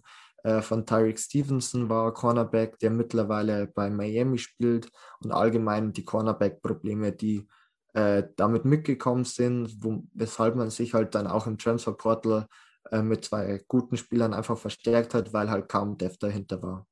[0.60, 4.90] von Tyreek Stevenson war, Cornerback, der mittlerweile bei Miami spielt
[5.22, 7.48] und allgemein die Cornerback-Probleme, die
[7.94, 12.46] äh, damit mitgekommen sind, wo, weshalb man sich halt dann auch im Transfer-Portal
[12.90, 16.86] äh, mit zwei guten Spielern einfach verstärkt hat, weil halt kaum Dev dahinter war.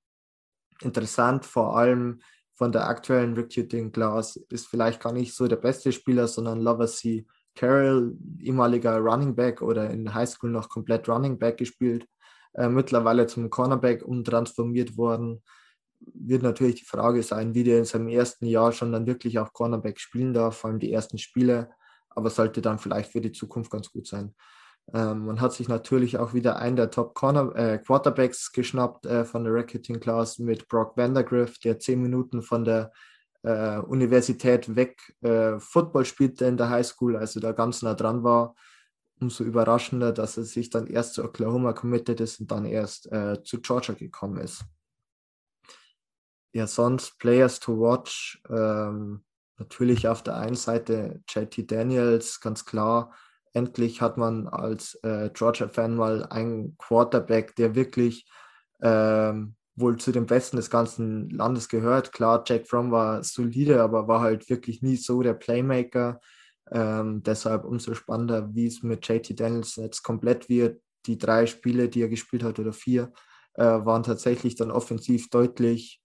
[0.81, 2.21] Interessant vor allem
[2.55, 6.87] von der aktuellen Recruiting Class ist vielleicht gar nicht so der beste Spieler, sondern Lover
[6.87, 7.27] C.
[7.55, 12.07] Carroll, ehemaliger Running Back oder in Highschool noch komplett Running Back gespielt,
[12.55, 15.43] äh, mittlerweile zum Cornerback umtransformiert worden.
[16.01, 19.53] Wird natürlich die Frage sein, wie der in seinem ersten Jahr schon dann wirklich auch
[19.53, 21.71] Cornerback spielen darf, vor allem die ersten Spiele,
[22.11, 24.35] aber sollte dann vielleicht für die Zukunft ganz gut sein.
[24.93, 29.25] Ähm, man hat sich natürlich auch wieder einen der Top Corner, äh, Quarterbacks geschnappt äh,
[29.25, 32.93] von der Racketing Class mit Brock Vandergriff, der zehn Minuten von der
[33.43, 38.55] äh, Universität weg äh, Football spielte in der Highschool, also da ganz nah dran war.
[39.23, 43.43] Umso überraschender, dass er sich dann erst zu Oklahoma committed ist und dann erst äh,
[43.43, 44.65] zu Georgia gekommen ist.
[46.53, 48.43] Ja, sonst Players to watch.
[48.51, 49.25] Ähm,
[49.57, 53.13] natürlich auf der einen Seite JT Daniels, ganz klar
[53.53, 58.29] endlich hat man als äh, Georgia-Fan mal einen Quarterback, der wirklich
[58.81, 62.13] ähm, wohl zu den Besten des ganzen Landes gehört.
[62.13, 66.21] Klar, Jack Fromm war solide, aber war halt wirklich nie so der Playmaker.
[66.73, 70.81] Ähm, deshalb umso spannender, wie es mit JT Daniels jetzt komplett wird.
[71.07, 73.13] Die drei Spiele, die er gespielt hat oder vier,
[73.55, 76.01] äh, waren tatsächlich dann offensiv deutlich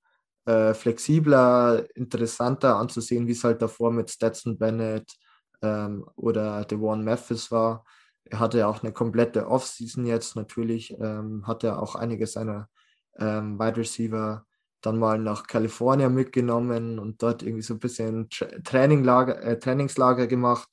[0.46, 5.12] äh, flexibler, interessanter anzusehen, wie es halt davor mit Stetson Bennett
[5.62, 7.86] ähm, oder Devon Memphis war.
[8.26, 12.70] Er hatte auch eine komplette Offseason jetzt natürlich, ähm, hat er auch einige seiner
[13.20, 14.46] ähm, Wide Receiver
[14.82, 20.70] dann mal nach Kalifornien mitgenommen und dort irgendwie so ein bisschen Traininglager, äh, Trainingslager gemacht.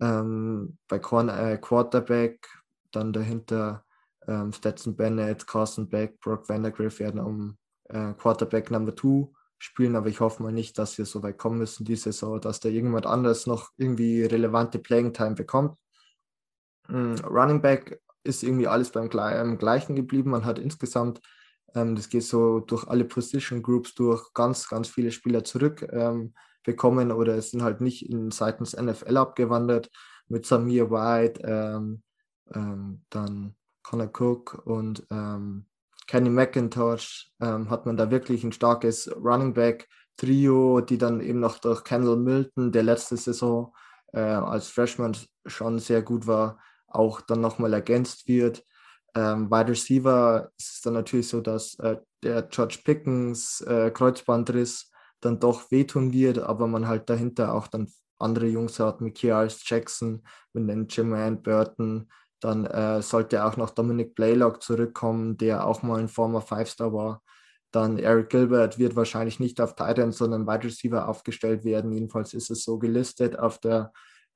[0.00, 2.46] Ähm, bei Korn, äh, Quarterback,
[2.90, 3.84] dann dahinter
[4.26, 7.56] ähm, Stetson Bennett, Carson Beck, Brock Vandergriff werden um
[7.88, 9.28] äh, Quarterback Number 2
[9.58, 12.58] spielen, aber ich hoffe mal nicht, dass wir so weit kommen müssen diese Saison, dass
[12.58, 15.78] da irgendjemand anders noch irgendwie relevante Playing Time bekommt.
[16.88, 20.30] Mm, Running Back ist irgendwie alles beim Gleichen geblieben.
[20.30, 21.20] Man hat insgesamt
[21.74, 26.34] ähm, das geht so durch alle Position Groups durch, ganz, ganz viele Spieler zurück ähm,
[26.66, 29.90] oder es sind halt nicht in seitens NFL abgewandert
[30.28, 32.02] mit Samir White, ähm,
[32.54, 35.66] ähm dann Connor Cook und ähm,
[36.06, 41.40] Kenny McIntosh ähm, hat man da wirklich ein starkes Running Back Trio, die dann eben
[41.40, 43.74] noch durch Kendall Milton, der letzte Saison
[44.12, 45.16] äh, als Freshman
[45.46, 48.64] schon sehr gut war, auch dann nochmal ergänzt wird.
[49.14, 54.90] Ähm, Wide Receiver ist es dann natürlich so, dass äh, der George Pickens äh, Kreuzbandriss
[55.20, 59.50] dann doch wehtun wird, aber man halt dahinter auch dann andere Jungs hat, mit Michael
[59.64, 60.22] Jackson,
[60.52, 62.08] mit den Jermaine Burton,
[62.40, 67.22] dann äh, sollte auch noch Dominic Blaylock zurückkommen, der auch mal ein former Five-Star war.
[67.70, 71.92] Dann Eric Gilbert wird wahrscheinlich nicht auf Titan, sondern Wide Receiver aufgestellt werden.
[71.92, 73.92] Jedenfalls ist es so gelistet auf der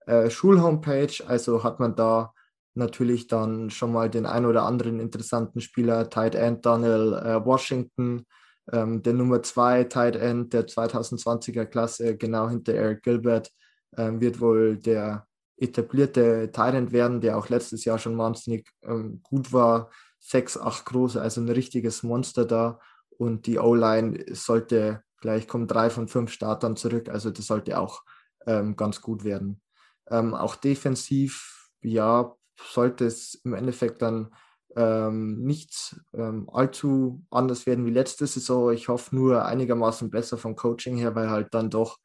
[0.06, 1.22] äh, Schulhomepage.
[1.26, 2.32] Also hat man da
[2.76, 8.26] natürlich dann schon mal den ein oder anderen interessanten Spieler, Tight End Daniel äh, Washington,
[8.72, 13.50] ähm, der Nummer 2 Tight End der 2020er Klasse, genau hinter Eric Gilbert,
[13.96, 15.26] ähm, wird wohl der
[15.56, 19.90] etablierte Tight End werden, der auch letztes Jahr schon wahnsinnig ähm, gut war.
[20.20, 22.80] 6, 8 groß, also ein richtiges Monster da.
[23.10, 28.02] Und die O-Line sollte gleich kommen drei von fünf Startern zurück, also das sollte auch
[28.46, 29.60] ähm, ganz gut werden.
[30.08, 34.34] Ähm, auch defensiv, ja, sollte es im Endeffekt dann
[34.76, 38.72] ähm, nicht ähm, allzu anders werden wie letzte Saison.
[38.72, 41.98] Ich hoffe nur einigermaßen besser vom Coaching her, weil halt dann doch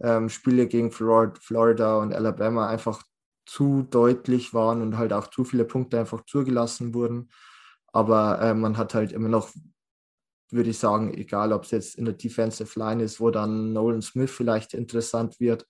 [0.00, 3.02] ähm, Spiele gegen Florida und Alabama einfach
[3.44, 7.30] zu deutlich waren und halt auch zu viele Punkte einfach zugelassen wurden.
[7.88, 9.50] Aber äh, man hat halt immer noch,
[10.50, 14.02] würde ich sagen, egal ob es jetzt in der Defensive Line ist, wo dann Nolan
[14.02, 15.66] Smith vielleicht interessant wird,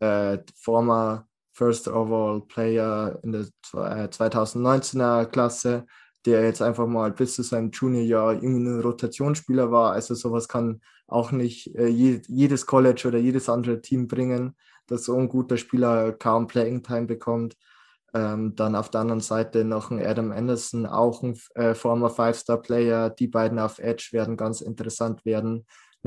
[0.00, 1.26] äh, former
[1.56, 5.86] First Overall Player in der 2019er äh, Klasse,
[6.26, 9.92] der jetzt einfach mal bis zu seinem Juniorjahr irgendwie ein Rotationsspieler war.
[9.92, 14.54] Also sowas kann auch nicht äh, jedes College oder jedes andere Team bringen,
[14.86, 17.56] dass so ein guter Spieler kaum Playing Time bekommt.
[18.12, 23.10] Ähm, dann auf der anderen Seite noch ein Adam Anderson, auch ein äh, former Five-Star-Player.
[23.10, 25.64] Die beiden auf Edge werden ganz interessant werden.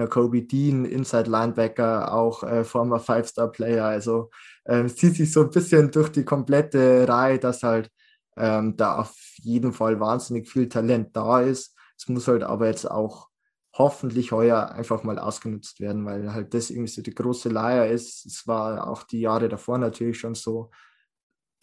[0.07, 3.85] Kobe Dean, Inside Linebacker, auch äh, former Five-Star-Player.
[3.85, 4.29] Also
[4.65, 7.89] äh, zieht sich so ein bisschen durch die komplette Reihe, dass halt
[8.37, 11.75] ähm, da auf jeden Fall wahnsinnig viel Talent da ist.
[11.97, 13.29] Es muss halt aber jetzt auch
[13.73, 18.25] hoffentlich heuer einfach mal ausgenutzt werden, weil halt das irgendwie so die große Leier ist.
[18.25, 20.71] Es war auch die Jahre davor natürlich schon so.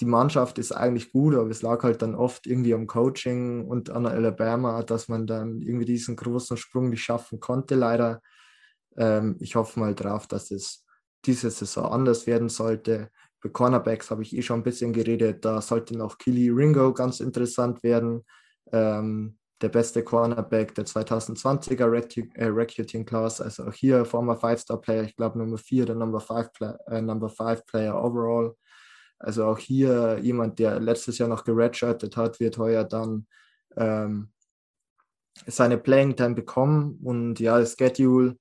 [0.00, 3.90] Die Mannschaft ist eigentlich gut, aber es lag halt dann oft irgendwie am Coaching und
[3.90, 8.20] an Alabama, dass man dann irgendwie diesen großen Sprung nicht schaffen konnte, leider.
[8.98, 10.84] Ähm, ich hoffe mal drauf, dass es
[11.24, 13.10] diese Saison anders werden sollte.
[13.40, 15.44] Für Cornerbacks habe ich eh schon ein bisschen geredet.
[15.44, 18.24] Da sollte noch Killy Ringo ganz interessant werden.
[18.72, 23.40] Ähm, der beste Cornerback der 2020er Recu äh, Recruiting Class.
[23.40, 26.50] Also auch hier former Five-Star-Player, ich glaube Nummer 4 oder Number 5
[26.88, 28.54] äh, Number five Player overall.
[29.18, 33.26] Also auch hier jemand, der letztes Jahr noch geredshirtet hat, wird heuer dann
[33.76, 34.30] ähm,
[35.46, 36.98] seine Playing Time bekommen.
[37.02, 38.36] Und ja, das Schedule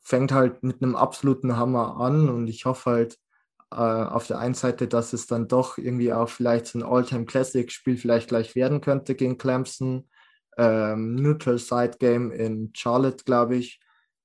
[0.00, 3.18] fängt halt mit einem absoluten Hammer an und ich hoffe halt
[3.70, 7.26] äh, auf der einen Seite, dass es dann doch irgendwie auch vielleicht so ein All-Time
[7.26, 10.08] Classic-Spiel vielleicht gleich werden könnte gegen Clemson.
[10.56, 13.80] Ähm, Neutral Side Game in Charlotte, glaube ich,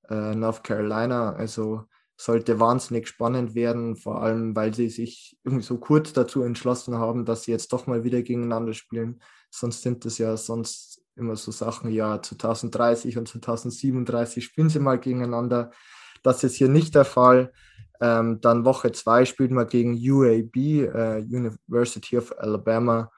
[0.09, 1.33] äh, North Carolina.
[1.33, 1.83] Also
[2.15, 7.25] sollte wahnsinnig spannend werden, vor allem weil sie sich irgendwie so kurz dazu entschlossen haben,
[7.25, 9.21] dass sie jetzt doch mal wieder gegeneinander spielen.
[9.49, 14.99] Sonst sind das ja sonst immer so Sachen, ja, 2030 und 2037 spielen sie mal
[14.99, 15.71] gegeneinander.
[16.23, 17.51] Das ist hier nicht der Fall.
[18.01, 23.11] Ähm, dann Woche 2 spielt man gegen UAB, äh, University of Alabama.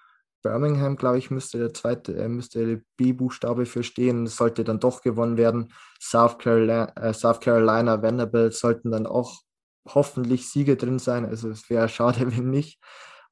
[0.45, 4.27] Birmingham, glaube ich, müsste der zweite, äh, müsste der B-Buchstabe für stehen.
[4.27, 5.73] Sollte dann doch gewonnen werden.
[5.99, 9.41] South Carolina, äh, South Carolina, Vanderbilt sollten dann auch
[9.87, 11.25] hoffentlich Siege drin sein.
[11.25, 12.79] Also es wäre schade, wenn nicht.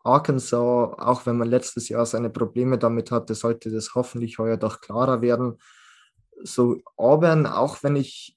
[0.04, 0.58] Arkansas,
[0.98, 5.22] auch wenn man letztes Jahr seine Probleme damit hatte, sollte das hoffentlich heuer doch klarer
[5.22, 5.60] werden.
[6.42, 8.36] So Auburn, auch wenn ich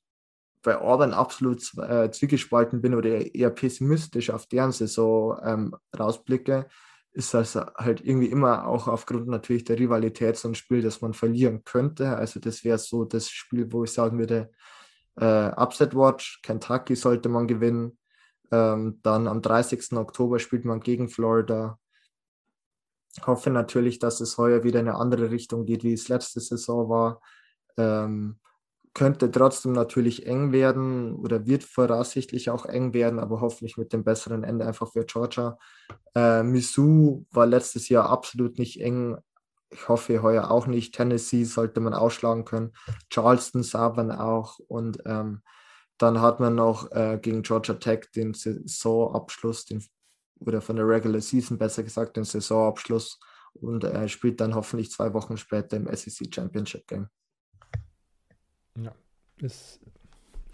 [0.62, 6.66] bei Auburn absolut äh, zwiegespalten bin oder eher pessimistisch auf deren Saison ähm, rausblicke,
[7.16, 11.14] ist das halt irgendwie immer auch aufgrund natürlich der Rivalität so ein Spiel, das man
[11.14, 12.14] verlieren könnte.
[12.14, 14.50] Also das wäre so das Spiel, wo ich sagen würde,
[15.18, 17.98] äh, Upset Watch, Kentucky sollte man gewinnen.
[18.52, 19.94] Ähm, dann am 30.
[19.96, 21.78] Oktober spielt man gegen Florida.
[23.26, 26.90] Hoffe natürlich, dass es heuer wieder in eine andere Richtung geht, wie es letzte Saison
[26.90, 27.22] war.
[27.78, 28.38] Ähm,
[28.96, 34.04] könnte trotzdem natürlich eng werden oder wird voraussichtlich auch eng werden, aber hoffentlich mit dem
[34.04, 35.58] besseren Ende einfach für Georgia.
[36.14, 39.18] Äh, Mizzou war letztes Jahr absolut nicht eng.
[39.68, 40.94] Ich hoffe heuer auch nicht.
[40.94, 42.72] Tennessee sollte man ausschlagen können.
[43.10, 44.60] Charleston, Southern auch.
[44.66, 45.42] Und ähm,
[45.98, 49.84] dann hat man noch äh, gegen Georgia Tech den Saisonabschluss, den,
[50.40, 53.20] oder von der Regular Season besser gesagt, den Saisonabschluss
[53.52, 57.10] und äh, spielt dann hoffentlich zwei Wochen später im SEC Championship Game.
[58.82, 58.92] Ja,
[59.42, 59.80] es,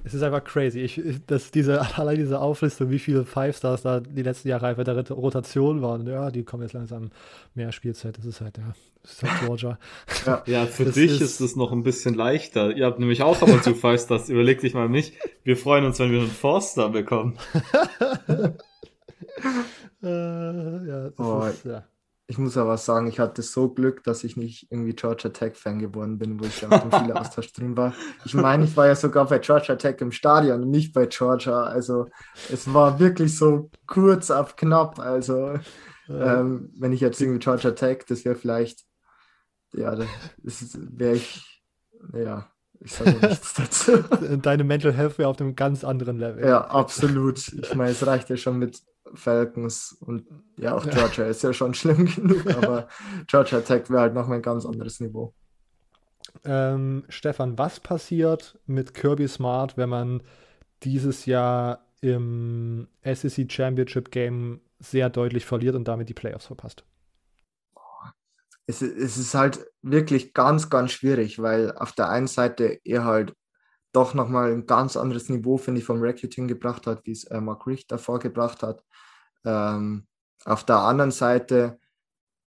[0.05, 0.81] es ist einfach crazy.
[0.81, 4.85] Ich, dass diese, allein diese Auflistung, wie viele Five Stars da die letzten Jahre einfach
[4.85, 7.11] der Rotation waren, ja, die kommen jetzt langsam
[7.55, 8.19] mehr Spielzeit.
[8.19, 9.79] Das ist halt, ja, das ist halt Georgia.
[10.27, 12.75] ja, ja, für das dich ist es noch ein bisschen leichter.
[12.77, 14.29] Ihr habt nämlich auch aber zu Five Stars.
[14.29, 15.15] Überleg dich mal nicht.
[15.45, 17.39] Wir freuen uns, wenn wir einen Forster bekommen.
[20.03, 20.07] äh,
[20.87, 21.85] ja, das oh, ist, ja.
[22.29, 25.79] Ich muss aber sagen, ich hatte so Glück, dass ich nicht irgendwie Georgia Tech Fan
[25.79, 27.95] geworden bin, wo ich ja auf dem Spieleaustausch drin war.
[28.25, 31.65] Ich meine, ich war ja sogar bei Georgia Tech im Stadion und nicht bei Georgia.
[31.65, 32.07] Also
[32.51, 34.99] es war wirklich so kurz auf knapp.
[34.99, 35.59] Also
[36.09, 38.81] ähm, wenn ich jetzt irgendwie Georgia Tech, das wäre vielleicht,
[39.73, 40.09] ja, das
[40.75, 41.63] wäre ich,
[42.15, 42.51] ja,
[42.81, 43.99] ich sage nichts dazu.
[44.43, 46.45] Deine Mental Health wäre auf einem ganz anderen Level.
[46.45, 47.39] Ja, absolut.
[47.53, 48.81] Ich meine, es reicht ja schon mit
[49.15, 50.27] Falcons und
[50.57, 52.89] ja, auch Georgia ist ja schon schlimm genug, aber
[53.27, 55.35] Georgia Tech wäre halt noch ein ganz anderes Niveau.
[56.45, 60.23] Ähm, Stefan, was passiert mit Kirby Smart, wenn man
[60.83, 66.85] dieses Jahr im SEC Championship Game sehr deutlich verliert und damit die Playoffs verpasst?
[68.67, 73.35] Es, es ist halt wirklich ganz, ganz schwierig, weil auf der einen Seite er halt
[73.93, 77.41] doch nochmal ein ganz anderes Niveau, finde ich, vom Recruiting gebracht hat, wie es äh,
[77.41, 78.83] Mark Richt davor gebracht hat.
[79.45, 80.07] Ähm,
[80.45, 81.79] auf der anderen Seite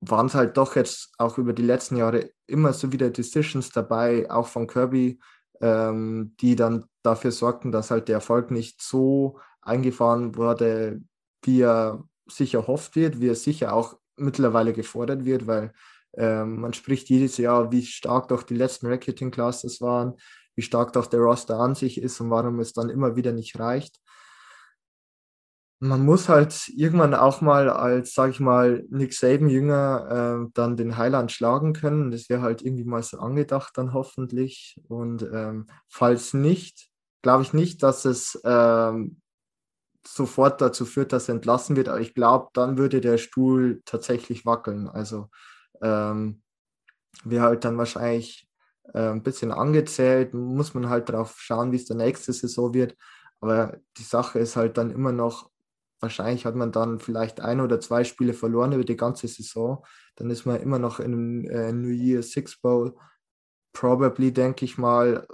[0.00, 4.30] waren es halt doch jetzt auch über die letzten Jahre immer so wieder Decisions dabei,
[4.30, 5.18] auch von Kirby,
[5.60, 11.00] ähm, die dann dafür sorgten, dass halt der Erfolg nicht so eingefahren wurde,
[11.42, 15.72] wie er sicher hofft wird, wie er sicher auch mittlerweile gefordert wird, weil
[16.16, 20.14] ähm, man spricht jedes Jahr, wie stark doch die letzten Recruiting Classes waren,
[20.54, 23.58] wie stark doch der Roster an sich ist und warum es dann immer wieder nicht
[23.58, 24.00] reicht.
[25.80, 30.96] Man muss halt irgendwann auch mal als, sag ich mal, Nick Saban-Jünger äh, dann den
[30.96, 32.10] Highland schlagen können.
[32.10, 34.80] Das wäre halt irgendwie mal so angedacht dann hoffentlich.
[34.88, 36.90] Und ähm, falls nicht,
[37.22, 39.20] glaube ich nicht, dass es ähm,
[40.06, 41.88] sofort dazu führt, dass er entlassen wird.
[41.88, 44.88] Aber ich glaube, dann würde der Stuhl tatsächlich wackeln.
[44.88, 45.28] Also
[45.82, 46.42] ähm,
[47.24, 48.48] wäre halt dann wahrscheinlich
[48.94, 52.96] äh, ein bisschen angezählt, muss man halt darauf schauen, wie es der nächste Saison wird.
[53.40, 55.50] Aber die Sache ist halt dann immer noch,
[56.00, 59.84] wahrscheinlich hat man dann vielleicht ein oder zwei Spiele verloren über die ganze Saison.
[60.16, 62.96] Dann ist man immer noch in äh, New Year Six Bowl.
[63.72, 65.26] Probably, denke ich mal,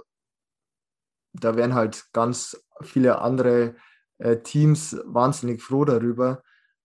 [1.33, 3.75] da wären halt ganz viele andere
[4.17, 6.41] äh, Teams wahnsinnig froh darüber.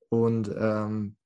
[0.08, 1.16] Und ähm,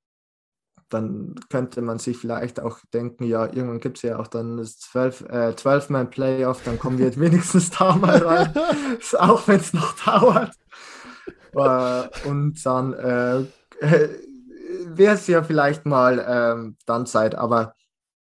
[0.89, 4.79] dann könnte man sich vielleicht auch denken, ja, irgendwann gibt es ja auch dann das
[4.79, 8.53] 12-Man-Playoff, äh, dann kommen wir jetzt wenigstens da mal rein,
[9.19, 10.55] auch wenn es noch dauert.
[11.55, 13.45] Äh, und dann äh,
[14.87, 17.75] wäre es ja vielleicht mal ähm, dann Zeit, aber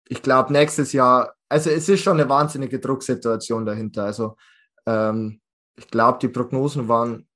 [0.07, 4.05] ich glaube, nächstes Jahr, also es ist schon eine wahnsinnige Drucksituation dahinter.
[4.05, 4.37] Also
[4.85, 5.41] ähm,
[5.77, 7.27] ich glaube, die Prognosen waren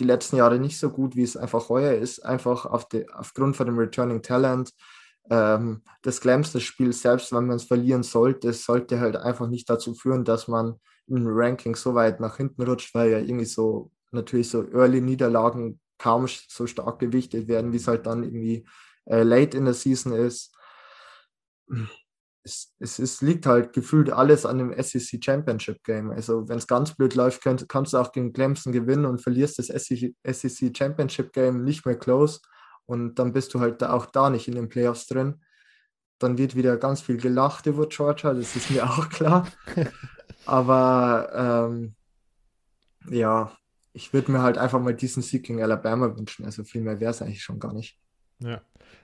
[0.00, 3.56] die letzten Jahre nicht so gut, wie es einfach heuer ist, einfach auf die, aufgrund
[3.56, 4.72] von dem Returning Talent.
[5.30, 9.70] Ähm, das Glams, das Spiel selbst, wenn man es verlieren sollte, sollte halt einfach nicht
[9.70, 13.90] dazu führen, dass man im Ranking so weit nach hinten rutscht, weil ja irgendwie so
[14.14, 18.66] natürlich so Early-Niederlagen kaum so stark gewichtet werden, wie es halt dann irgendwie
[19.06, 20.54] äh, late in der Season ist.
[22.44, 26.10] es, es, es liegt halt gefühlt alles an dem SEC Championship Game.
[26.10, 29.58] Also wenn es ganz blöd läuft, könnt, kannst du auch gegen Clemson gewinnen und verlierst
[29.58, 32.40] das SEC, SEC Championship Game nicht mehr close
[32.86, 35.42] und dann bist du halt da auch da nicht in den Playoffs drin.
[36.18, 39.48] Dann wird wieder ganz viel gelacht über Georgia, das ist mir auch klar.
[40.46, 41.94] Aber ähm,
[43.08, 43.56] ja,
[43.94, 46.44] ich würde mir halt einfach mal diesen Sieg gegen Alabama wünschen.
[46.44, 47.96] Also viel mehr wäre es eigentlich schon gar nicht.
[48.40, 48.60] Ja.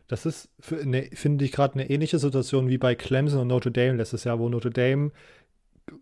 [0.09, 0.51] Das ist,
[0.85, 4.41] ne, finde ich, gerade eine ähnliche Situation wie bei Clemson und Notre Dame letztes Jahr,
[4.41, 5.13] wo Notre Dame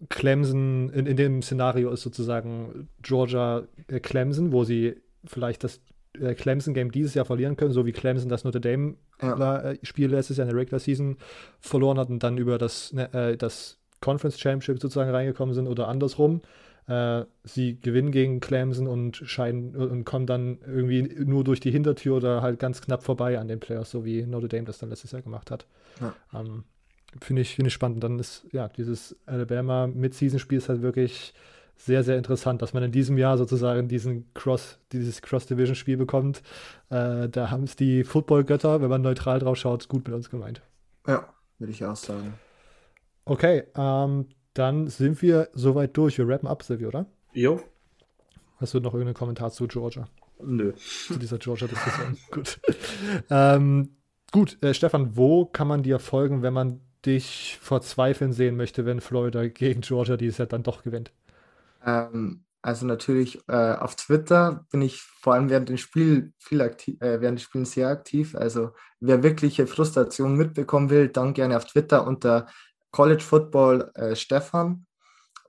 [0.08, 4.96] Clemson in, in dem Szenario ist sozusagen Georgia äh, Clemson, wo sie
[5.26, 5.80] vielleicht das
[6.18, 10.16] äh, Clemson-Game dieses Jahr verlieren können, so wie Clemson das Notre Dame-Spiel ja.
[10.16, 11.18] letztes Jahr in der Regular Season
[11.60, 15.88] verloren hat und dann über das, ne, äh, das Conference Championship sozusagen reingekommen sind oder
[15.88, 16.40] andersrum.
[16.88, 22.16] Äh, sie gewinnen gegen Clemson und scheiden und kommen dann irgendwie nur durch die Hintertür
[22.16, 25.12] oder halt ganz knapp vorbei an den Playoffs, so wie Notre Dame das dann letztes
[25.12, 25.66] Jahr gemacht hat.
[26.00, 26.14] Ja.
[26.34, 26.64] Ähm,
[27.22, 28.04] Finde ich, find ich spannend.
[28.04, 31.32] Dann ist ja dieses Alabama Mid-Season-Spiel ist halt wirklich
[31.76, 36.42] sehr, sehr interessant, dass man in diesem Jahr sozusagen diesen Cross, dieses Cross-Division-Spiel bekommt.
[36.90, 40.60] Äh, da haben es die Football-Götter, wenn man neutral drauf schaut, gut mit uns gemeint.
[41.06, 42.34] Ja, würde ich auch sagen.
[43.24, 44.26] Okay, ähm,
[44.58, 46.18] dann sind wir soweit durch.
[46.18, 47.06] Wir rappen ab, Silvio, oder?
[47.32, 47.60] Jo.
[48.56, 50.08] Hast du noch irgendeinen Kommentar zu Georgia?
[50.40, 50.72] Nö.
[50.74, 52.18] Zu dieser Georgia-Diskussion.
[52.30, 52.60] gut.
[53.30, 53.96] Ähm,
[54.32, 59.00] gut, äh, Stefan, wo kann man dir folgen, wenn man dich verzweifeln sehen möchte, wenn
[59.00, 61.12] Florida gegen Georgia dieses Jahr dann doch gewinnt?
[61.84, 67.00] Ähm, also natürlich äh, auf Twitter bin ich vor allem während dem Spiel viel aktiv,
[67.00, 68.34] äh, während des Spiels sehr aktiv.
[68.34, 72.48] Also wer wirkliche Frustration mitbekommen will, dann gerne auf Twitter unter
[72.90, 74.86] College Football äh, Stefan.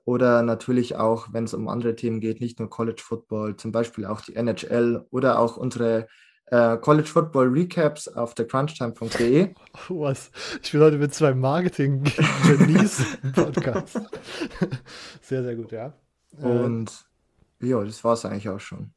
[0.04, 4.06] Oder natürlich auch, wenn es um andere Themen geht, nicht nur College Football, zum Beispiel
[4.06, 6.08] auch die NHL oder auch unsere
[6.46, 9.54] äh, College Football Recaps auf der crunchtime.de.
[9.88, 10.30] Was?
[10.62, 14.00] Ich bin heute mit zwei Marketing-Genies im Podcast.
[15.22, 15.92] sehr, sehr gut, ja.
[16.38, 17.06] Äh, Und
[17.60, 18.92] ja, das war es eigentlich auch schon.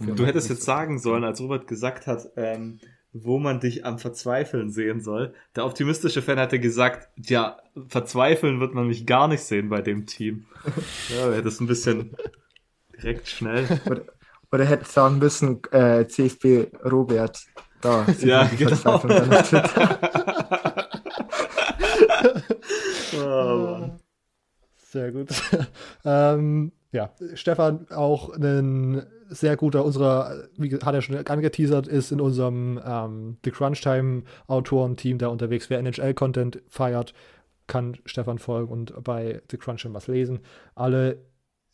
[0.00, 2.78] Du hättest jetzt sagen sollen, als Robert gesagt hat, ähm,
[3.24, 5.34] wo man dich am Verzweifeln sehen soll.
[5.56, 7.58] Der optimistische Fan hatte gesagt, ja,
[7.88, 10.46] verzweifeln wird man mich gar nicht sehen bei dem Team.
[11.08, 12.16] ja, das ist ein bisschen
[12.96, 13.66] direkt schnell.
[13.86, 14.02] Oder,
[14.52, 17.44] oder hätte sagen müssen, äh, CFB Robert.
[17.80, 18.06] Da.
[18.20, 19.00] Ja, genau.
[23.16, 23.90] oh,
[24.76, 25.28] Sehr gut.
[26.04, 32.20] ähm, ja, Stefan auch ein sehr guter, unserer, wie hat er schon angeteasert, ist in
[32.20, 35.70] unserem ähm, The Crunch Time Autorenteam da unterwegs.
[35.70, 37.14] Wer NHL-Content feiert,
[37.66, 40.40] kann Stefan folgen und bei The Crunch Time was lesen.
[40.74, 41.18] Alle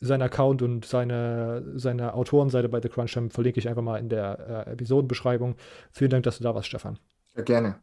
[0.01, 4.09] sein Account und seine, seine Autorenseite bei The Crunch Time verlinke ich einfach mal in
[4.09, 5.57] der äh, Episodenbeschreibung.
[5.93, 6.99] Vielen Dank, dass du da warst, Stefan.
[7.35, 7.77] Sehr gerne.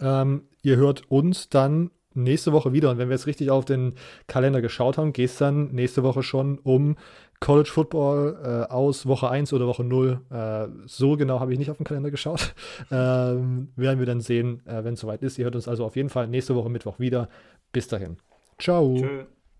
[0.00, 2.90] Ähm, ihr hört uns dann nächste Woche wieder.
[2.90, 3.94] Und wenn wir jetzt richtig auf den
[4.26, 6.96] Kalender geschaut haben, geht es dann nächste Woche schon um
[7.40, 10.20] College Football äh, aus Woche 1 oder Woche 0.
[10.30, 12.54] Äh, so genau habe ich nicht auf den Kalender geschaut.
[12.90, 15.38] Ähm, werden wir dann sehen, äh, wenn es soweit ist.
[15.38, 17.28] Ihr hört uns also auf jeden Fall nächste Woche Mittwoch wieder.
[17.72, 18.16] Bis dahin.
[18.58, 18.96] Ciao.
[18.96, 19.24] Tschö.